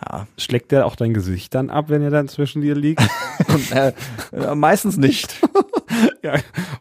Ja, 0.00 0.28
Schlägt 0.36 0.70
der 0.70 0.86
auch 0.86 0.94
dein 0.94 1.12
Gesicht 1.12 1.54
dann 1.56 1.70
ab, 1.70 1.86
wenn 1.88 2.02
er 2.02 2.10
dann 2.10 2.28
zwischen 2.28 2.62
dir 2.62 2.76
liegt? 2.76 3.02
und, 3.48 3.72
äh, 3.72 3.92
äh, 4.32 4.54
meistens 4.54 4.96
nicht. 4.96 5.40
ja, 6.22 6.34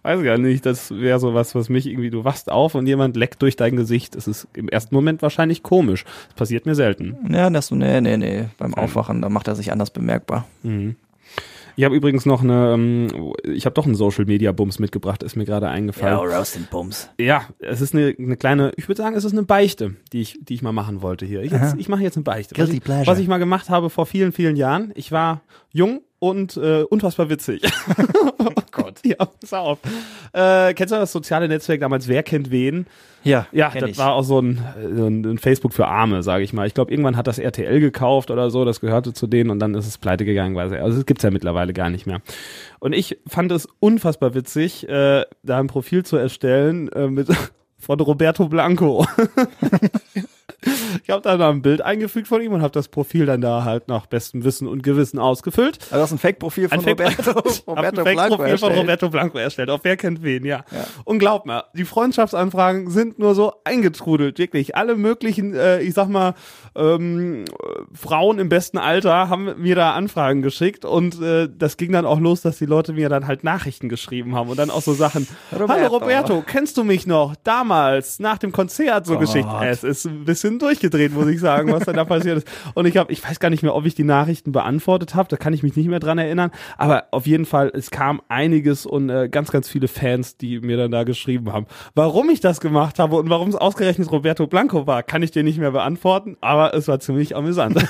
weiß 0.03 0.23
gar 0.23 0.38
nicht. 0.38 0.67
Das 0.67 0.91
wäre 0.91 1.19
so 1.19 1.34
was, 1.34 1.56
was 1.56 1.67
mich 1.69 1.88
irgendwie, 1.88 2.12
du 2.12 2.23
wachst 2.23 2.51
auf 2.51 2.75
und 2.75 2.86
jemand 2.86 3.17
leckt 3.17 3.41
durch 3.41 3.56
dein 3.56 3.75
Gesicht. 3.75 4.15
Das 4.15 4.27
ist 4.27 4.47
im 4.53 4.69
ersten 4.69 4.93
Moment 4.93 5.23
wahrscheinlich 5.23 5.63
komisch. 5.63 6.03
Das 6.27 6.36
passiert 6.36 6.67
mir 6.67 6.75
selten. 6.75 7.17
Ja, 7.32 7.49
das, 7.49 7.71
nee, 7.71 8.01
nee, 8.01 8.17
nee, 8.17 8.45
beim 8.60 8.75
Aufwachen, 8.75 9.23
da 9.23 9.30
macht 9.30 9.47
er 9.47 9.56
sich 9.56 9.71
anders 9.71 9.89
bemerkbar. 9.89 10.45
Ich 11.77 11.83
habe 11.83 11.95
übrigens 11.95 12.25
noch 12.25 12.41
eine, 12.41 12.73
ähm, 12.73 13.33
ich 13.43 13.65
habe 13.65 13.75
doch 13.75 13.85
einen 13.85 13.93
Social 13.93 14.25
Media 14.25 14.51
Bums 14.51 14.79
mitgebracht, 14.79 15.21
ist 15.21 15.35
mir 15.35 15.45
gerade 15.45 15.69
eingefallen. 15.69 16.17
Roast 16.17 16.57
and 16.57 16.71
Bums. 16.71 17.11
Ja, 17.19 17.43
es 17.59 17.81
ist 17.81 17.93
eine, 17.93 18.15
eine 18.17 18.35
kleine, 18.35 18.71
ich 18.77 18.87
würde 18.87 18.99
sagen, 18.99 19.15
es 19.15 19.23
ist 19.23 19.33
eine 19.33 19.43
Beichte, 19.43 19.95
die 20.11 20.21
ich, 20.21 20.39
die 20.41 20.55
ich 20.55 20.63
mal 20.63 20.71
machen 20.71 21.03
wollte 21.03 21.27
hier. 21.27 21.43
Ich, 21.43 21.51
jetzt, 21.51 21.75
ich 21.77 21.87
mache 21.87 22.01
jetzt 22.01 22.17
eine 22.17 22.23
Beichte. 22.23 22.57
Was 22.57 22.71
ich, 22.71 22.81
pleasure. 22.81 23.05
was 23.05 23.19
ich 23.19 23.27
mal 23.27 23.37
gemacht 23.37 23.69
habe 23.69 23.91
vor 23.91 24.07
vielen, 24.07 24.31
vielen 24.31 24.55
Jahren. 24.55 24.91
Ich 24.95 25.11
war 25.11 25.41
jung 25.71 26.01
und 26.19 26.58
äh, 26.58 26.84
unfassbar 26.84 27.30
witzig. 27.30 27.62
oh 28.39 28.49
Gott. 28.71 28.99
Ja, 29.06 29.15
pass 29.15 29.53
auf. 29.53 29.80
Äh, 30.34 30.73
kennst 30.73 30.93
du 30.93 30.97
das 30.97 31.12
soziale 31.12 31.47
Netzwerk 31.47 31.82
damals 31.82 32.08
Wer 32.08 32.23
kennt 32.23 32.51
wen? 32.51 32.88
Ja, 33.23 33.45
Ja, 33.51 33.69
das 33.69 33.91
ich. 33.91 33.97
war 33.97 34.13
auch 34.13 34.23
so 34.23 34.39
ein, 34.39 34.63
so 34.95 35.08
ein, 35.08 35.38
Facebook 35.38 35.73
für 35.73 35.88
Arme, 35.88 36.23
sage 36.23 36.43
ich 36.43 36.53
mal. 36.53 36.65
Ich 36.65 36.73
glaube, 36.73 36.91
irgendwann 36.91 37.17
hat 37.17 37.27
das 37.27 37.39
RTL 37.39 37.80
gekauft 37.80 38.32
oder 38.32 38.49
so, 38.49 38.63
das 38.63 38.80
gehörte 38.80 39.13
zu 39.13 39.27
denen 39.27 39.49
und 39.49 39.60
dann 39.60 39.75
ist 39.75 39.88
es 39.88 39.97
pleite 39.97 40.23
gegangen, 40.23 40.56
weil 40.56 40.67
es, 40.67 40.82
also 40.82 40.99
es 40.99 41.06
gibt's 41.06 41.23
ja 41.23 41.32
mittlerweile 41.32 41.73
gar 41.73 41.89
nicht 41.89 42.08
mehr. 42.08 42.21
Und 42.80 42.93
ich 42.93 43.17
fand 43.27 43.51
es 43.51 43.67
unfassbar 43.80 44.34
witzig, 44.34 44.88
äh, 44.88 45.25
da 45.43 45.60
ein 45.60 45.67
Profil 45.67 46.06
zu 46.06 46.15
erstellen 46.15 46.89
äh, 46.93 47.08
mit 47.08 47.27
von 47.77 47.99
Roberto 47.99 48.47
Blanco. 48.47 49.06
ich 51.03 51.10
habe 51.10 51.21
da 51.21 51.38
noch 51.38 51.49
ein 51.49 51.62
Bild 51.62 51.82
eingefügt 51.82 52.27
von 52.27 52.41
ihm 52.41 52.53
und 52.53 52.62
habe 52.62 52.71
das 52.73 52.88
Profil 52.88 53.25
dann 53.25 53.41
da 53.41 53.63
halt 53.63 53.88
nach 53.88 54.06
bestem 54.06 54.43
Wissen 54.43 54.67
und 54.67 54.84
Gewissen 54.84 55.19
ausgefüllt. 55.19 55.80
Also 55.91 55.95
das 55.95 56.10
ist 56.12 56.15
ein 56.15 56.19
Fake-Profil 56.19 56.69
von 56.69 56.80
Ein 56.80 56.84
Fake- 56.84 56.99
Roberto, 56.99 57.32
Roberto 57.67 58.01
ein 58.01 58.15
Blanco 58.15 58.38
Fake-Profil 58.38 58.58
von. 58.58 58.73
Roberto 58.73 59.10
Blanco 59.10 59.38
erstellt. 59.38 59.69
Auf 59.69 59.82
wer 59.84 59.97
kennt 59.97 60.23
wen, 60.23 60.45
ja. 60.45 60.63
Und 61.03 61.19
glaub 61.19 61.45
mir, 61.45 61.65
die 61.73 61.86
Freundschaftsanfragen 61.86 62.89
sind 62.89 63.19
nur 63.19 63.36
so 63.36 63.53
eingetrudelt, 63.63 64.38
wirklich. 64.39 64.75
Alle 64.75 64.95
möglichen, 64.95 65.53
äh, 65.53 65.82
ich 65.82 65.93
sag 65.93 66.10
mal, 66.10 66.34
ähm, 66.75 67.45
äh, 67.45 67.47
Frauen 67.93 68.39
im 68.39 68.49
besten 68.49 68.77
Alter 68.77 69.30
haben 69.30 69.53
mir 69.62 69.75
da 69.75 69.93
Anfragen 69.93 70.41
geschickt 70.41 70.86
und 70.86 71.21
äh, 71.21 71.47
das 71.56 71.77
ging 71.77 71.91
dann 71.91 72.06
auch 72.06 72.19
los, 72.19 72.41
dass 72.41 72.58
die 72.58 72.65
Leute 72.65 72.93
mir 72.93 73.10
dann 73.10 73.27
halt 73.27 73.43
Nachrichten 73.43 73.89
geschrieben 73.89 74.36
haben 74.36 74.49
und 74.49 74.58
dann 74.60 74.69
auch 74.69 74.82
so 74.82 74.93
Sachen. 74.93 75.27
Roberto. 75.51 75.73
Hallo 75.73 75.88
Roberto, 75.88 76.43
kennst 76.45 76.77
du 76.77 76.84
mich 76.84 77.08
noch? 77.08 77.36
Damals, 77.43 78.19
nach 78.19 78.38
dem 78.38 78.51
Konzert, 78.51 79.06
so 79.06 79.13
Gott. 79.13 79.21
Geschichten. 79.21 79.51
Es 79.63 79.84
ist 79.84 80.06
ein 80.06 80.25
bisschen 80.25 80.57
durchgedreht, 80.60 81.13
muss 81.13 81.28
ich 81.28 81.39
sagen, 81.39 81.72
was 81.72 81.86
da 81.86 82.06
passiert 82.06 82.38
ist. 82.38 82.48
Und 82.74 82.86
ich 82.86 82.98
habe, 82.98 83.12
ich 83.12 83.24
weiß 83.24 83.39
gar 83.39 83.50
nicht 83.50 83.63
mehr, 83.63 83.76
ob 83.76 83.86
ich 83.86 83.96
die 83.96 84.04
Nachrichten 84.04 84.52
beantwortet 84.52 85.15
habe, 85.15 85.30
da 85.30 85.38
kann 85.38 85.54
ich 85.54 85.63
mich 85.63 85.76
nicht 85.76 85.88
mehr 85.88 86.00
dran 86.00 86.17
erinnern. 86.17 86.52
Aber 86.78 87.06
auf 87.12 87.28
jeden 87.28 87.46
Fall, 87.46 87.72
es 87.74 87.91
kam 87.91 88.22
einiges 88.30 88.86
und 88.86 89.10
äh, 89.10 89.30
ganz, 89.30 89.52
ganz 89.52 89.70
viele 89.70 89.88
Fans, 89.88 90.38
die 90.38 90.60
mir 90.60 90.78
dann 90.78 90.91
da 90.91 91.04
geschrieben 91.04 91.52
haben. 91.54 91.65
Warum 91.96 92.30
ich 92.30 92.39
das 92.39 92.60
gemacht 92.60 93.00
habe 93.00 93.15
und 93.15 93.30
warum 93.30 93.50
es 93.50 93.56
ausgerechnet 93.56 94.12
Roberto 94.12 94.48
Blanco 94.48 94.88
war, 94.88 95.04
kann 95.04 95.24
ich 95.24 95.32
dir 95.32 95.43
nicht 95.43 95.60
mehr 95.60 95.72
beantworten, 95.72 96.38
aber 96.41 96.74
es 96.74 96.88
war 96.88 97.00
ziemlich 97.00 97.36
amüsant. 97.36 97.78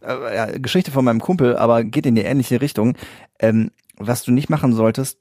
äh, 0.02 0.36
ja, 0.36 0.46
Geschichte 0.58 0.90
von 0.90 1.04
meinem 1.04 1.20
Kumpel, 1.20 1.56
aber 1.56 1.84
geht 1.84 2.06
in 2.06 2.14
die 2.14 2.22
ähnliche 2.22 2.60
Richtung. 2.60 2.96
Ähm, 3.38 3.70
was 4.00 4.22
du 4.22 4.32
nicht 4.32 4.48
machen 4.48 4.72
solltest, 4.72 5.18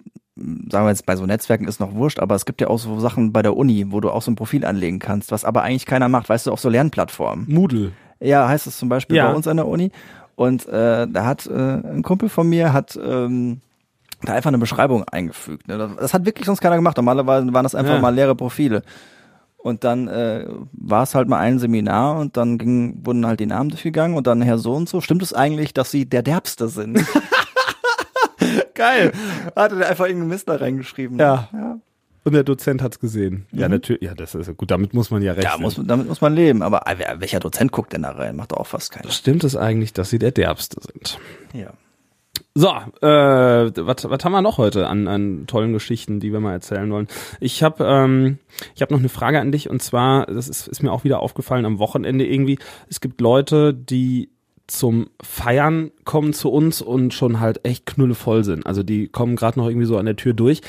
sagen 0.71 0.85
wir 0.85 0.89
jetzt 0.89 1.05
bei 1.05 1.15
so 1.15 1.25
Netzwerken 1.25 1.67
ist 1.67 1.79
noch 1.79 1.93
wurscht, 1.93 2.19
aber 2.19 2.35
es 2.35 2.45
gibt 2.45 2.61
ja 2.61 2.67
auch 2.67 2.79
so 2.79 2.99
Sachen 2.99 3.31
bei 3.33 3.41
der 3.41 3.55
Uni, 3.57 3.87
wo 3.89 3.99
du 3.99 4.09
auch 4.09 4.21
so 4.21 4.31
ein 4.31 4.35
Profil 4.35 4.65
anlegen 4.65 4.99
kannst, 4.99 5.31
was 5.31 5.45
aber 5.45 5.63
eigentlich 5.63 5.85
keiner 5.85 6.07
macht, 6.09 6.29
weißt 6.29 6.47
du, 6.47 6.51
auf 6.51 6.59
so 6.59 6.69
Lernplattformen. 6.69 7.45
Moodle. 7.47 7.91
Ja, 8.19 8.47
heißt 8.47 8.67
es 8.67 8.77
zum 8.77 8.89
Beispiel 8.89 9.17
Ja. 9.17 9.29
bei 9.29 9.35
uns 9.35 9.47
an 9.47 9.57
der 9.57 9.67
Uni. 9.67 9.91
Und 10.35 10.67
äh, 10.67 11.07
da 11.07 11.25
hat 11.25 11.47
äh, 11.47 11.51
ein 11.53 12.01
Kumpel 12.03 12.29
von 12.29 12.47
mir 12.47 12.71
hat 12.73 12.97
ähm, 13.01 13.59
da 14.23 14.33
einfach 14.33 14.49
eine 14.49 14.57
Beschreibung 14.57 15.03
eingefügt. 15.05 15.67
Ne? 15.67 15.77
Das, 15.99 16.13
hat 16.13 16.25
wirklich 16.25 16.45
sonst 16.45 16.61
keiner 16.61 16.75
gemacht. 16.77 16.95
Normalerweise 16.97 17.51
waren 17.53 17.63
das 17.63 17.75
einfach 17.75 17.95
Ja. 17.95 17.99
mal 17.99 18.13
leere 18.13 18.35
Profile. 18.35 18.83
Und 19.57 19.83
dann 19.83 20.07
äh, 20.07 20.45
war 20.71 21.03
es 21.03 21.15
halt 21.15 21.27
mal 21.27 21.39
ein 21.39 21.59
Seminar 21.59 22.17
und 22.17 22.37
dann 22.37 22.57
ging, 22.57 23.01
wurden 23.03 23.25
halt 23.25 23.41
die 23.41 23.45
Namen 23.45 23.69
durchgegangen 23.69 24.15
und 24.15 24.25
dann 24.27 24.41
Herr 24.41 24.57
so 24.57 24.73
und 24.73 24.87
so. 24.87 25.01
Stimmt 25.01 25.21
es 25.21 25.33
eigentlich, 25.33 25.73
dass 25.73 25.91
sie 25.91 26.05
der 26.05 26.23
Derbste 26.23 26.69
sind? 26.69 26.97
Geil. 28.79 29.11
Hatte 29.55 29.75
der 29.77 29.89
einfach 29.89 30.05
irgendeinen 30.05 30.29
Mist 30.29 30.47
da 30.49 30.55
reingeschrieben. 30.55 31.19
Ja. 31.19 31.49
ja. 31.53 31.79
Und 32.23 32.33
der 32.33 32.43
Dozent 32.43 32.81
hat's 32.81 32.99
gesehen. 32.99 33.45
Ja, 33.51 33.67
natürlich. 33.69 34.01
Ja, 34.03 34.13
das 34.13 34.35
ist 34.35 34.55
gut. 34.57 34.71
Damit 34.71 34.93
muss 34.93 35.09
man 35.11 35.21
ja 35.21 35.33
rechnen. 35.33 35.51
Ja, 35.51 35.57
muss, 35.59 35.79
damit 35.83 36.07
muss 36.07 36.21
man 36.21 36.33
leben. 36.33 36.61
Aber 36.61 36.81
wer- 36.97 37.19
welcher 37.19 37.39
Dozent 37.39 37.71
guckt 37.71 37.93
denn 37.93 38.03
da 38.03 38.11
rein? 38.11 38.35
Macht 38.35 38.51
doch 38.51 38.57
auch 38.57 38.67
fast 38.67 38.91
keiner. 38.91 39.09
Stimmt 39.11 39.43
es 39.43 39.55
eigentlich, 39.55 39.93
dass 39.93 40.09
sie 40.09 40.19
der 40.19 40.31
Derbste 40.31 40.77
sind? 40.81 41.19
Ja. 41.53 41.71
So, 42.55 42.69
äh, 42.69 43.07
was 43.07 44.09
was 44.09 44.23
haben 44.25 44.31
wir 44.31 44.41
noch 44.41 44.57
heute 44.57 44.87
an, 44.87 45.07
an 45.07 45.45
tollen 45.47 45.71
Geschichten, 45.73 46.19
die 46.19 46.31
wir 46.33 46.39
mal 46.39 46.53
erzählen 46.53 46.89
wollen? 46.91 47.07
Ich 47.39 47.63
habe 47.63 47.83
ähm, 47.85 48.37
ich 48.75 48.81
habe 48.81 48.93
noch 48.93 48.99
eine 48.99 49.09
Frage 49.09 49.39
an 49.39 49.51
dich 49.51 49.69
und 49.69 49.81
zwar, 49.81 50.25
das 50.25 50.47
ist, 50.49 50.67
ist 50.67 50.81
mir 50.83 50.91
auch 50.91 51.03
wieder 51.03 51.19
aufgefallen 51.21 51.65
am 51.65 51.79
Wochenende 51.79 52.25
irgendwie. 52.25 52.59
Es 52.89 53.01
gibt 53.01 53.21
Leute, 53.21 53.73
die 53.73 54.29
zum 54.69 55.09
Feiern 55.21 55.91
kommen 56.05 56.33
zu 56.33 56.51
uns 56.51 56.81
und 56.81 57.13
schon 57.13 57.39
halt 57.39 57.65
echt 57.65 57.85
knüllevoll 57.85 58.43
sind. 58.43 58.65
Also 58.65 58.83
die 58.83 59.07
kommen 59.07 59.35
gerade 59.35 59.59
noch 59.59 59.67
irgendwie 59.67 59.85
so 59.85 59.97
an 59.97 60.05
der 60.05 60.15
Tür 60.15 60.33
durch. 60.33 60.61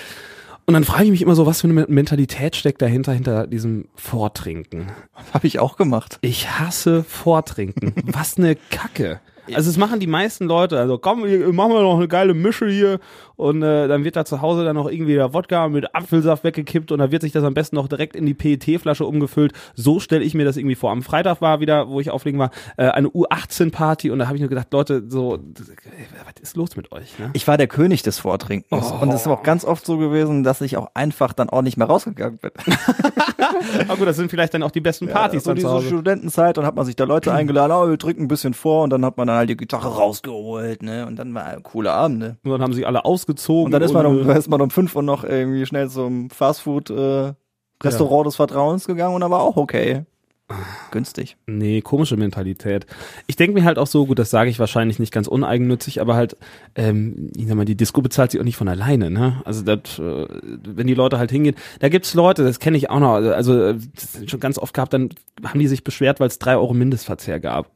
Und 0.66 0.74
dann 0.74 0.84
frage 0.84 1.04
ich 1.04 1.10
mich 1.10 1.22
immer 1.22 1.34
so, 1.34 1.46
was 1.46 1.62
für 1.62 1.68
eine 1.68 1.86
Mentalität 1.88 2.54
steckt 2.54 2.80
dahinter, 2.80 3.12
hinter 3.12 3.46
diesem 3.46 3.88
Vortrinken. 3.96 4.92
Habe 5.34 5.46
ich 5.46 5.58
auch 5.58 5.76
gemacht. 5.76 6.18
Ich 6.20 6.48
hasse 6.60 7.02
Vortrinken. 7.02 7.92
Was 8.06 8.38
eine 8.38 8.54
Kacke. 8.54 9.20
Also 9.54 9.70
es 9.70 9.76
machen 9.76 10.00
die 10.00 10.06
meisten 10.06 10.46
Leute. 10.46 10.78
Also 10.78 10.98
komm, 10.98 11.20
machen 11.20 11.72
wir 11.72 11.82
noch 11.82 11.96
eine 11.96 12.08
geile 12.08 12.34
Mische 12.34 12.68
hier 12.68 13.00
und 13.36 13.62
äh, 13.62 13.88
dann 13.88 14.04
wird 14.04 14.16
da 14.16 14.24
zu 14.24 14.42
Hause 14.42 14.64
dann 14.64 14.76
noch 14.76 14.90
irgendwie 14.90 15.14
der 15.14 15.32
Wodka 15.32 15.68
mit 15.68 15.94
Apfelsaft 15.94 16.44
weggekippt 16.44 16.92
und 16.92 16.98
dann 16.98 17.10
wird 17.10 17.22
sich 17.22 17.32
das 17.32 17.42
am 17.42 17.54
besten 17.54 17.76
noch 17.76 17.88
direkt 17.88 18.14
in 18.14 18.26
die 18.26 18.34
PET-Flasche 18.34 19.06
umgefüllt. 19.06 19.52
So 19.74 19.98
stelle 19.98 20.24
ich 20.24 20.34
mir 20.34 20.44
das 20.44 20.58
irgendwie 20.58 20.74
vor. 20.74 20.90
Am 20.90 21.02
Freitag 21.02 21.40
war 21.40 21.60
wieder, 21.60 21.88
wo 21.88 22.00
ich 22.00 22.10
auflegen 22.10 22.38
war, 22.38 22.50
äh, 22.76 22.88
eine 22.88 23.08
U18-Party 23.08 24.10
und 24.10 24.18
da 24.18 24.26
habe 24.26 24.36
ich 24.36 24.42
nur 24.42 24.50
gedacht, 24.50 24.68
Leute, 24.72 25.04
so, 25.08 25.38
was 25.38 26.42
ist 26.42 26.56
los 26.56 26.76
mit 26.76 26.92
euch? 26.92 27.18
Ne? 27.18 27.30
Ich 27.32 27.48
war 27.48 27.56
der 27.56 27.66
König 27.66 28.02
des 28.02 28.18
Vortrinkens. 28.18 28.92
Und 28.92 29.08
es 29.08 29.22
ist 29.22 29.26
auch 29.26 29.42
ganz 29.42 29.64
oft 29.64 29.86
so 29.86 29.96
gewesen, 29.96 30.42
dass 30.42 30.60
ich 30.60 30.76
auch 30.76 30.90
einfach 30.94 31.32
dann 31.32 31.48
auch 31.48 31.62
nicht 31.62 31.76
mehr 31.76 31.86
rausgegangen 31.86 32.38
bin. 32.38 32.50
Aber 33.88 33.96
gut, 33.96 34.06
das 34.06 34.16
sind 34.16 34.30
vielleicht 34.30 34.52
dann 34.52 34.62
auch 34.62 34.70
die 34.70 34.80
besten 34.80 35.08
Partys 35.08 35.44
so 35.44 35.54
dann 35.54 35.60
zu 35.60 35.78
diese. 35.78 35.88
Studentenzeit 35.88 36.58
und 36.58 36.66
hat 36.66 36.76
man 36.76 36.84
sich 36.84 36.96
da 36.96 37.04
Leute 37.04 37.32
eingeladen, 37.32 37.72
oh, 37.72 37.88
wir 37.88 37.98
trinken 37.98 38.24
ein 38.24 38.28
bisschen 38.28 38.54
vor 38.54 38.84
und 38.84 38.90
dann 38.90 39.04
hat 39.04 39.16
man 39.16 39.28
dann 39.28 39.36
halt 39.40 39.50
die 39.50 39.56
Gitarre 39.56 39.88
rausgeholt, 39.88 40.82
ne? 40.82 41.06
Und 41.06 41.16
dann 41.16 41.34
war 41.34 41.44
ein 41.44 41.62
cooler 41.62 41.92
Abend, 41.92 42.18
ne? 42.18 42.36
Und 42.44 42.50
dann 42.50 42.62
haben 42.62 42.72
sie 42.72 42.86
alle 42.86 43.04
ausgezogen. 43.04 43.66
Und 43.66 43.70
dann 43.72 43.82
ist 43.82 43.92
man 43.92 44.06
um, 44.06 44.30
ist 44.30 44.48
man 44.48 44.60
um 44.60 44.70
fünf 44.70 44.94
Uhr 44.94 45.02
noch 45.02 45.24
irgendwie 45.24 45.66
schnell 45.66 45.90
zum 45.90 46.30
Fastfood 46.30 46.90
äh, 46.90 47.32
Restaurant 47.82 48.26
des 48.26 48.36
Vertrauens 48.36 48.86
gegangen 48.86 49.14
und 49.14 49.20
dann 49.22 49.30
war 49.30 49.40
auch 49.40 49.56
okay. 49.56 50.04
Günstig. 50.90 51.36
Nee, 51.46 51.80
komische 51.80 52.16
Mentalität. 52.16 52.86
Ich 53.26 53.36
denke 53.36 53.54
mir 53.54 53.64
halt 53.64 53.78
auch 53.78 53.86
so, 53.86 54.06
gut, 54.06 54.18
das 54.18 54.30
sage 54.30 54.50
ich 54.50 54.58
wahrscheinlich 54.58 54.98
nicht 54.98 55.12
ganz 55.12 55.28
uneigennützig, 55.28 56.00
aber 56.00 56.14
halt, 56.14 56.36
ähm, 56.74 57.30
ich 57.36 57.46
sag 57.46 57.56
mal, 57.56 57.64
die 57.64 57.76
Disco 57.76 58.02
bezahlt 58.02 58.32
sich 58.32 58.40
auch 58.40 58.44
nicht 58.44 58.56
von 58.56 58.68
alleine, 58.68 59.10
ne? 59.10 59.40
Also 59.44 59.62
das, 59.62 59.98
äh, 59.98 60.26
wenn 60.64 60.86
die 60.86 60.94
Leute 60.94 61.18
halt 61.18 61.30
hingehen, 61.30 61.54
da 61.78 61.88
gibt's 61.88 62.14
Leute, 62.14 62.44
das 62.44 62.58
kenne 62.58 62.76
ich 62.76 62.90
auch 62.90 63.00
noch, 63.00 63.14
also 63.14 63.60
äh, 63.60 63.78
schon 64.26 64.40
ganz 64.40 64.58
oft 64.58 64.74
gehabt, 64.74 64.92
dann 64.92 65.10
haben 65.44 65.60
die 65.60 65.68
sich 65.68 65.84
beschwert, 65.84 66.20
weil 66.20 66.28
es 66.28 66.38
drei 66.38 66.56
Euro 66.56 66.74
Mindestverzehr 66.74 67.40
gab. 67.40 67.70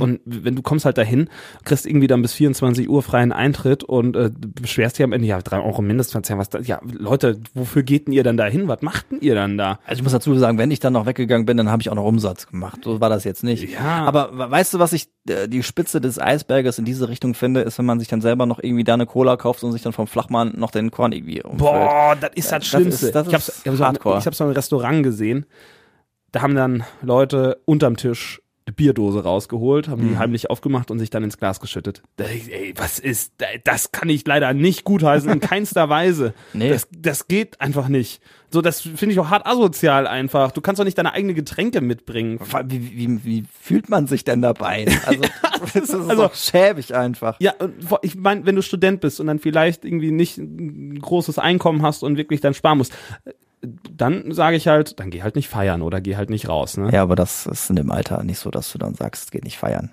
Und 0.00 0.20
wenn 0.24 0.54
du 0.56 0.62
kommst 0.62 0.84
halt 0.84 0.98
dahin, 0.98 1.28
kriegst 1.64 1.86
irgendwie 1.86 2.06
dann 2.06 2.22
bis 2.22 2.32
24 2.34 2.88
Uhr 2.88 3.02
freien 3.02 3.32
Eintritt 3.32 3.84
und 3.84 4.16
äh, 4.16 4.30
beschwerst 4.38 4.98
dich 4.98 5.04
am 5.04 5.12
Ende, 5.12 5.26
ja, 5.26 5.40
drei 5.40 5.60
Euro 5.60 5.82
Mindestverzehr, 5.82 6.38
was 6.38 6.48
da, 6.48 6.60
ja, 6.60 6.80
Leute, 6.90 7.40
wofür 7.54 7.82
geht 7.82 8.06
denn 8.06 8.14
ihr 8.14 8.22
dann 8.22 8.36
dahin? 8.36 8.68
Was 8.68 8.82
macht 8.82 9.10
denn 9.10 9.20
ihr 9.20 9.34
dann 9.34 9.58
da? 9.58 9.78
Also 9.86 10.00
ich 10.00 10.02
muss 10.02 10.12
dazu 10.12 10.34
sagen, 10.38 10.58
wenn 10.58 10.70
ich 10.70 10.80
dann 10.80 10.94
noch 10.94 11.06
weggegangen 11.06 11.46
bin, 11.46 11.56
dann 11.56 11.70
habe 11.70 11.82
ich 11.82 11.90
auch 11.90 11.94
noch 11.94 12.04
Umsatz 12.12 12.46
gemacht. 12.46 12.80
So 12.84 13.00
war 13.00 13.08
das 13.08 13.24
jetzt 13.24 13.42
nicht. 13.42 13.72
Ja. 13.72 14.04
Aber 14.04 14.36
we- 14.36 14.50
weißt 14.50 14.74
du, 14.74 14.78
was 14.78 14.92
ich 14.92 15.08
äh, 15.28 15.48
die 15.48 15.62
Spitze 15.62 16.00
des 16.00 16.18
Eisberges 16.18 16.78
in 16.78 16.84
diese 16.84 17.08
Richtung 17.08 17.34
finde, 17.34 17.60
ist, 17.62 17.78
wenn 17.78 17.86
man 17.86 17.98
sich 17.98 18.08
dann 18.08 18.20
selber 18.20 18.46
noch 18.46 18.58
irgendwie 18.62 18.84
da 18.84 18.94
eine 18.94 19.06
Cola 19.06 19.36
kauft 19.36 19.62
und 19.64 19.72
sich 19.72 19.82
dann 19.82 19.92
vom 19.92 20.06
Flachmann 20.06 20.52
noch 20.56 20.70
den 20.70 20.90
Korn 20.90 21.12
irgendwie 21.12 21.42
umfüllt. 21.42 21.58
Boah, 21.58 22.16
das 22.20 22.30
ist 22.34 22.52
das 22.52 22.60
Das 22.60 22.66
Schlimmste. 22.68 23.06
ist- 23.06 23.14
das 23.14 23.26
ich 23.28 23.34
hab's, 23.34 23.48
ist 23.48 23.60
ich 23.66 23.70
hab's, 23.72 23.80
hardcore. 23.80 24.18
ich 24.18 24.26
hab's 24.26 24.38
mal 24.40 24.46
im 24.46 24.52
Restaurant 24.52 25.02
gesehen. 25.02 25.46
Da 26.32 26.42
haben 26.42 26.54
dann 26.54 26.84
Leute 27.02 27.60
unterm 27.64 27.96
Tisch 27.96 28.40
eine 28.66 28.74
Bierdose 28.74 29.24
rausgeholt, 29.24 29.88
haben 29.88 30.04
Mhm. 30.04 30.08
die 30.10 30.18
heimlich 30.18 30.50
aufgemacht 30.50 30.90
und 30.90 30.98
sich 30.98 31.10
dann 31.10 31.24
ins 31.24 31.36
Glas 31.38 31.58
geschüttet. 31.60 32.02
Ey, 32.16 32.74
was 32.76 32.98
ist, 32.98 33.32
das 33.64 33.90
kann 33.92 34.08
ich 34.08 34.26
leider 34.26 34.52
nicht 34.54 34.84
gutheißen, 34.84 35.30
in 35.30 35.40
keinster 35.40 35.88
Weise. 35.88 36.34
Nee. 36.54 36.68
Das, 36.70 36.86
das 36.96 37.26
geht 37.28 37.60
einfach 37.60 37.88
nicht. 37.88 38.22
So, 38.50 38.60
das 38.60 38.80
finde 38.82 39.14
ich 39.14 39.18
auch 39.18 39.30
hart 39.30 39.46
asozial 39.46 40.06
einfach. 40.06 40.52
Du 40.52 40.60
kannst 40.60 40.78
doch 40.78 40.84
nicht 40.84 40.98
deine 40.98 41.12
eigenen 41.14 41.34
Getränke 41.34 41.80
mitbringen. 41.80 42.38
Wie, 42.66 42.96
wie, 42.96 43.24
wie 43.24 43.44
fühlt 43.60 43.88
man 43.88 44.06
sich 44.06 44.24
denn 44.24 44.42
dabei? 44.42 44.86
Also, 45.06 45.22
das 45.60 45.74
ist 45.74 45.94
also- 45.94 46.30
schäbig 46.34 46.94
einfach. 46.94 47.36
Ja, 47.40 47.54
ich 48.02 48.14
meine, 48.16 48.44
wenn 48.44 48.54
du 48.56 48.62
Student 48.62 49.00
bist 49.00 49.20
und 49.20 49.26
dann 49.28 49.38
vielleicht 49.38 49.84
irgendwie 49.84 50.10
nicht 50.10 50.36
ein 50.38 50.98
großes 51.00 51.38
Einkommen 51.38 51.82
hast 51.82 52.02
und 52.02 52.16
wirklich 52.18 52.40
dann 52.42 52.52
sparen 52.54 52.78
musst, 52.78 52.92
dann 53.62 54.32
sage 54.32 54.56
ich 54.56 54.66
halt, 54.68 54.98
dann 54.98 55.10
geh 55.10 55.22
halt 55.22 55.36
nicht 55.36 55.48
feiern 55.48 55.82
oder 55.82 56.00
geh 56.00 56.16
halt 56.16 56.30
nicht 56.30 56.48
raus. 56.48 56.76
Ne? 56.76 56.90
Ja, 56.92 57.02
aber 57.02 57.14
das 57.16 57.46
ist 57.46 57.70
in 57.70 57.76
dem 57.76 57.90
Alter 57.90 58.22
nicht 58.24 58.38
so, 58.38 58.50
dass 58.50 58.72
du 58.72 58.78
dann 58.78 58.94
sagst, 58.94 59.30
geht 59.32 59.44
nicht 59.44 59.58
feiern. 59.58 59.92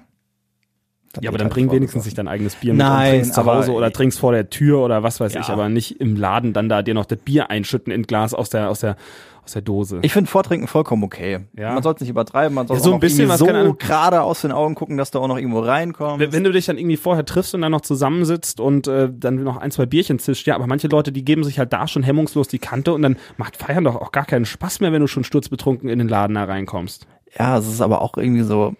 Ja, 1.21 1.29
aber 1.29 1.37
dann 1.39 1.45
halt 1.45 1.53
bring 1.53 1.71
wenigstens 1.71 2.03
sich 2.03 2.13
dein 2.13 2.27
eigenes 2.27 2.55
Bier 2.55 2.73
mit 2.73 2.79
Nein, 2.79 3.05
und 3.05 3.11
trinkst 3.21 3.33
zu 3.33 3.45
Hause 3.45 3.71
oder 3.71 3.91
trinkst 3.91 4.19
vor 4.19 4.31
der 4.31 4.49
Tür 4.49 4.79
oder 4.79 5.01
was 5.01 5.19
weiß 5.19 5.33
Ja. 5.33 5.41
ich, 5.41 5.49
aber 5.49 5.67
nicht 5.69 5.99
im 5.99 6.15
Laden 6.15 6.53
dann 6.53 6.69
da 6.69 6.83
dir 6.83 6.93
noch 6.93 7.05
das 7.05 7.17
Bier 7.19 7.49
einschütten 7.49 7.91
in 7.91 8.03
Glas 8.03 8.33
aus 8.35 8.49
der, 8.49 8.69
aus 8.69 8.79
der, 8.81 8.95
aus 9.43 9.53
der 9.53 9.61
Dose. 9.61 9.99
Ich 10.01 10.13
finde 10.13 10.29
Vortrinken 10.29 10.67
vollkommen 10.67 11.03
okay. 11.03 11.39
Ja. 11.57 11.73
Man 11.73 11.83
sollte 11.83 12.03
nicht 12.03 12.11
übertreiben, 12.11 12.53
man 12.53 12.67
sollte 12.67 12.79
Ja, 12.79 12.83
so 12.83 12.89
auch 12.89 12.93
ein 12.93 12.95
noch 12.95 12.99
bisschen 13.01 13.37
so 13.37 13.73
gerade 13.73 14.21
aus 14.21 14.41
den 14.41 14.51
Augen 14.51 14.75
gucken, 14.75 14.97
dass 14.97 15.11
du 15.11 15.19
auch 15.19 15.27
noch 15.27 15.37
irgendwo 15.37 15.59
reinkommst. 15.59 16.19
wenn, 16.19 16.33
wenn 16.33 16.43
du 16.43 16.51
dich 16.51 16.65
dann 16.65 16.77
irgendwie 16.77 16.97
vorher 16.97 17.25
triffst 17.25 17.55
und 17.55 17.61
dann 17.61 17.71
noch 17.71 17.81
zusammensitzt 17.81 18.59
und 18.59 18.87
äh, 18.87 19.09
dann 19.11 19.43
noch 19.43 19.57
ein, 19.57 19.71
zwei 19.71 19.85
Bierchen 19.85 20.19
zischt, 20.19 20.47
ja, 20.47 20.55
aber 20.55 20.67
manche 20.67 20.87
Leute, 20.87 21.11
die 21.11 21.25
geben 21.25 21.43
sich 21.43 21.59
halt 21.59 21.73
da 21.73 21.87
schon 21.87 22.03
hemmungslos 22.03 22.47
die 22.47 22.59
Kante 22.59 22.93
und 22.93 23.01
dann 23.01 23.17
macht 23.37 23.57
Feiern 23.57 23.83
doch 23.83 23.95
auch 23.95 24.11
gar 24.11 24.25
keinen 24.25 24.45
Spaß 24.45 24.79
mehr, 24.81 24.91
wenn 24.91 25.01
du 25.01 25.07
schon 25.07 25.23
sturzbetrunken 25.23 25.89
in 25.89 25.99
den 25.99 26.07
Laden 26.07 26.35
da 26.35 26.43
reinkommst. 26.43 27.07
Ja, 27.37 27.57
es 27.57 27.67
ist 27.67 27.81
aber 27.81 28.01
auch 28.01 28.17
irgendwie 28.17 28.43
so, 28.43 28.73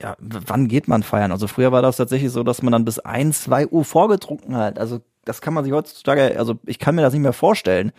ja, 0.00 0.16
wann 0.20 0.68
geht 0.68 0.88
man 0.88 1.02
feiern? 1.02 1.32
Also 1.32 1.48
früher 1.48 1.72
war 1.72 1.82
das 1.82 1.96
tatsächlich 1.96 2.30
so, 2.30 2.42
dass 2.42 2.62
man 2.62 2.72
dann 2.72 2.84
bis 2.84 2.98
ein, 2.98 3.32
zwei 3.32 3.66
Uhr 3.66 3.84
vorgetrunken 3.84 4.56
hat. 4.56 4.78
Also 4.78 5.00
das 5.24 5.40
kann 5.40 5.54
man 5.54 5.64
sich 5.64 5.72
heutzutage, 5.72 6.38
also 6.38 6.54
ich 6.66 6.78
kann 6.78 6.94
mir 6.94 7.02
das 7.02 7.12
nicht 7.12 7.22
mehr 7.22 7.32
vorstellen. 7.32 7.92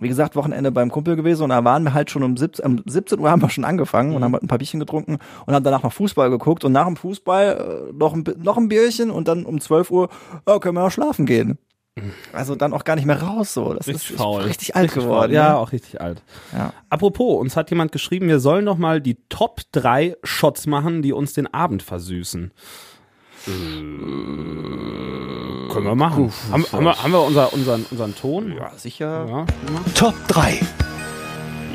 Wie 0.00 0.08
gesagt, 0.08 0.34
Wochenende 0.34 0.72
beim 0.72 0.90
Kumpel 0.90 1.14
gewesen 1.14 1.44
und 1.44 1.50
da 1.50 1.62
waren 1.62 1.84
wir 1.84 1.94
halt 1.94 2.10
schon 2.10 2.24
um 2.24 2.36
17, 2.36 2.64
um 2.64 2.82
17 2.84 3.20
Uhr 3.20 3.30
haben 3.30 3.42
wir 3.42 3.48
schon 3.48 3.64
angefangen 3.64 4.16
und 4.16 4.24
haben 4.24 4.32
halt 4.32 4.42
ein 4.42 4.48
paar 4.48 4.58
Bierchen 4.58 4.80
getrunken 4.80 5.18
und 5.46 5.54
haben 5.54 5.62
danach 5.62 5.84
noch 5.84 5.92
Fußball 5.92 6.30
geguckt 6.30 6.64
und 6.64 6.72
nach 6.72 6.86
dem 6.86 6.96
Fußball 6.96 7.90
äh, 7.90 7.92
noch, 7.92 8.12
ein, 8.12 8.24
noch 8.38 8.56
ein 8.56 8.68
Bierchen 8.68 9.10
und 9.10 9.28
dann 9.28 9.46
um 9.46 9.60
12 9.60 9.90
Uhr 9.92 10.08
ja, 10.48 10.58
können 10.58 10.74
wir 10.74 10.82
auch 10.82 10.90
schlafen 10.90 11.26
gehen. 11.26 11.58
Also 12.32 12.56
dann 12.56 12.72
auch 12.72 12.82
gar 12.82 12.96
nicht 12.96 13.04
mehr 13.04 13.22
raus 13.22 13.54
so. 13.54 13.72
Das 13.72 13.86
ist 13.86 14.20
richtig 14.20 14.74
alt 14.74 14.92
geworden. 14.92 15.32
Ja, 15.32 15.50
ne? 15.50 15.56
auch 15.58 15.70
richtig 15.70 16.00
alt. 16.00 16.22
Ja. 16.52 16.72
Apropos, 16.90 17.40
uns 17.40 17.56
hat 17.56 17.70
jemand 17.70 17.92
geschrieben, 17.92 18.26
wir 18.26 18.40
sollen 18.40 18.64
noch 18.64 18.78
mal 18.78 19.00
die 19.00 19.16
Top 19.28 19.60
3 19.70 20.16
Shots 20.24 20.66
machen, 20.66 21.02
die 21.02 21.12
uns 21.12 21.34
den 21.34 21.52
Abend 21.54 21.82
versüßen. 21.82 22.52
Äh, 23.46 23.50
können 25.72 25.86
wir 25.86 25.94
machen. 25.94 26.32
haben, 26.50 26.64
haben, 26.72 26.84
wir, 26.84 27.02
haben 27.02 27.12
wir 27.12 27.22
unser, 27.22 27.52
unseren, 27.52 27.84
unseren 27.90 28.14
Ton? 28.14 28.52
ja, 28.56 28.70
sicher. 28.76 29.26
Ja. 29.28 29.46
Top 29.94 30.14
3. 30.28 30.60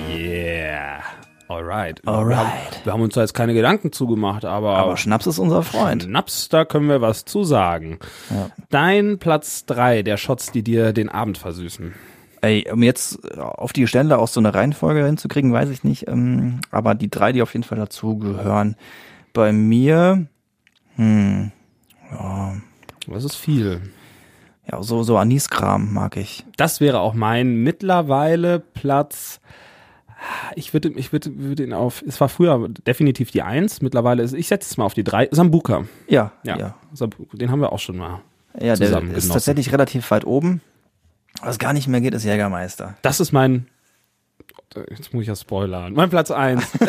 Yeah. 0.09 0.99
Alright. 1.47 2.07
Alright. 2.07 2.29
Wir 2.29 2.37
haben, 2.37 2.51
wir 2.83 2.93
haben 2.93 3.01
uns 3.01 3.15
da 3.15 3.21
jetzt 3.21 3.33
keine 3.33 3.55
Gedanken 3.55 3.91
zugemacht, 3.91 4.45
aber, 4.45 4.77
Aber 4.77 4.97
Schnaps 4.97 5.25
ist 5.25 5.39
unser 5.39 5.63
Freund. 5.63 6.03
Schnaps, 6.03 6.47
da 6.49 6.63
können 6.63 6.87
wir 6.87 7.01
was 7.01 7.25
zu 7.25 7.43
sagen. 7.43 7.97
Ja. 8.29 8.51
Dein 8.69 9.17
Platz 9.17 9.65
3 9.65 10.03
der 10.03 10.17
Shots, 10.17 10.51
die 10.51 10.63
dir 10.63 10.93
den 10.93 11.09
Abend 11.09 11.39
versüßen. 11.39 11.93
Ey, 12.41 12.69
um 12.71 12.83
jetzt 12.83 13.37
auf 13.37 13.73
die 13.73 13.87
Stelle 13.87 14.19
auch 14.19 14.27
so 14.27 14.39
eine 14.39 14.53
Reihenfolge 14.53 15.05
hinzukriegen, 15.05 15.51
weiß 15.51 15.69
ich 15.69 15.83
nicht. 15.83 16.07
Ähm, 16.07 16.61
aber 16.71 16.93
die 16.95 17.09
drei, 17.09 17.31
die 17.31 17.41
auf 17.41 17.53
jeden 17.53 17.63
Fall 17.63 17.79
dazu 17.79 18.17
gehören. 18.17 18.75
Bei 19.33 19.51
mir, 19.51 20.27
hm, 20.95 21.51
Das 23.07 23.23
ist 23.23 23.35
viel. 23.35 23.81
ja, 24.71 24.81
so, 24.83 25.03
so 25.03 25.17
Aniskram 25.17 25.93
mag 25.93 26.17
ich. 26.17 26.45
Das 26.57 26.79
wäre 26.81 26.99
auch 26.99 27.13
mein 27.13 27.55
mittlerweile 27.63 28.59
Platz. 28.59 29.39
Ich 30.55 30.73
würde, 30.73 30.89
ich 30.89 31.13
würde, 31.13 31.31
würde 31.37 31.63
ihn 31.63 31.73
auf. 31.73 32.03
Es 32.05 32.19
war 32.19 32.27
früher 32.29 32.67
definitiv 32.85 33.31
die 33.31 33.41
Eins. 33.41 33.81
Mittlerweile 33.81 34.21
ist, 34.23 34.33
ich 34.33 34.47
setze 34.47 34.69
es 34.69 34.77
mal 34.77 34.83
auf 34.85 34.93
die 34.93 35.03
drei. 35.03 35.29
Sambuka. 35.31 35.85
Ja, 36.07 36.33
Ja. 36.43 36.57
ja. 36.57 36.75
Sambuka, 36.93 37.37
Den 37.37 37.51
haben 37.51 37.61
wir 37.61 37.71
auch 37.71 37.79
schon 37.79 37.97
mal. 37.97 38.21
Ja, 38.59 38.75
der 38.75 38.89
ist 38.89 38.99
genossen. 38.99 39.31
tatsächlich 39.31 39.71
relativ 39.71 40.09
weit 40.11 40.25
oben. 40.25 40.61
Was 41.41 41.57
gar 41.59 41.71
nicht 41.73 41.87
mehr 41.87 42.01
geht, 42.01 42.13
ist 42.13 42.25
Jägermeister. 42.25 42.95
Das 43.01 43.19
ist 43.19 43.31
mein. 43.31 43.67
Jetzt 44.89 45.13
muss 45.13 45.23
ich 45.23 45.27
ja 45.27 45.35
spoilern. 45.35 45.93
Mein 45.93 46.09
Platz 46.09 46.31
eins. 46.31 46.71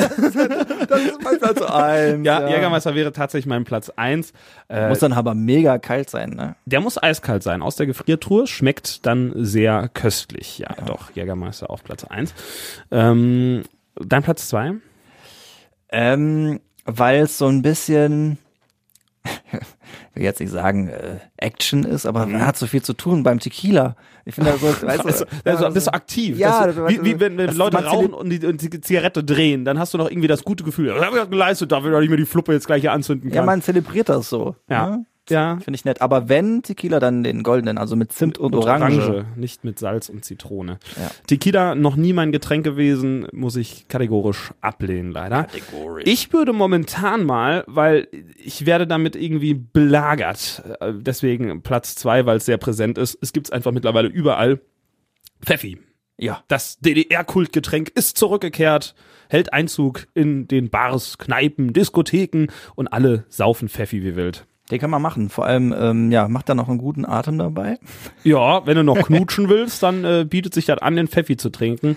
Das 0.90 1.02
ist 1.02 1.22
mein 1.22 1.38
Platz 1.38 1.62
eins. 1.62 2.26
ja, 2.26 2.48
Jägermeister 2.48 2.94
wäre 2.96 3.12
tatsächlich 3.12 3.46
mein 3.46 3.62
Platz 3.64 3.90
eins. 3.90 4.32
Äh, 4.68 4.88
Muss 4.88 4.98
dann 4.98 5.12
aber 5.12 5.34
mega 5.34 5.78
kalt 5.78 6.10
sein, 6.10 6.30
ne? 6.30 6.56
der 6.66 6.80
muss 6.80 7.00
eiskalt 7.00 7.44
sein. 7.44 7.62
Aus 7.62 7.76
der 7.76 7.86
Gefriertruhe 7.86 8.48
schmeckt 8.48 9.06
dann 9.06 9.32
sehr 9.36 9.88
köstlich. 9.88 10.58
Ja, 10.58 10.74
doch. 10.84 11.12
Jägermeister 11.12 11.70
auf 11.70 11.84
Platz 11.84 12.02
eins. 12.04 12.34
Ähm, 12.90 13.62
dein 13.94 14.22
Platz 14.24 14.48
zwei? 14.48 14.72
Ähm, 15.90 16.60
weil 16.84 17.20
es 17.22 17.38
so 17.38 17.46
ein 17.46 17.62
bisschen, 17.62 18.38
will 20.14 20.22
jetzt 20.22 20.40
nicht 20.40 20.50
sagen, 20.50 20.88
äh, 20.88 21.18
Action 21.37 21.85
ist, 21.85 22.07
aber 22.07 22.26
man 22.26 22.46
hat 22.46 22.57
so 22.57 22.66
viel 22.66 22.83
zu 22.83 22.92
tun 22.92 23.22
beim 23.22 23.38
Tequila. 23.38 23.96
Ich 24.24 24.35
finde, 24.35 24.53
so, 24.61 24.66
weißt 24.87 25.05
Also, 25.07 25.24
du, 25.24 25.50
also 25.50 25.70
bist 25.70 25.87
du 25.87 25.92
aktiv. 25.94 26.38
Ja, 26.38 26.66
das, 26.66 26.76
wie, 26.88 27.05
wie 27.05 27.20
wenn, 27.20 27.37
wenn 27.38 27.46
das- 27.48 27.57
Leute 27.57 27.79
rauchen 27.85 28.12
und 28.14 28.31
die, 28.31 28.44
und 28.46 28.61
die 28.61 28.81
Zigarette 28.81 29.24
drehen, 29.24 29.64
dann 29.64 29.79
hast 29.79 29.94
du 29.94 29.98
noch 29.98 30.11
irgendwie 30.11 30.29
das 30.29 30.44
gute 30.44 30.64
Gefühl, 30.64 30.88
das 30.88 30.96
habe 31.05 31.16
ich 31.16 31.22
ja 31.22 31.24
geleistet, 31.24 31.72
darf 31.72 31.85
ich 31.85 31.90
doch 31.90 32.00
nicht 32.00 32.09
mehr 32.11 32.18
die 32.18 32.26
Fluppe 32.26 32.53
jetzt 32.53 32.66
gleich 32.66 32.81
hier 32.83 32.92
anzünden 32.92 33.31
ja, 33.31 33.37
kann. 33.37 33.46
man 33.46 33.62
zelebriert 33.62 34.09
das 34.09 34.29
so. 34.29 34.57
ja. 34.68 34.90
ne? 34.90 35.05
Ja. 35.28 35.59
Finde 35.62 35.76
ich 35.76 35.85
nett. 35.85 36.00
Aber 36.00 36.28
wenn 36.28 36.62
Tequila, 36.62 36.98
dann 37.00 37.22
den 37.22 37.42
goldenen, 37.42 37.78
also 37.78 37.96
mit 37.96 38.12
Zimt 38.12 38.38
und, 38.38 38.54
Orange. 38.54 39.26
nicht 39.37 39.64
mit 39.64 39.78
Salz 39.78 40.09
und 40.09 40.24
Zitrone. 40.24 40.78
Ja. 40.96 41.11
Tequila 41.26 41.74
noch 41.74 41.96
nie 41.96 42.12
mein 42.12 42.33
Getränk 42.33 42.64
gewesen, 42.64 43.26
muss 43.33 43.56
ich 43.56 43.87
kategorisch 43.88 44.52
ablehnen, 44.61 45.12
leider. 45.12 45.44
Kategorisch. 45.44 46.04
Ich 46.06 46.33
würde 46.33 46.52
momentan 46.52 47.24
mal, 47.24 47.64
weil 47.66 48.09
ich 48.37 48.66
werde 48.66 48.87
damit 48.87 49.16
irgendwie 49.16 49.54
belagert, 49.54 50.62
äh, 50.80 50.92
deswegen 50.94 51.62
Platz 51.62 51.94
zwei, 51.94 52.26
weil 52.26 52.38
es 52.38 52.46
sehr 52.46 52.59
präsent 52.59 52.98
ist. 52.98 53.18
Es 53.20 53.33
gibt 53.33 53.46
es 53.48 53.52
einfach 53.52 53.72
mittlerweile 53.72 54.09
überall. 54.09 54.61
Pfeffi. 55.42 55.78
Ja. 56.18 56.44
Das 56.48 56.78
DDR-Kultgetränk 56.80 57.88
ist 57.88 58.18
zurückgekehrt, 58.18 58.94
hält 59.30 59.54
Einzug 59.54 60.06
in 60.12 60.46
den 60.48 60.68
Bars, 60.68 61.16
Kneipen, 61.16 61.72
Diskotheken 61.72 62.48
und 62.74 62.88
alle 62.88 63.24
saufen 63.30 63.70
Pfeffi 63.70 64.02
wie 64.02 64.16
wild. 64.16 64.46
Den 64.70 64.78
kann 64.78 64.90
man 64.90 65.02
machen. 65.02 65.28
Vor 65.28 65.46
allem, 65.46 65.74
ähm, 65.76 66.11
ja, 66.11 66.28
macht 66.28 66.48
da 66.48 66.54
noch 66.54 66.68
einen 66.68 66.78
guten 66.78 67.04
Atem 67.04 67.38
dabei. 67.38 67.78
Ja, 68.22 68.66
wenn 68.66 68.76
du 68.76 68.85
noch 68.85 68.96
knutschen 69.06 69.48
willst, 69.48 69.83
dann 69.83 70.04
äh, 70.04 70.24
bietet 70.28 70.54
sich 70.54 70.66
das 70.66 70.78
an, 70.78 70.96
den 70.96 71.09
Pfeffi 71.09 71.37
zu 71.37 71.50
trinken. 71.50 71.96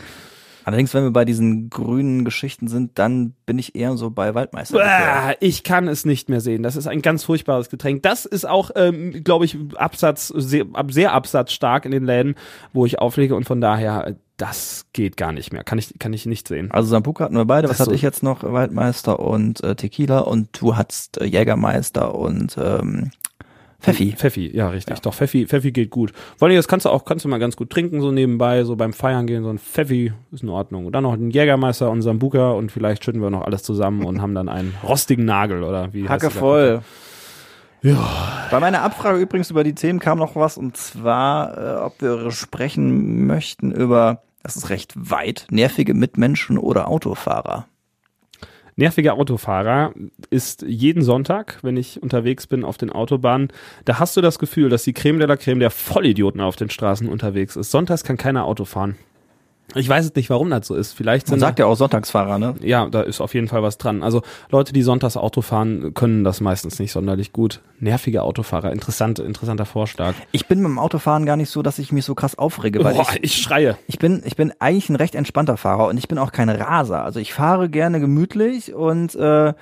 Allerdings, 0.66 0.94
wenn 0.94 1.04
wir 1.04 1.12
bei 1.12 1.26
diesen 1.26 1.70
grünen 1.70 2.24
Geschichten 2.24 2.68
sind, 2.68 2.98
dann 2.98 3.34
bin 3.46 3.60
ich 3.60 3.76
eher 3.76 3.98
so 3.98 4.10
bei 4.12 4.34
Waldmeister. 4.34 4.78
Bäh, 4.78 5.36
ich 5.46 5.64
kann 5.64 5.88
es 5.88 6.06
nicht 6.06 6.30
mehr 6.30 6.40
sehen. 6.40 6.64
Das 6.64 6.76
ist 6.76 6.88
ein 6.88 7.02
ganz 7.02 7.26
furchtbares 7.26 7.70
Getränk. 7.70 8.04
Das 8.04 8.26
ist 8.26 8.48
auch, 8.48 8.72
ähm, 8.76 9.24
glaube 9.24 9.46
ich, 9.46 9.58
Absatz, 9.76 10.28
sehr, 10.28 10.66
sehr 10.90 11.12
absatzstark 11.12 11.86
in 11.86 11.92
den 11.92 12.06
Läden, 12.06 12.36
wo 12.72 12.86
ich 12.86 13.00
auflege 13.00 13.36
und 13.36 13.44
von 13.44 13.60
daher, 13.60 14.08
äh, 14.08 14.16
das 14.44 14.88
geht 14.92 15.16
gar 15.16 15.32
nicht 15.32 15.54
mehr. 15.54 15.64
Kann 15.64 15.80
ich, 15.80 15.98
kann 16.00 16.12
ich 16.12 16.26
nicht 16.26 16.50
sehen. 16.50 16.70
Also 16.70 16.90
Sambuca 16.90 17.24
hatten 17.24 17.38
wir 17.38 17.46
beide. 17.46 17.70
Was 17.70 17.80
hatte 17.80 17.92
so. 17.92 17.96
ich 17.96 18.02
jetzt 18.02 18.24
noch? 18.24 18.44
Waldmeister 18.44 19.22
und 19.22 19.64
äh, 19.64 19.76
Tequila 19.76 20.20
und 20.20 20.50
du 20.60 20.76
hattest 20.76 21.22
äh, 21.22 21.24
Jägermeister 21.24 22.14
und 22.14 22.58
ähm, 22.62 23.12
Pfeffi. 23.80 24.14
Pfeffi, 24.18 24.52
ja, 24.54 24.68
richtig. 24.68 25.00
Doch, 25.00 25.14
Pfeffi, 25.14 25.48
Pfeffi 25.48 25.72
geht 25.72 25.92
gut. 25.92 26.12
Vor 26.38 26.50
allem, 26.50 26.58
das 26.58 26.68
kannst 26.68 26.86
du 26.86 26.90
auch, 26.90 27.06
kannst 27.06 27.24
du 27.24 27.30
mal 27.30 27.38
ganz 27.38 27.56
gut 27.56 27.70
trinken, 27.70 28.02
so 28.02 28.12
nebenbei, 28.12 28.66
so 28.66 28.76
beim 28.76 28.92
Feiern 28.92 29.28
gehen, 29.28 29.44
so 29.44 29.50
ein 29.50 29.60
Pfeffi 29.60 30.12
ist 30.34 30.44
in 30.44 30.50
Ordnung. 30.50 30.88
Und 30.88 30.92
dann 30.92 31.04
noch 31.04 31.14
ein 31.14 31.32
Jägermeister 31.32 31.90
und 31.90 32.02
Sambuka 32.02 32.52
und 32.52 32.70
vielleicht 32.70 33.06
schütten 33.06 33.22
wir 33.22 33.30
noch 33.30 33.44
alles 33.44 33.64
zusammen 33.64 34.04
und 34.04 34.22
haben 34.22 34.36
dann 34.36 34.50
einen 34.50 34.74
rostigen 34.84 35.24
Nagel 35.24 35.64
oder 35.64 35.94
wie 35.94 36.10
Hacke 36.10 36.30
voll. 36.30 36.82
Ja. 37.82 38.48
Bei 38.52 38.60
meiner 38.60 38.82
Abfrage 38.82 39.20
übrigens 39.20 39.52
über 39.52 39.64
die 39.64 39.76
Themen 39.76 40.00
kam 40.00 40.18
noch 40.18 40.36
was 40.36 40.58
und 40.58 40.76
zwar, 40.76 41.58
äh, 41.58 41.82
ob 41.82 42.02
wir 42.02 42.32
sprechen 42.32 43.26
möchten 43.26 43.72
über, 43.72 44.24
das 44.44 44.56
ist 44.56 44.70
recht 44.70 44.94
weit, 44.96 45.48
nervige 45.50 45.94
Mitmenschen 45.94 46.58
oder 46.58 46.88
Autofahrer. 46.88 47.68
Nerviger 48.76 49.14
Autofahrer 49.14 49.94
ist 50.30 50.64
jeden 50.64 51.04
Sonntag, 51.04 51.60
wenn 51.62 51.78
ich 51.78 52.02
unterwegs 52.02 52.48
bin 52.48 52.66
auf 52.66 52.78
den 52.78 52.90
Autobahnen, 52.90 53.50
da 53.86 54.00
hast 54.00 54.18
du 54.18 54.22
das 54.22 54.40
Gefühl, 54.40 54.70
dass 54.70 54.84
die 54.84 54.94
Creme 54.94 55.20
de 55.20 55.28
la 55.28 55.38
Creme 55.38 55.60
der 55.60 55.70
Vollidioten 55.70 56.42
auf 56.42 56.56
den 56.56 56.70
Straßen 56.70 57.08
unterwegs 57.08 57.56
ist. 57.56 57.72
Sonntags 57.72 58.04
kann 58.04 58.18
keiner 58.18 58.46
Auto 58.46 58.66
fahren. 58.66 58.96
Ich 59.76 59.90
weiß 59.90 60.06
es 60.06 60.16
nicht, 60.16 60.30
warum 60.30 60.50
das 60.50 60.68
so 60.68 60.76
ist. 60.76 60.94
Vielleicht 60.94 61.28
Man 61.28 61.40
sind 61.40 61.40
sagt 61.40 61.60
ja 61.60 61.66
auch 61.66 61.76
Sonntagsfahrer, 61.76 62.38
ne? 62.38 62.56
ja, 62.62 62.88
da 62.88 63.02
ist 63.02 63.22
auf 63.22 63.34
jeden 63.34 63.48
Fall 63.48 63.64
was 63.64 63.78
dran. 63.78 64.04
Also 64.04 64.22
Leute, 64.50 64.72
die 64.74 64.84
sonntags 64.84 65.18
Auto 65.18 65.42
fahren, 65.42 65.94
können 65.94 66.24
das 66.24 66.42
meistens 66.42 66.80
nicht 66.80 66.92
sonderlich 66.92 67.34
gut. 67.34 67.62
Nervige 67.80 68.22
Autofahrer, 68.24 68.72
interessant, 68.72 69.20
interessanter 69.20 69.66
Vorschlag. 69.66 70.14
Ich 70.32 70.48
bin 70.48 70.62
beim 70.62 70.78
Autofahren 70.78 71.26
gar 71.26 71.38
nicht 71.38 71.50
so, 71.50 71.62
dass 71.64 71.80
ich 71.80 71.92
mich 71.92 72.06
so 72.06 72.14
krass 72.14 72.38
aufrege, 72.38 72.84
weil 72.84 72.94
Boah, 72.94 73.08
ich, 73.14 73.24
ich 73.24 73.42
schreie. 73.42 73.78
ich 73.88 74.00
bin, 74.00 74.22
ich 74.26 74.36
bin 74.36 74.54
eigentlich 74.60 74.90
ein 74.90 74.96
recht 74.96 75.16
entspannter 75.16 75.58
Fahrer 75.58 75.88
und 75.88 75.98
ich 75.98 76.08
bin 76.08 76.18
auch 76.18 76.32
kein 76.32 76.50
Raser. 76.50 77.04
Also 77.04 77.20
ich 77.20 77.34
fahre 77.34 77.70
gerne 77.70 78.00
gemütlich 78.00 78.74
und 78.74 79.16
äh, 79.16 79.54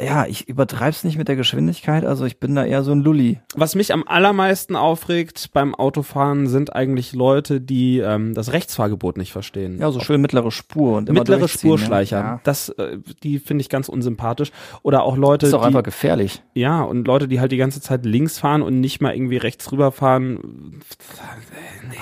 ja, 0.00 0.26
ich 0.26 0.48
übertreib's 0.48 1.04
nicht 1.04 1.16
mit 1.16 1.28
der 1.28 1.36
Geschwindigkeit. 1.36 2.04
Also 2.04 2.24
ich 2.26 2.38
bin 2.38 2.54
da 2.54 2.64
eher 2.64 2.82
so 2.82 2.92
ein 2.92 3.00
Lulli. 3.00 3.40
Was 3.54 3.74
mich 3.74 3.92
am 3.94 4.04
allermeisten 4.06 4.76
aufregt 4.76 5.50
beim 5.54 5.74
Autofahren 5.74 6.46
sind 6.48 6.74
eigentlich 6.76 7.14
Leute, 7.14 7.60
die 7.60 7.98
ähm, 8.00 8.34
das 8.34 8.52
Rechtsfahrgebot 8.52 9.16
nicht 9.16 9.32
verstehen. 9.32 9.78
Ja, 9.80 9.90
so 9.90 10.00
schön 10.00 10.20
mittlere 10.20 10.50
Spur 10.50 10.98
und 10.98 11.08
immer 11.08 11.20
Mittlere 11.20 11.40
ne? 11.40 11.48
Spurschleicher, 11.48 12.18
Ja. 12.18 12.40
das, 12.44 12.68
äh, 12.70 12.98
die 13.22 13.38
finde 13.38 13.62
ich 13.62 13.68
ganz 13.68 13.88
unsympathisch. 13.88 14.50
Oder 14.82 15.02
auch 15.02 15.16
Leute, 15.16 15.46
Das 15.46 15.48
ist 15.50 15.54
auch 15.54 15.60
die, 15.62 15.66
einfach 15.68 15.82
gefährlich. 15.82 16.42
ja, 16.54 16.82
und 16.82 17.06
Leute, 17.06 17.26
die 17.28 17.40
halt 17.40 17.52
die 17.52 17.56
ganze 17.56 17.80
Zeit 17.80 18.04
links 18.04 18.38
fahren 18.38 18.62
und 18.62 18.80
nicht 18.80 19.00
mal 19.00 19.14
irgendwie 19.14 19.38
rechts 19.38 19.72
rüberfahren. 19.72 20.80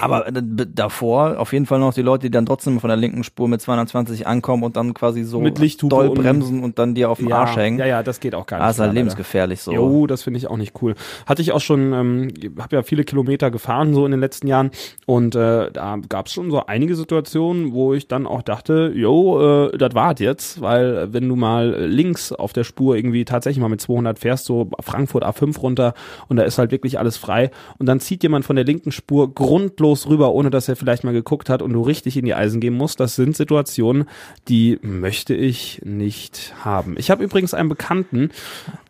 Aber 0.01 0.27
äh, 0.29 0.33
davor 0.75 1.39
auf 1.39 1.53
jeden 1.53 1.67
Fall 1.67 1.79
noch 1.79 1.95
die 1.95 2.03
Leute, 2.03 2.27
die 2.27 2.31
dann 2.31 2.47
trotzdem 2.47 2.81
von 2.81 2.89
der 2.89 2.97
linken 2.97 3.25
Spur 3.25 3.49
mit 3.49 3.61
220 3.61 4.27
ankommen 4.27 4.63
und 4.63 4.77
dann 4.77 4.95
quasi 4.95 5.25
so 5.25 5.41
Mit 5.41 5.59
Lichthupe 5.59 5.95
doll 5.95 6.09
und- 6.09 6.15
bremsen 6.19 6.63
und 6.63 6.79
dann 6.79 6.95
dir 6.95 7.11
auf 7.11 7.19
den 7.19 7.29
Ja, 7.29 7.41
Arsch 7.41 7.57
hängen. 7.57 7.79
ja, 7.79 7.84
ja, 7.85 8.03
das 8.03 8.21
geht 8.21 8.35
auch 8.35 8.47
gar 8.47 8.59
nicht. 8.59 8.67
Ah, 8.67 8.71
ist 8.71 8.79
halt 8.79 8.89
leider. 8.89 9.01
lebensgefährlich 9.01 9.61
so. 9.63 9.73
Jo, 9.73 10.07
das 10.07 10.23
finde 10.23 10.39
ich 10.39 10.49
auch 10.49 10.57
nicht 10.57 10.81
cool. 10.83 10.95
Hatte 11.27 11.43
ich 11.43 11.53
auch 11.53 11.61
schon, 11.61 11.93
ähm, 11.93 12.29
habe 12.59 12.77
ja 12.77 12.83
viele 12.83 13.05
Kilometer 13.05 13.51
gefahren 13.51 13.95
so 13.95 14.05
in 14.05 14.11
den 14.11 14.21
letzten 14.21 14.47
Jahren 14.47 14.71
und 15.07 15.35
äh, 15.35 15.71
da 15.71 15.99
gab 16.09 16.27
es 16.27 16.33
schon 16.33 16.51
so 16.51 16.67
einige 16.67 16.97
Situationen, 16.97 17.73
wo 17.73 17.95
ich 17.95 18.09
dann 18.09 18.27
auch 18.27 18.43
dachte, 18.43 18.93
jo, 18.95 19.69
äh, 19.69 19.79
das 19.79 19.95
war's 19.95 20.21
jetzt, 20.21 20.61
weil 20.61 21.13
wenn 21.13 21.29
du 21.29 21.37
mal 21.37 21.85
links 21.85 22.33
auf 22.33 22.53
der 22.53 22.65
Spur 22.65 22.97
irgendwie 22.97 23.25
tatsächlich 23.25 23.61
mal 23.61 23.69
mit 23.69 23.81
200 23.81 24.19
fährst, 24.19 24.47
so 24.47 24.71
Frankfurt 24.81 25.25
A5 25.25 25.59
runter 25.59 25.95
und 26.29 26.37
da 26.37 26.45
ist 26.45 26.59
halt 26.59 26.71
wirklich 26.71 26.99
alles 26.99 27.17
frei 27.17 27.51
und 27.79 27.87
dann 27.87 28.01
zieht 28.01 28.23
jemand 28.23 28.45
von 28.45 28.57
der 28.57 28.65
linken 28.65 28.93
Spur 28.93 29.33
grundlos 29.35 30.09
rüber, 30.09 30.33
ohne 30.33 30.51
dass 30.51 30.69
er 30.69 30.77
vielleicht 30.77 31.05
mal 31.05 31.13
geguckt 31.13 31.49
hat 31.49 31.63
und 31.63 31.73
du 31.73 31.83
richtig 31.83 32.17
in 32.17 32.25
die 32.25 32.35
Eisen 32.35 32.61
gehen 32.61 32.75
musst, 32.75 33.01
das 33.01 33.17
sind 33.17 33.37
Situationen, 33.37 34.07
die 34.49 34.79
möchte 34.83 35.35
ich 35.35 35.81
nicht 35.85 36.55
haben. 36.65 36.95
Ich 36.99 37.11
habe 37.11 37.25
übrigens 37.25 37.55
einen 37.55 37.69
Bekannten, 37.75 38.31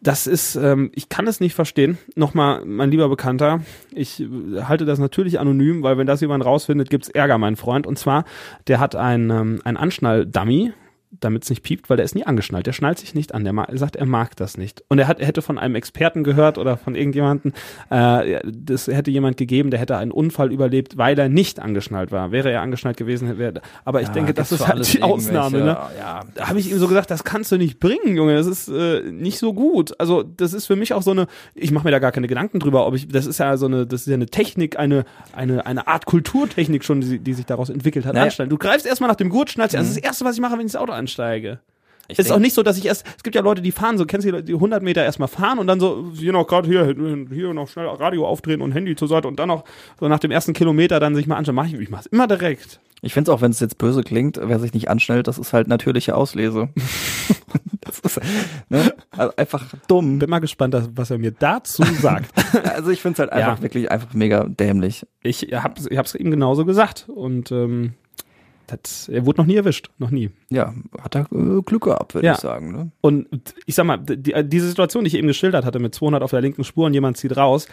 das 0.03 0.27
ist, 0.27 0.57
ähm, 0.57 0.91
ich 0.95 1.09
kann 1.09 1.27
es 1.27 1.41
nicht 1.41 1.55
verstehen. 1.55 1.97
Nochmal, 2.17 2.65
mein 2.67 2.91
lieber 2.91 3.09
Bekannter, 3.09 3.63
ich 3.93 4.21
äh, 4.21 4.27
halte 4.63 4.85
das 4.85 4.99
natürlich 4.99 5.41
anonym, 5.41 5.83
weil 5.83 5.97
wenn 5.97 6.07
das 6.07 6.21
jemand 6.21 6.45
rausfindet, 6.45 6.91
gibt's 6.91 7.09
Ärger, 7.09 7.39
mein 7.39 7.57
Freund. 7.57 7.87
Und 7.87 7.99
zwar, 7.99 8.25
der 8.67 8.81
hat 8.81 8.95
ein, 8.95 9.31
ähm, 9.31 9.61
ein 9.65 9.79
Anschnall-Dummy, 9.79 10.73
damit 11.21 11.45
es 11.45 11.51
nicht 11.51 11.63
piept, 11.63 11.91
weil 11.91 11.97
der 11.97 12.05
ist 12.05 12.15
nie 12.15 12.25
angeschnallt. 12.25 12.67
Der 12.67 12.73
schnallt 12.73 12.99
sich 12.99 13.15
nicht 13.15 13.35
an. 13.35 13.45
Der 13.45 13.55
er 13.55 13.79
sagt, 13.79 13.97
er 13.97 14.07
mag 14.07 14.37
das 14.37 14.57
nicht. 14.57 14.85
Und 14.89 14.99
er, 14.99 15.09
hat, 15.09 15.21
er 15.21 15.27
hätte 15.27 15.43
von 15.43 15.59
einem 15.59 15.75
Experten 15.75 16.25
gehört 16.25 16.59
oder 16.59 16.77
von 16.77 16.95
irgendjemanden, 16.95 17.53
äh, 17.91 18.41
das 18.47 18.87
hätte 18.87 19.11
jemand 19.11 19.37
gegeben, 19.37 19.71
der 19.71 19.81
hätte 19.81 19.97
einen 19.97 20.11
Unfall 20.11 20.53
überlebt, 20.53 20.97
weil 20.97 21.19
er 21.19 21.29
nicht 21.29 21.61
angeschnallt 21.61 22.13
war. 22.13 22.33
Wäre 22.33 22.51
er 22.51 22.63
angeschnallt 22.63 22.97
gewesen, 22.97 23.39
wäre. 23.39 23.61
Aber 23.85 24.03
ich 24.03 24.09
denke, 24.09 24.35
das 24.35 24.53
ist 24.53 24.67
halt 24.67 24.93
die 24.93 25.03
Ausnahme. 25.03 25.59
Ne? 25.59 25.77
Ja, 25.99 26.21
Da 26.35 26.49
habe 26.49 26.59
ich 26.59 26.71
ihm 26.71 26.79
so 26.79 26.89
gesagt, 26.89 27.11
das 27.11 27.25
kannst 27.25 27.53
du 27.53 27.57
nicht 27.57 27.79
bringen, 27.81 28.17
Junge. 28.17 28.35
Das 28.35 28.47
ist 28.47 28.69
äh, 28.69 29.03
nicht 29.11 29.39
so 29.39 29.55
gut. 29.55 29.99
Also 30.01 30.23
das 30.23 30.53
ist 30.53 30.67
für 30.67 30.77
mich 30.77 30.93
auch 30.95 31.03
so 31.03 31.13
eine. 31.13 31.27
Ich 31.55 31.71
mache 31.71 31.85
mir 31.85 31.91
da 31.91 31.99
gar 31.99 32.13
keine 32.13 32.27
Gedanken 32.27 32.59
drüber, 32.61 32.87
ob 32.87 32.95
ich. 32.95 33.09
Das 33.09 33.27
ist 33.27 33.39
ja 33.39 33.57
so 33.57 33.67
eine. 33.67 33.87
Das 33.87 34.03
ist 34.03 34.07
ja 34.07 34.15
eine 34.15 34.27
Technik, 34.27 34.79
eine 34.79 35.05
eine 35.33 35.67
eine 35.67 35.87
Art 35.87 36.07
Kulturtechnik 36.07 36.85
schon, 36.85 37.01
die, 37.01 37.19
die 37.19 37.35
sich 37.35 37.47
daraus 37.47 37.71
entwickelt 37.71 38.07
hat. 38.07 38.15
Naja. 38.15 38.47
Du 38.47 38.59
greifst 38.59 38.87
erstmal 38.87 39.09
nach 39.09 39.17
dem 39.17 39.29
Gurt, 39.29 39.51
schnallst. 39.51 39.75
an. 39.75 39.81
Das 39.83 39.89
ist 39.89 39.97
das 39.97 40.05
erste, 40.05 40.25
was 40.25 40.35
ich 40.35 40.41
mache, 40.41 40.53
wenn 40.53 40.61
ich 40.61 40.65
ins 40.65 40.77
Auto 40.77 40.93
einsteige. 41.05 41.61
Ich 42.09 42.19
Es 42.19 42.27
ist 42.27 42.33
auch 42.33 42.39
nicht 42.39 42.55
so, 42.55 42.63
dass 42.63 42.77
ich 42.77 42.85
erst, 42.85 43.07
es 43.17 43.23
gibt 43.23 43.35
ja 43.35 43.41
Leute, 43.41 43.63
die 43.63 43.73
fahren 43.73 43.97
so, 43.97 44.05
kennst 44.05 44.27
du 44.27 44.33
die, 44.33 44.43
die 44.43 44.55
100 44.55 44.83
Meter 44.83 45.03
erstmal 45.03 45.29
fahren 45.29 45.59
und 45.59 45.67
dann 45.67 45.81
so, 45.81 46.13
hier 46.15 46.33
noch 46.33 46.47
gerade 46.47 46.69
hier, 46.69 46.95
hier 47.33 47.55
noch 47.55 47.69
schnell 47.69 47.87
Radio 47.87 48.27
aufdrehen 48.27 48.61
und 48.61 48.73
Handy 48.73 48.95
zur 48.95 49.09
Seite 49.09 49.27
und 49.27 49.39
dann 49.39 49.49
noch 49.49 49.65
so 49.99 50.07
nach 50.09 50.19
dem 50.19 50.31
ersten 50.31 50.53
Kilometer 50.53 51.01
dann 51.01 51.15
sich 51.15 51.27
mal 51.27 51.37
anschauen. 51.37 51.55
Mach 51.55 51.67
ich, 51.67 51.75
ich 51.75 51.89
mach's 51.91 52.07
immer 52.07 52.27
direkt. 52.27 52.79
Ich 53.01 53.15
finde 53.15 53.31
es 53.31 53.35
auch, 53.35 53.41
wenn 53.41 53.51
es 53.51 53.61
jetzt 53.61 53.79
böse 53.79 54.03
klingt, 54.03 54.39
wer 54.43 54.59
sich 54.59 54.73
nicht 54.75 54.89
anschnellt, 54.91 55.27
das 55.29 55.39
ist 55.39 55.53
halt 55.55 55.67
natürliche 55.69 56.15
Auslese. 56.15 56.69
das 57.81 58.01
ist 58.01 58.21
ne? 58.69 58.95
also 59.11 59.33
einfach 59.37 59.65
dumm. 59.89 60.19
Bin 60.19 60.29
mal 60.29 60.41
gespannt, 60.41 60.75
was 60.95 61.11
er 61.11 61.19
mir 61.19 61.33
dazu 61.33 61.85
sagt. 62.01 62.31
Also 62.75 62.91
ich 62.91 63.01
finde 63.03 63.15
es 63.15 63.19
halt 63.19 63.33
einfach 63.33 63.57
Ja. 63.57 63.63
wirklich 63.63 63.91
einfach 63.91 64.15
mega 64.15 64.45
dämlich. 64.45 65.07
Ich 65.23 65.43
hab's, 65.53 65.87
ich 65.91 65.99
hab's 65.99 66.15
ihm 66.15 66.31
genauso 66.31 66.65
gesagt 66.65 67.07
und 67.09 67.51
ähm, 67.51 67.95
das, 68.67 69.09
er 69.09 69.27
wurde 69.27 69.41
noch 69.41 69.47
nie 69.47 69.57
erwischt, 69.57 69.91
noch 69.99 70.11
nie. 70.11 70.31
Ja, 70.51 70.73
hat 71.01 71.15
er 71.17 71.23
äh, 71.33 71.61
Glück 71.63 71.85
gehabt, 71.85 72.15
würde 72.15 72.27
Ja. 72.27 72.33
ich 72.35 72.39
sagen. 72.41 72.73
Ne? 72.73 72.91
Und 73.01 73.27
ich 73.67 73.75
sag 73.75 73.85
mal, 73.85 73.99
die, 73.99 74.33
diese 74.45 74.69
Situation, 74.69 75.05
die 75.05 75.09
ich 75.09 75.15
eben 75.17 75.27
geschildert 75.29 75.65
hatte 75.65 75.79
mit 75.79 75.95
200 75.95 76.23
auf 76.23 76.31
der 76.31 76.41
linken 76.41 76.65
Spur 76.65 76.87
und 76.87 76.95
jemand 76.95 77.17
zieht 77.17 77.37
raus, 77.37 77.67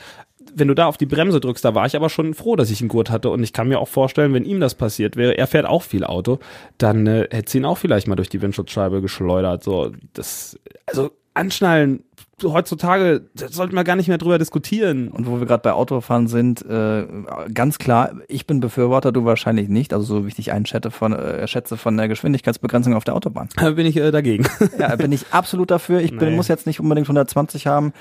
wenn 0.53 0.67
du 0.67 0.73
da 0.73 0.87
auf 0.87 0.97
die 0.97 1.05
Bremse 1.05 1.39
drückst, 1.39 1.63
da 1.63 1.75
war 1.75 1.85
ich 1.85 1.95
aber 1.95 2.09
schon 2.09 2.33
froh, 2.33 2.55
dass 2.55 2.71
ich 2.71 2.81
einen 2.81 2.89
Gurt 2.89 3.09
hatte 3.09 3.29
und 3.29 3.43
ich 3.43 3.53
kann 3.53 3.67
mir 3.67 3.79
auch 3.79 3.87
vorstellen, 3.87 4.33
wenn 4.33 4.43
ihm 4.43 4.59
das 4.59 4.75
passiert 4.75 5.15
wäre, 5.15 5.37
er 5.37 5.47
fährt 5.47 5.65
auch 5.65 5.83
viel 5.83 6.03
Auto, 6.03 6.39
dann 6.77 7.07
äh, 7.07 7.27
hätte 7.31 7.51
sie 7.51 7.59
ihn 7.59 7.65
auch 7.65 7.77
vielleicht 7.77 8.07
mal 8.07 8.15
durch 8.15 8.29
die 8.29 8.41
Windschutzscheibe 8.41 9.01
geschleudert. 9.01 9.63
So, 9.63 9.91
das, 10.13 10.59
also 10.87 11.11
anschnallen 11.33 12.03
heutzutage, 12.43 13.21
sollten 13.35 13.75
wir 13.75 13.83
gar 13.83 13.95
nicht 13.95 14.07
mehr 14.07 14.17
drüber 14.17 14.37
diskutieren. 14.37 15.09
Und 15.09 15.27
wo 15.27 15.39
wir 15.39 15.45
gerade 15.47 15.61
bei 15.63 15.73
Autofahren 15.73 16.27
sind, 16.27 16.65
äh, 16.65 17.05
ganz 17.53 17.77
klar, 17.77 18.11
ich 18.27 18.47
bin 18.47 18.59
Befürworter, 18.59 19.11
du 19.11 19.25
wahrscheinlich 19.25 19.69
nicht. 19.69 19.93
Also 19.93 20.05
so 20.05 20.23
wie 20.23 20.29
ich 20.29 20.35
dich 20.35 20.51
einschätze 20.51 20.91
von, 20.91 21.13
äh, 21.13 21.47
schätze 21.47 21.77
von 21.77 21.95
der 21.97 22.07
Geschwindigkeitsbegrenzung 22.07 22.93
auf 22.95 23.03
der 23.03 23.15
Autobahn. 23.15 23.49
Da 23.55 23.69
bin 23.71 23.85
ich 23.85 23.97
äh, 23.97 24.11
dagegen. 24.11 24.45
Ja, 24.79 24.95
bin 24.95 25.11
ich 25.11 25.25
absolut 25.31 25.69
dafür. 25.71 26.01
Ich 26.01 26.17
bin, 26.17 26.29
Nee. 26.29 26.35
muss 26.35 26.47
jetzt 26.47 26.65
nicht 26.65 26.79
unbedingt 26.79 27.05
120 27.07 27.67
haben, 27.67 27.93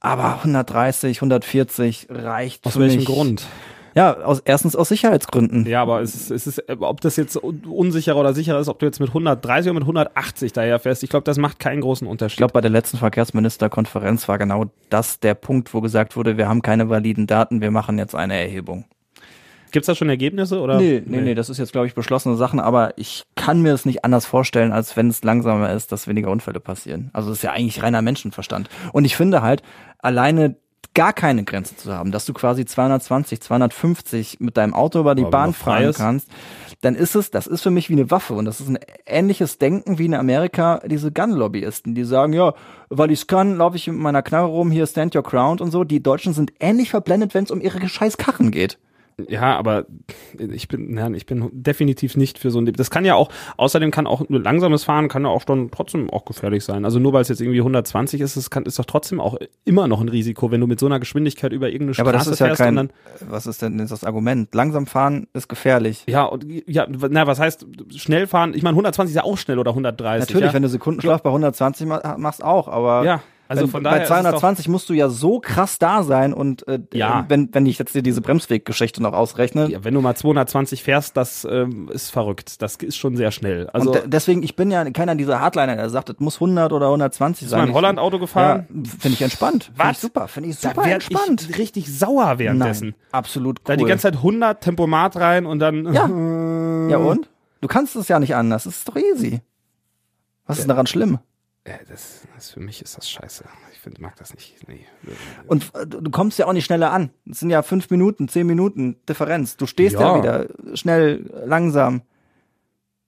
aber 0.00 0.36
130, 0.36 1.18
140 1.18 2.06
reicht 2.10 2.66
Aus 2.66 2.78
welchem. 2.78 3.04
Grund? 3.04 3.46
Ja, 3.94 4.16
aus, 4.18 4.40
erstens 4.44 4.76
aus 4.76 4.88
Sicherheitsgründen. 4.88 5.66
Ja, 5.66 5.82
aber 5.82 6.00
es 6.00 6.14
ist, 6.14 6.30
es 6.30 6.46
ist, 6.46 6.58
äh, 6.68 6.76
ob 6.80 7.00
das 7.00 7.16
jetzt 7.16 7.36
un- 7.42 7.64
unsicherer 7.64 8.16
oder 8.18 8.34
sicherer 8.34 8.60
ist, 8.60 8.68
ob 8.68 8.78
du 8.78 8.86
jetzt 8.86 9.00
mit 9.00 9.08
130 9.10 9.70
oder 9.70 9.74
mit 9.80 9.82
180 9.84 10.52
daher 10.52 10.78
fährst, 10.78 11.02
ich 11.02 11.10
glaube, 11.10 11.24
das 11.24 11.38
macht 11.38 11.58
keinen 11.58 11.80
großen 11.80 12.06
Unterschied. 12.06 12.34
Ich 12.34 12.38
glaube, 12.38 12.52
bei 12.52 12.60
der 12.60 12.70
letzten 12.70 12.98
Verkehrsministerkonferenz 12.98 14.28
war 14.28 14.38
genau 14.38 14.66
das 14.90 15.20
der 15.20 15.34
Punkt, 15.34 15.74
wo 15.74 15.80
gesagt 15.80 16.16
wurde, 16.16 16.36
wir 16.36 16.48
haben 16.48 16.62
keine 16.62 16.88
validen 16.88 17.26
Daten, 17.26 17.60
wir 17.60 17.70
machen 17.70 17.98
jetzt 17.98 18.14
eine 18.14 18.38
Erhebung. 18.38 18.84
Gibt's 19.72 19.86
da 19.86 19.94
schon 19.94 20.08
Ergebnisse 20.08 20.60
oder? 20.60 20.78
Nee, 20.80 21.00
nee, 21.06 21.20
nee, 21.20 21.34
das 21.36 21.48
ist 21.48 21.58
jetzt, 21.58 21.70
glaube 21.70 21.86
ich, 21.86 21.94
beschlossene 21.94 22.34
Sachen, 22.36 22.58
aber 22.58 22.92
ich 22.98 23.22
kann 23.36 23.62
mir 23.62 23.72
es 23.72 23.86
nicht 23.86 24.04
anders 24.04 24.26
vorstellen, 24.26 24.72
als 24.72 24.96
wenn 24.96 25.08
es 25.08 25.22
langsamer 25.22 25.72
ist, 25.72 25.92
dass 25.92 26.08
weniger 26.08 26.30
Unfälle 26.30 26.58
passieren. 26.58 27.10
Also 27.12 27.28
das 27.28 27.38
ist 27.38 27.44
ja 27.44 27.52
eigentlich 27.52 27.80
reiner 27.80 28.02
Menschenverstand. 28.02 28.68
Und 28.92 29.04
ich 29.04 29.16
finde 29.16 29.42
halt, 29.42 29.62
alleine 29.98 30.56
gar 31.00 31.14
keine 31.14 31.44
Grenze 31.44 31.74
zu 31.76 31.94
haben, 31.94 32.12
dass 32.12 32.26
du 32.26 32.34
quasi 32.34 32.66
220, 32.66 33.40
250 33.40 34.40
mit 34.40 34.58
deinem 34.58 34.74
Auto 34.74 35.00
über 35.00 35.14
die 35.14 35.22
Aber 35.22 35.30
Bahn 35.30 35.54
fahren 35.54 35.84
ist. 35.84 35.96
kannst, 35.96 36.28
dann 36.82 36.94
ist 36.94 37.14
es, 37.14 37.30
das 37.30 37.46
ist 37.46 37.62
für 37.62 37.70
mich 37.70 37.88
wie 37.88 37.94
eine 37.94 38.10
Waffe 38.10 38.34
und 38.34 38.44
das 38.44 38.60
ist 38.60 38.68
ein 38.68 38.78
ähnliches 39.06 39.56
Denken 39.56 39.98
wie 39.98 40.04
in 40.04 40.12
Amerika 40.12 40.82
diese 40.84 41.10
Gun-Lobbyisten, 41.10 41.94
die 41.94 42.04
sagen, 42.04 42.34
ja, 42.34 42.52
weil 42.90 43.10
ich's 43.10 43.26
kann, 43.26 43.56
laufe 43.56 43.78
ich 43.78 43.86
mit 43.86 43.96
meiner 43.96 44.20
Knarre 44.20 44.48
rum, 44.48 44.70
hier 44.70 44.86
stand 44.86 45.16
your 45.16 45.22
ground 45.22 45.62
und 45.62 45.70
so. 45.70 45.84
Die 45.84 46.02
Deutschen 46.02 46.34
sind 46.34 46.52
ähnlich 46.60 46.90
verblendet, 46.90 47.32
wenn 47.32 47.44
es 47.44 47.50
um 47.50 47.62
ihre 47.62 47.88
scheiß 47.88 48.18
Karren 48.18 48.50
geht. 48.50 48.78
Ja, 49.28 49.56
aber 49.56 49.86
ich 50.38 50.68
bin, 50.68 50.96
ja, 50.96 51.10
ich 51.10 51.26
bin 51.26 51.48
definitiv 51.52 52.16
nicht 52.16 52.38
für 52.38 52.50
so 52.50 52.60
ein. 52.60 52.66
Das 52.66 52.90
kann 52.90 53.04
ja 53.04 53.14
auch, 53.14 53.28
außerdem 53.56 53.90
kann 53.90 54.06
auch 54.06 54.28
nur 54.28 54.40
langsames 54.40 54.84
Fahren 54.84 55.08
kann 55.08 55.24
ja 55.24 55.28
auch 55.30 55.44
dann 55.44 55.70
trotzdem 55.70 56.10
auch 56.10 56.24
gefährlich 56.24 56.64
sein. 56.64 56.84
Also 56.84 56.98
nur 56.98 57.12
weil 57.12 57.22
es 57.22 57.28
jetzt 57.28 57.40
irgendwie 57.40 57.60
120 57.60 58.20
ist, 58.20 58.36
es 58.36 58.50
kann, 58.50 58.64
ist 58.64 58.78
doch 58.78 58.84
trotzdem 58.84 59.20
auch 59.20 59.36
immer 59.64 59.88
noch 59.88 60.00
ein 60.00 60.08
Risiko, 60.08 60.50
wenn 60.50 60.60
du 60.60 60.66
mit 60.66 60.80
so 60.80 60.86
einer 60.86 61.00
Geschwindigkeit 61.00 61.52
über 61.52 61.68
irgendeine 61.68 61.96
Ja, 61.96 62.04
aber 62.04 62.12
das 62.12 62.22
Straße 62.22 62.32
ist 62.34 62.38
ja 62.40 62.46
fährst 62.46 62.60
kein, 62.62 62.76
dann. 62.76 62.92
was 63.28 63.46
ist 63.46 63.62
denn 63.62 63.78
das 63.78 64.04
Argument? 64.04 64.54
Langsam 64.54 64.86
fahren 64.86 65.26
ist 65.32 65.48
gefährlich. 65.48 66.04
Ja, 66.08 66.24
und 66.24 66.44
ja, 66.66 66.86
na, 66.88 67.26
was 67.26 67.38
heißt 67.40 67.66
schnell 67.96 68.26
fahren? 68.26 68.54
Ich 68.54 68.62
meine, 68.62 68.74
120 68.74 69.12
ist 69.12 69.16
ja 69.16 69.24
auch 69.24 69.36
schnell 69.38 69.58
oder 69.58 69.70
130. 69.72 70.28
Natürlich, 70.28 70.48
ja? 70.50 70.54
wenn 70.54 70.62
du 70.62 70.68
Sekundenschlaf 70.68 71.22
bei 71.22 71.30
120 71.30 71.86
ma- 71.86 72.16
machst 72.18 72.42
auch, 72.44 72.68
aber 72.68 73.04
Ja. 73.04 73.22
Also 73.50 73.64
Wenn- 73.64 73.70
von 73.70 73.82
daher 73.82 73.96
bei 73.98 74.02
ist 74.04 74.10
es 74.10 74.14
doch- 74.14 74.22
220 74.30 74.68
musst 74.68 74.88
du 74.88 74.92
ja 74.92 75.08
so 75.08 75.40
krass 75.40 75.80
da 75.80 76.04
sein 76.04 76.32
und 76.32 76.68
äh, 76.68 76.78
Ja. 76.92 77.22
äh, 77.22 77.24
wenn, 77.26 77.48
wenn 77.52 77.66
ich 77.66 77.80
jetzt 77.80 77.92
dir 77.96 78.02
diese 78.02 78.20
Bremsweggeschichte 78.20 79.02
noch 79.02 79.12
ausrechne. 79.12 79.68
Ja, 79.68 79.82
wenn 79.82 79.92
du 79.92 80.00
mal 80.00 80.14
220 80.14 80.84
fährst, 80.84 81.16
das 81.16 81.44
ähm, 81.50 81.88
ist 81.92 82.10
verrückt. 82.10 82.62
Das 82.62 82.76
ist 82.76 82.96
schon 82.96 83.16
sehr 83.16 83.32
schnell. 83.32 83.68
Also 83.70 83.88
und 83.90 83.94
de 83.96 84.02
deswegen, 84.06 84.44
ich 84.44 84.54
bin 84.54 84.70
ja 84.70 84.88
keiner 84.92 85.16
dieser 85.16 85.40
Hardliner, 85.40 85.74
der 85.74 85.90
sagt, 85.90 86.10
es 86.10 86.20
muss 86.20 86.36
100 86.36 86.72
oder 86.72 86.90
120 86.90 87.40
bist 87.40 87.50
du 87.52 87.56
sein. 87.56 87.60
mal 87.62 87.68
in 87.70 87.74
Holland 87.74 87.98
Auto 87.98 88.20
gefahren? 88.20 88.66
Ja, 88.68 88.90
finde 89.00 89.14
ich 89.14 89.22
entspannt. 89.22 89.64
Finde 89.64 89.82
ich 89.82 89.88
Was? 89.88 90.00
super, 90.00 90.28
finde 90.28 90.48
ich 90.50 90.60
Da 90.60 90.68
super 90.68 90.82
werd 90.84 90.94
entspannt. 90.94 91.48
ich 91.50 91.58
richtig 91.58 91.98
sauer 91.98 92.38
währenddessen. 92.38 92.90
Nein, 92.90 92.94
absolut 93.10 93.58
cool. 93.58 93.64
Da 93.64 93.74
die 93.76 93.84
ganze 93.84 94.02
Zeit 94.02 94.14
100 94.14 94.60
Tempomat 94.62 95.16
rein 95.16 95.44
und 95.44 95.58
dann 95.58 95.92
Ja. 95.92 96.06
Ja 96.88 96.98
und? 96.98 97.28
Du 97.60 97.66
kannst 97.66 97.96
es 97.96 98.06
ja 98.06 98.20
nicht 98.20 98.36
anders. 98.36 98.64
Es 98.66 98.76
ist 98.78 98.88
doch 98.88 98.96
easy. 98.96 99.40
Was 100.46 100.60
ist 100.60 100.70
daran 100.70 100.86
schlimm? 100.86 101.18
Ja, 101.66 101.74
das, 101.88 102.26
das 102.34 102.50
für 102.50 102.60
mich 102.60 102.80
ist 102.80 102.96
das 102.96 103.08
scheiße. 103.08 103.44
Ich 103.72 103.80
finde, 103.80 104.00
mag 104.00 104.16
das 104.16 104.34
nicht. 104.34 104.66
Nee. 104.66 104.86
Und 105.46 105.70
äh, 105.74 105.86
du 105.86 106.10
kommst 106.10 106.38
ja 106.38 106.46
auch 106.46 106.54
nicht 106.54 106.64
schneller 106.64 106.90
an. 106.90 107.10
Es 107.30 107.40
sind 107.40 107.50
ja 107.50 107.62
fünf 107.62 107.90
Minuten, 107.90 108.28
zehn 108.28 108.46
Minuten 108.46 108.96
Differenz. 109.08 109.56
Du 109.56 109.66
stehst 109.66 109.94
ja, 109.94 110.16
Ja. 110.16 110.18
wieder 110.18 110.46
schnell, 110.76 111.30
langsam. 111.44 112.02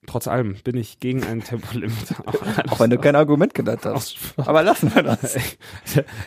Trotz 0.05 0.27
allem 0.27 0.57
bin 0.63 0.75
ich 0.75 0.99
gegen 0.99 1.23
ein 1.23 1.43
Tempolimit. 1.43 1.95
Auch 2.69 2.79
wenn 2.79 2.89
du 2.89 2.97
kein 2.97 3.15
Argument 3.15 3.53
genannt 3.53 3.81
hast. 3.85 4.17
Aber 4.37 4.61
lassen 4.61 4.93
wir 4.93 5.01
das. 5.01 5.35
Ich 5.35 5.57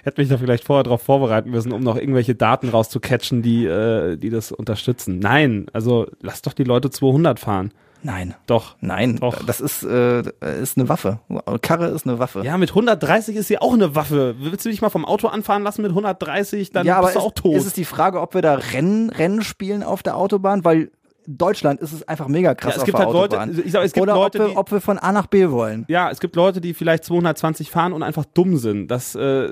hätte 0.03 0.21
mich 0.21 0.29
da 0.29 0.39
vielleicht 0.39 0.65
vorher 0.65 0.83
darauf 0.83 1.03
vorbereiten 1.03 1.51
müssen, 1.51 1.73
um 1.73 1.83
noch 1.83 1.97
irgendwelche 1.97 2.35
Daten 2.35 2.71
rauszukatchen, 2.71 3.43
die, 3.43 3.67
äh, 3.67 4.17
die 4.17 4.31
das 4.31 4.51
unterstützen. 4.51 5.19
Nein, 5.19 5.67
also 5.75 6.09
lass 6.23 6.43
doch 6.43 6.55
die 6.55 6.65
Leute 6.65 6.91
200 6.91 7.39
fahren. 7.39 7.73
Nein. 8.07 8.35
Doch. 8.47 8.77
Nein, 8.81 9.17
Doch. 9.17 9.43
das 9.45 9.61
ist, 9.61 9.83
äh, 9.83 10.21
ist 10.63 10.79
eine 10.79 10.89
Waffe. 10.89 11.19
Karre 11.61 11.89
ist 11.89 12.07
eine 12.07 12.21
Waffe. 12.21 12.43
Ja, 12.45 12.57
mit 12.57 12.71
130 12.71 13.35
ist 13.35 13.49
sie 13.49 13.59
auch 13.59 13.75
eine 13.75 13.97
Waffe. 13.97 14.37
Willst 14.39 14.65
du 14.65 14.69
dich 14.69 14.81
mal 14.81 14.91
vom 14.91 15.05
Auto 15.05 15.27
anfahren 15.27 15.65
lassen 15.65 15.83
mit 15.83 15.91
130, 15.91 16.71
dann 16.71 16.87
Ja, 16.87 16.99
aber 16.99 17.07
bist 17.09 17.17
du 17.17 17.19
ist, 17.21 17.27
auch 17.27 17.33
tot. 17.33 17.57
ist 17.57 17.67
es 17.67 17.73
die 17.73 17.85
Frage, 17.85 18.21
ob 18.21 18.35
wir 18.35 18.43
da 18.43 18.55
Rennen, 18.55 19.11
Rennen 19.11 19.43
spielen 19.43 19.83
auf 19.83 20.05
der 20.05 20.17
Autobahn? 20.17 20.65
Weil 20.65 20.93
Deutschland 21.27 21.81
ist 21.81 21.93
es 21.93 22.07
einfach 22.07 22.29
mega 22.29 22.55
krass 22.55 22.75
Ja, 22.75 22.77
es 22.77 22.79
auf 22.83 22.85
gibt 22.87 22.99
der 22.99 23.07
halt 23.07 23.13
Leute- 23.15 23.41
Autobahn. 23.41 23.63
ich 23.67 23.73
sag, 23.73 23.83
es 23.85 23.93
gibt 23.93 24.03
Oder 24.03 24.15
Leute, 24.15 24.39
ob, 24.41 24.47
die- 24.47 24.53
wir, 24.55 24.59
ob 24.61 24.71
wir 24.71 24.81
von 24.81 24.99
A 25.01 25.11
nach 25.11 25.27
B 25.27 25.51
wollen. 25.51 25.85
ja, 25.89 26.09
es 26.09 26.21
gibt 26.21 26.37
Leute, 26.37 26.61
die 26.61 26.75
vielleicht 26.75 27.05
220 27.05 27.73
fahren 27.73 27.93
und 27.93 28.05
einfach 28.05 28.25
dumm 28.25 28.57
sind. 28.57 28.87
Das, 28.87 29.17
äh, 29.17 29.49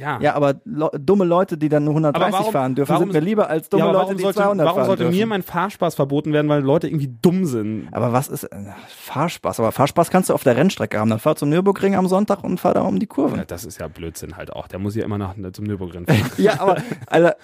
ja. 0.00 0.18
Ja, 0.20 0.34
aber 0.34 0.54
lo 0.64 0.90
dumme 0.98 1.24
Leute, 1.24 1.56
die 1.58 1.68
dann 1.68 1.84
nur 1.84 1.92
130 1.94 2.26
Aber 2.26 2.38
warum- 2.38 2.52
fahren 2.52 2.74
dürfen, 2.74 2.90
warum- 2.90 3.12
sind 3.12 3.20
mir 3.20 3.26
lieber 3.26 3.48
als 3.50 3.68
dumme 3.68 3.84
ja, 3.84 3.86
Leute, 3.90 3.98
warum 4.04 4.16
die 4.16 4.22
sollte, 4.22 4.38
200 4.40 4.64
warum 4.66 4.76
fahren 4.78 4.86
sollte 4.86 5.02
dürfen. 5.04 5.16
mir 5.18 5.26
mein 5.26 5.42
Fahrspaß 5.42 5.94
verboten 5.94 6.32
werden, 6.32 6.48
weil 6.48 6.62
Leute 6.62 6.88
irgendwie 6.88 7.14
dumm 7.22 7.44
sind? 7.44 7.88
aber 7.92 8.12
was 8.12 8.28
ist 8.28 8.44
äh, 8.44 8.56
Fahrspaß? 8.88 9.60
Aber 9.60 9.72
Fahrspaß 9.72 10.10
kannst 10.10 10.30
du 10.30 10.34
auf 10.34 10.42
der 10.42 10.56
Rennstrecke 10.56 10.98
haben. 10.98 11.10
Dann 11.10 11.18
fahr 11.18 11.36
zum 11.36 11.48
Nürburgring 11.50 11.94
am 11.96 12.06
Sonntag 12.08 12.42
und 12.44 12.58
fahr 12.58 12.74
da 12.74 12.82
um 12.82 12.98
die 12.98 13.06
Ja, 13.06 13.14
Kurve. 13.14 13.44
das 13.46 13.64
ist 13.64 13.78
ja 13.80 13.88
Blödsinn 13.88 14.36
halt 14.36 14.52
auch. 14.52 14.66
Der 14.68 14.78
muss 14.78 14.94
ja 14.96 15.04
immer 15.04 15.18
nach 15.18 15.34
zum 15.52 15.64
Nürburgring 15.66 16.06
fahren. 16.08 16.30
Ja, 16.38 16.60
aber 16.60 16.76
Alter, 17.06 17.36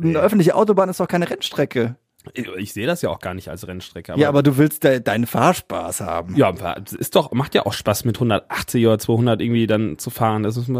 eine 0.00 0.18
öffentliche 0.18 0.54
Autobahn 0.54 0.88
ist 0.88 1.00
doch 1.00 1.08
keine 1.08 1.28
Rennstrecke. 1.28 1.96
Ich, 2.34 2.72
sehe 2.72 2.86
das 2.86 3.02
ja 3.02 3.10
auch 3.10 3.18
gar 3.18 3.34
nicht 3.34 3.48
als 3.48 3.66
Rennstrecke. 3.66 4.14
ja, 4.16 4.28
aber 4.28 4.42
du 4.42 4.58
willst 4.58 4.84
de 4.84 5.00
deinen 5.00 5.26
Fahrspaß 5.26 6.00
haben. 6.02 6.36
Ja, 6.36 6.50
ist 6.98 7.16
doch, 7.16 7.32
macht 7.32 7.54
ja 7.54 7.64
auch 7.66 7.72
Spaß 7.72 8.04
mit 8.04 8.16
180 8.16 8.86
oder 8.86 8.98
200 8.98 9.40
irgendwie 9.40 9.66
dann 9.66 9.98
zu 9.98 10.10
fahren. 10.10 10.42
Das 10.42 10.56
ist 10.56 10.70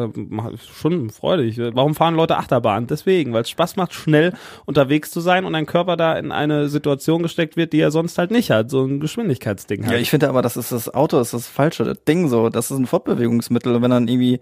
schon 0.74 1.10
freudig. 1.10 1.58
Warum 1.58 1.94
fahren 1.94 2.14
Leute 2.14 2.36
Achterbahn? 2.36 2.86
Deswegen, 2.86 3.32
weil 3.32 3.42
es 3.42 3.50
Spaß 3.50 3.76
macht, 3.76 3.94
schnell 3.94 4.34
unterwegs 4.66 5.10
zu 5.10 5.20
sein 5.20 5.44
und 5.44 5.54
dein 5.54 5.66
Körper 5.66 5.96
da 5.96 6.14
in 6.14 6.32
eine 6.32 6.68
Situation 6.68 7.22
gesteckt 7.22 7.56
wird, 7.56 7.72
die 7.72 7.80
er 7.80 7.90
sonst 7.90 8.18
halt 8.18 8.30
nicht 8.30 8.50
hat. 8.50 8.70
So 8.70 8.84
ein 8.84 9.00
Geschwindigkeitsding 9.00 9.84
halt. 9.84 9.92
Ja, 9.92 9.98
ich 9.98 10.10
finde 10.10 10.28
aber, 10.28 10.42
das 10.42 10.56
ist 10.56 10.72
das 10.72 10.92
Auto, 10.92 11.18
ist 11.20 11.32
das 11.32 11.48
falsche 11.48 11.84
das 11.84 12.04
Ding 12.04 12.28
so. 12.28 12.48
Das 12.50 12.70
ist 12.70 12.76
ein 12.76 12.86
Fortbewegungsmittel. 12.86 13.74
Und 13.74 13.82
wenn 13.82 13.90
dann 13.90 14.08
irgendwie 14.08 14.40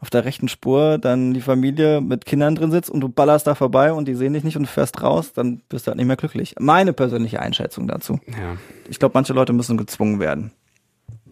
auf 0.00 0.10
der 0.10 0.24
rechten 0.24 0.48
Spur 0.48 0.98
dann 0.98 1.34
die 1.34 1.40
Familie 1.40 2.00
mit 2.00 2.26
Kindern 2.26 2.54
drin 2.54 2.70
sitzt 2.70 2.90
und 2.90 3.00
du 3.00 3.08
ballerst 3.08 3.46
da 3.46 3.54
vorbei 3.54 3.92
und 3.92 4.06
die 4.06 4.14
sehen 4.14 4.34
dich 4.34 4.44
nicht 4.44 4.56
und 4.56 4.66
fährst 4.66 5.02
raus, 5.02 5.32
dann 5.32 5.62
bist 5.68 5.86
du 5.86 5.90
halt 5.90 5.96
nicht 5.96 6.06
mehr 6.06 6.16
glücklich. 6.16 6.35
Meine 6.58 6.92
persönliche 6.92 7.40
Einschätzung 7.40 7.88
dazu. 7.88 8.20
ja, 8.28 8.56
Ich 8.88 8.98
glaube, 8.98 9.12
manche 9.14 9.32
Leute 9.32 9.52
müssen 9.52 9.76
gezwungen 9.76 10.20
werden. 10.20 10.52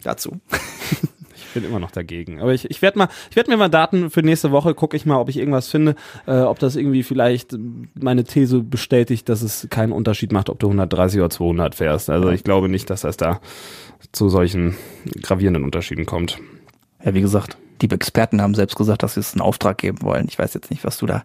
Dazu. 0.03 0.39
ich 1.35 1.53
bin 1.53 1.63
immer 1.63 1.79
noch 1.79 1.91
dagegen. 1.91 2.41
Aber 2.41 2.53
ich, 2.53 2.69
ich 2.69 2.81
werde 2.81 2.97
mal, 2.97 3.07
ich 3.29 3.35
werde 3.35 3.49
mir 3.49 3.57
mal 3.57 3.69
Daten 3.69 4.09
für 4.09 4.21
nächste 4.21 4.51
Woche, 4.51 4.73
gucke 4.75 4.95
ich 4.95 5.05
mal, 5.05 5.17
ob 5.17 5.29
ich 5.29 5.37
irgendwas 5.37 5.69
finde, 5.69 5.95
äh, 6.27 6.41
ob 6.41 6.59
das 6.59 6.75
irgendwie 6.75 7.03
vielleicht 7.03 7.55
meine 7.99 8.23
These 8.23 8.61
bestätigt, 8.61 9.29
dass 9.29 9.41
es 9.41 9.67
keinen 9.69 9.91
Unterschied 9.91 10.31
macht, 10.31 10.49
ob 10.49 10.59
du 10.59 10.67
130 10.67 11.19
oder 11.19 11.29
200 11.29 11.75
fährst. 11.75 12.09
Also 12.09 12.29
ich 12.29 12.43
glaube 12.43 12.69
nicht, 12.69 12.89
dass 12.89 13.01
das 13.01 13.17
da 13.17 13.39
zu 14.11 14.29
solchen 14.29 14.75
gravierenden 15.21 15.63
Unterschieden 15.63 16.05
kommt. 16.05 16.39
Ja, 17.03 17.13
wie 17.13 17.21
gesagt, 17.21 17.57
die 17.81 17.89
Experten 17.91 18.41
haben 18.41 18.55
selbst 18.55 18.75
gesagt, 18.75 19.03
dass 19.03 19.15
sie 19.15 19.19
es 19.19 19.33
einen 19.33 19.41
Auftrag 19.41 19.77
geben 19.77 20.01
wollen. 20.01 20.27
Ich 20.29 20.39
weiß 20.39 20.53
jetzt 20.53 20.69
nicht, 20.71 20.83
was 20.83 20.97
du 20.97 21.05
da 21.05 21.23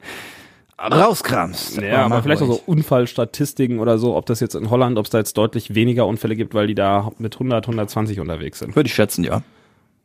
rauskramst. 0.89 1.81
Ja, 1.81 2.05
aber 2.07 2.23
vielleicht 2.23 2.43
auch 2.43 2.49
ruhig. 2.49 2.59
so 2.67 2.71
Unfallstatistiken 2.73 3.79
oder 3.81 3.99
so, 3.99 4.17
ob 4.17 4.27
das 4.27 4.41
jetzt 4.41 4.55
in 4.55 4.71
Holland, 4.71 4.99
ob 4.99 5.05
es 5.07 5.11
da 5.11 5.19
jetzt 5.19 5.37
deutlich 5.37 5.75
weniger 5.75 6.07
Unfälle 6.07 6.37
gibt, 6.37 6.55
weil 6.55 6.67
die 6.67 6.75
da 6.75 7.11
mit 7.19 7.35
100, 7.35 7.65
120 7.67 8.21
unterwegs 8.21 8.59
sind. 8.61 8.75
Würde 8.77 8.87
ich 8.89 8.95
schätzen, 8.95 9.25
ja. 9.25 9.43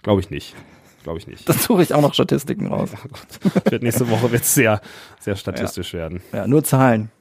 Glaube 0.03 0.21
ich 0.21 0.29
nicht. 0.29 0.55
Glaube 1.03 1.19
ich 1.19 1.27
nicht. 1.27 1.47
Dann 1.47 1.57
suche 1.57 1.83
ich 1.83 1.93
auch 1.93 2.01
noch 2.01 2.13
Statistiken 2.13 2.67
raus. 2.67 2.89
Wird 3.69 3.83
nächste 3.83 4.09
Woche 4.09 4.31
wird 4.31 4.43
sehr, 4.43 4.81
sehr 5.19 5.35
statistisch 5.35 5.93
werden. 5.93 6.21
Ja, 6.33 6.47
nur 6.47 6.63
Zahlen. 6.63 7.11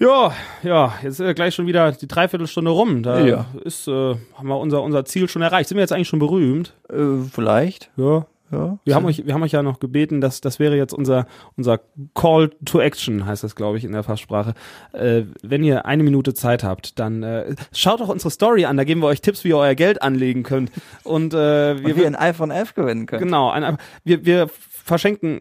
Ja, 0.00 0.32
ja, 0.62 0.94
jetzt 1.02 1.14
ist 1.14 1.20
ja 1.20 1.32
gleich 1.32 1.54
schon 1.54 1.66
wieder 1.66 1.90
die 1.92 2.06
Dreiviertelstunde 2.06 2.70
rum. 2.70 3.02
Da 3.02 3.20
Ja. 3.26 3.46
ist, 3.64 3.88
äh, 3.88 4.14
haben 4.34 4.46
wir 4.48 4.56
unser, 4.58 4.82
unser 4.82 5.04
Ziel 5.04 5.28
schon 5.28 5.42
erreicht. 5.42 5.68
Sind 5.68 5.76
wir 5.76 5.82
jetzt 5.82 5.92
eigentlich 5.92 6.08
schon 6.08 6.18
berühmt? 6.20 6.74
Äh, 6.88 7.24
vielleicht. 7.32 7.90
Ja. 7.96 8.26
Ja. 8.50 8.78
Wir 8.84 8.94
haben 8.94 9.04
euch, 9.04 9.26
wir 9.26 9.34
haben 9.34 9.42
euch 9.42 9.52
ja 9.52 9.62
noch 9.62 9.78
gebeten, 9.80 10.20
dass 10.20 10.40
das 10.40 10.58
wäre 10.58 10.76
jetzt 10.76 10.92
unser 10.92 11.26
unser 11.56 11.80
Call 12.14 12.50
to 12.64 12.80
Action 12.80 13.26
heißt 13.26 13.44
das, 13.44 13.54
glaube 13.56 13.78
ich, 13.78 13.84
in 13.84 13.92
der 13.92 14.02
Fachsprache. 14.02 14.54
Äh, 14.92 15.22
wenn 15.42 15.62
ihr 15.62 15.86
eine 15.86 16.02
Minute 16.02 16.34
Zeit 16.34 16.64
habt, 16.64 16.98
dann 16.98 17.22
äh, 17.22 17.54
schaut 17.72 18.00
doch 18.00 18.08
unsere 18.08 18.30
Story 18.30 18.64
an. 18.64 18.76
Da 18.76 18.84
geben 18.84 19.00
wir 19.02 19.06
euch 19.06 19.20
Tipps, 19.20 19.44
wie 19.44 19.48
ihr 19.48 19.58
euer 19.58 19.74
Geld 19.74 20.02
anlegen 20.02 20.42
könnt. 20.42 20.70
Und 21.04 21.34
äh, 21.34 21.36
wir, 21.36 21.96
Wie 21.96 21.96
wir 21.96 22.06
ein 22.06 22.16
iPhone 22.16 22.50
11 22.50 22.74
gewinnen 22.74 23.06
können. 23.06 23.24
genau, 23.24 23.50
ein, 23.50 23.76
wir 24.04 24.24
wir 24.24 24.48
verschenken, 24.88 25.40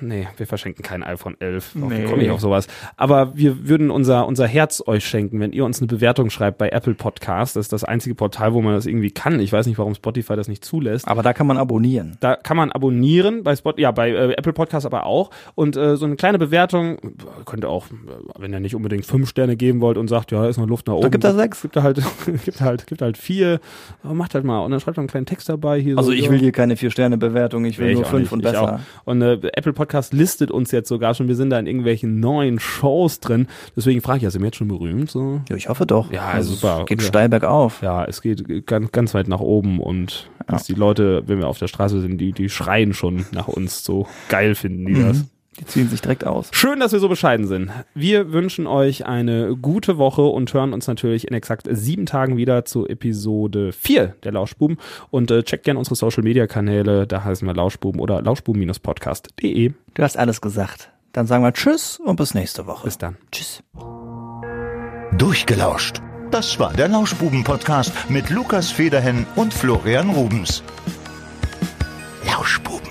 nee, 0.00 0.26
wir 0.36 0.46
verschenken 0.46 0.82
kein 0.82 1.02
iPhone 1.02 1.36
11. 1.38 1.76
Auch 1.76 1.88
Nee. 1.90 2.04
Komme 2.04 2.22
ich 2.22 2.30
auf 2.30 2.40
sowas? 2.40 2.66
Aber 2.96 3.36
wir 3.36 3.68
würden 3.68 3.90
unser, 3.90 4.26
unser 4.26 4.46
Herz 4.46 4.82
euch 4.86 5.04
schenken, 5.04 5.38
wenn 5.40 5.52
ihr 5.52 5.64
uns 5.64 5.78
eine 5.80 5.86
Bewertung 5.86 6.30
schreibt 6.30 6.58
bei 6.58 6.70
Apple 6.70 6.94
Podcast. 6.94 7.56
Das 7.56 7.66
ist 7.66 7.72
das 7.72 7.84
einzige 7.84 8.14
Portal, 8.14 8.54
wo 8.54 8.62
man 8.62 8.74
das 8.74 8.86
irgendwie 8.86 9.10
kann. 9.10 9.38
Ich 9.40 9.52
weiß 9.52 9.66
nicht, 9.66 9.78
warum 9.78 9.94
Spotify 9.94 10.34
das 10.34 10.48
nicht 10.48 10.64
zulässt. 10.64 11.06
Aber 11.06 11.22
da 11.22 11.32
kann 11.32 11.46
man 11.46 11.58
abonnieren. 11.58 12.16
Da 12.20 12.29
kann 12.36 12.56
man 12.56 12.72
abonnieren 12.72 13.42
bei 13.42 13.54
Spot, 13.56 13.74
ja 13.76 13.90
bei 13.90 14.10
äh, 14.10 14.32
Apple 14.32 14.52
Podcast 14.52 14.86
aber 14.86 15.06
auch 15.06 15.30
und 15.54 15.76
äh, 15.76 15.96
so 15.96 16.06
eine 16.06 16.16
kleine 16.16 16.38
Bewertung 16.38 16.98
könnt 17.46 17.64
ihr 17.64 17.68
auch, 17.68 17.86
äh, 17.86 17.90
wenn 18.38 18.52
ihr 18.52 18.60
nicht 18.60 18.74
unbedingt 18.74 19.06
fünf 19.06 19.28
Sterne 19.28 19.56
geben 19.56 19.80
wollt 19.80 19.98
und 19.98 20.08
sagt, 20.08 20.32
ja, 20.32 20.42
da 20.42 20.48
ist 20.48 20.56
noch 20.58 20.66
Luft 20.66 20.86
nach 20.86 20.94
oben. 20.94 21.10
gibt 21.10 21.24
er 21.24 21.34
sechs. 21.34 21.62
Gibt 21.62 21.76
er 21.76 21.82
halt, 21.84 22.02
gibt 22.44 22.60
halt, 22.60 22.86
gibt 22.86 23.02
halt 23.02 23.16
vier. 23.18 23.60
Aber 24.02 24.14
macht 24.14 24.34
halt 24.34 24.44
mal 24.44 24.60
und 24.60 24.70
dann 24.70 24.80
schreibt 24.80 24.96
man 24.96 25.02
einen 25.02 25.08
kleinen 25.08 25.26
Text 25.26 25.48
dabei 25.48 25.80
hier. 25.80 25.96
Also 25.98 26.10
so, 26.10 26.16
ich 26.16 26.24
ja. 26.26 26.30
will 26.30 26.38
hier 26.38 26.52
keine 26.52 26.76
Vier-Sterne-Bewertung, 26.76 27.64
ich 27.64 27.78
will 27.78 27.88
Nee, 27.88 27.94
nur 27.94 28.04
fünf 28.04 28.22
nicht. 28.22 28.32
und 28.32 28.42
besser. 28.42 28.80
Und 29.04 29.22
äh, 29.22 29.38
Apple 29.54 29.72
Podcast 29.72 30.12
listet 30.12 30.50
uns 30.50 30.70
jetzt 30.70 30.88
sogar 30.88 31.14
schon. 31.14 31.28
Wir 31.28 31.36
sind 31.36 31.50
da 31.50 31.58
in 31.58 31.66
irgendwelchen 31.66 32.20
neuen 32.20 32.58
Shows 32.58 33.20
drin. 33.20 33.46
Deswegen 33.76 34.00
frage 34.00 34.18
ich, 34.18 34.22
ja, 34.24 34.30
sind 34.30 34.42
wir 34.42 34.46
jetzt 34.46 34.56
schon 34.56 34.68
berühmt? 34.68 35.10
So? 35.10 35.40
Ja, 35.48 35.56
ich 35.56 35.68
hoffe 35.68 35.86
doch. 35.86 36.10
Ja, 36.12 36.28
also 36.28 36.54
super. 36.54 36.80
Es 36.80 36.86
geht 36.86 37.00
Ja. 37.02 37.08
steil 37.08 37.28
bergauf. 37.28 37.82
Ja, 37.82 38.04
es 38.04 38.22
geht 38.22 38.66
ganz, 38.66 38.92
ganz 38.92 39.14
weit 39.14 39.28
nach 39.28 39.40
oben 39.40 39.80
und 39.80 40.28
dass 40.46 40.64
die 40.64 40.74
Leute, 40.74 41.22
wenn 41.26 41.38
wir 41.38 41.46
auf 41.48 41.58
der 41.58 41.68
Straße 41.68 42.00
sind, 42.00 42.19
die, 42.20 42.32
die 42.32 42.48
schreien 42.48 42.92
schon 42.92 43.26
nach 43.32 43.48
uns. 43.48 43.82
So 43.82 44.06
geil 44.28 44.54
finden 44.54 44.86
die 44.86 45.02
das. 45.02 45.24
Die 45.58 45.66
ziehen 45.66 45.88
sich 45.88 46.00
direkt 46.00 46.24
aus. 46.24 46.48
Schön, 46.52 46.80
dass 46.80 46.92
wir 46.92 47.00
so 47.00 47.08
bescheiden 47.08 47.46
sind. 47.46 47.70
Wir 47.94 48.32
wünschen 48.32 48.66
euch 48.66 49.04
eine 49.04 49.56
gute 49.56 49.98
Woche 49.98 50.22
und 50.22 50.52
hören 50.54 50.72
uns 50.72 50.86
natürlich 50.86 51.28
in 51.28 51.34
exakt 51.34 51.68
sieben 51.70 52.06
Tagen 52.06 52.38
wieder 52.38 52.64
zu 52.64 52.86
Episode 52.86 53.72
4 53.72 54.14
der 54.22 54.32
Lauschbuben. 54.32 54.78
Und 55.10 55.30
äh, 55.30 55.42
checkt 55.42 55.64
gerne 55.64 55.78
unsere 55.78 55.96
Social 55.96 56.22
Media 56.22 56.46
Kanäle, 56.46 57.06
da 57.06 57.24
heißen 57.24 57.46
wir 57.46 57.54
Lauschbuben 57.54 58.00
oder 58.00 58.22
lauschbuben-podcast.de. 58.22 59.72
Du 59.94 60.02
hast 60.02 60.16
alles 60.16 60.40
gesagt. 60.40 60.90
Dann 61.12 61.26
sagen 61.26 61.42
wir 61.42 61.52
Tschüss 61.52 62.00
und 62.02 62.16
bis 62.16 62.32
nächste 62.34 62.66
Woche. 62.66 62.84
Bis 62.84 62.96
dann. 62.96 63.16
Tschüss. 63.32 63.62
Durchgelauscht. 65.18 66.00
Das 66.30 66.60
war 66.60 66.72
der 66.72 66.88
Lauschbuben-Podcast 66.88 68.08
mit 68.08 68.30
Lukas 68.30 68.70
Federhen 68.70 69.26
und 69.34 69.52
Florian 69.52 70.10
Rubens. 70.10 70.62
Lauschbuben. 72.30 72.89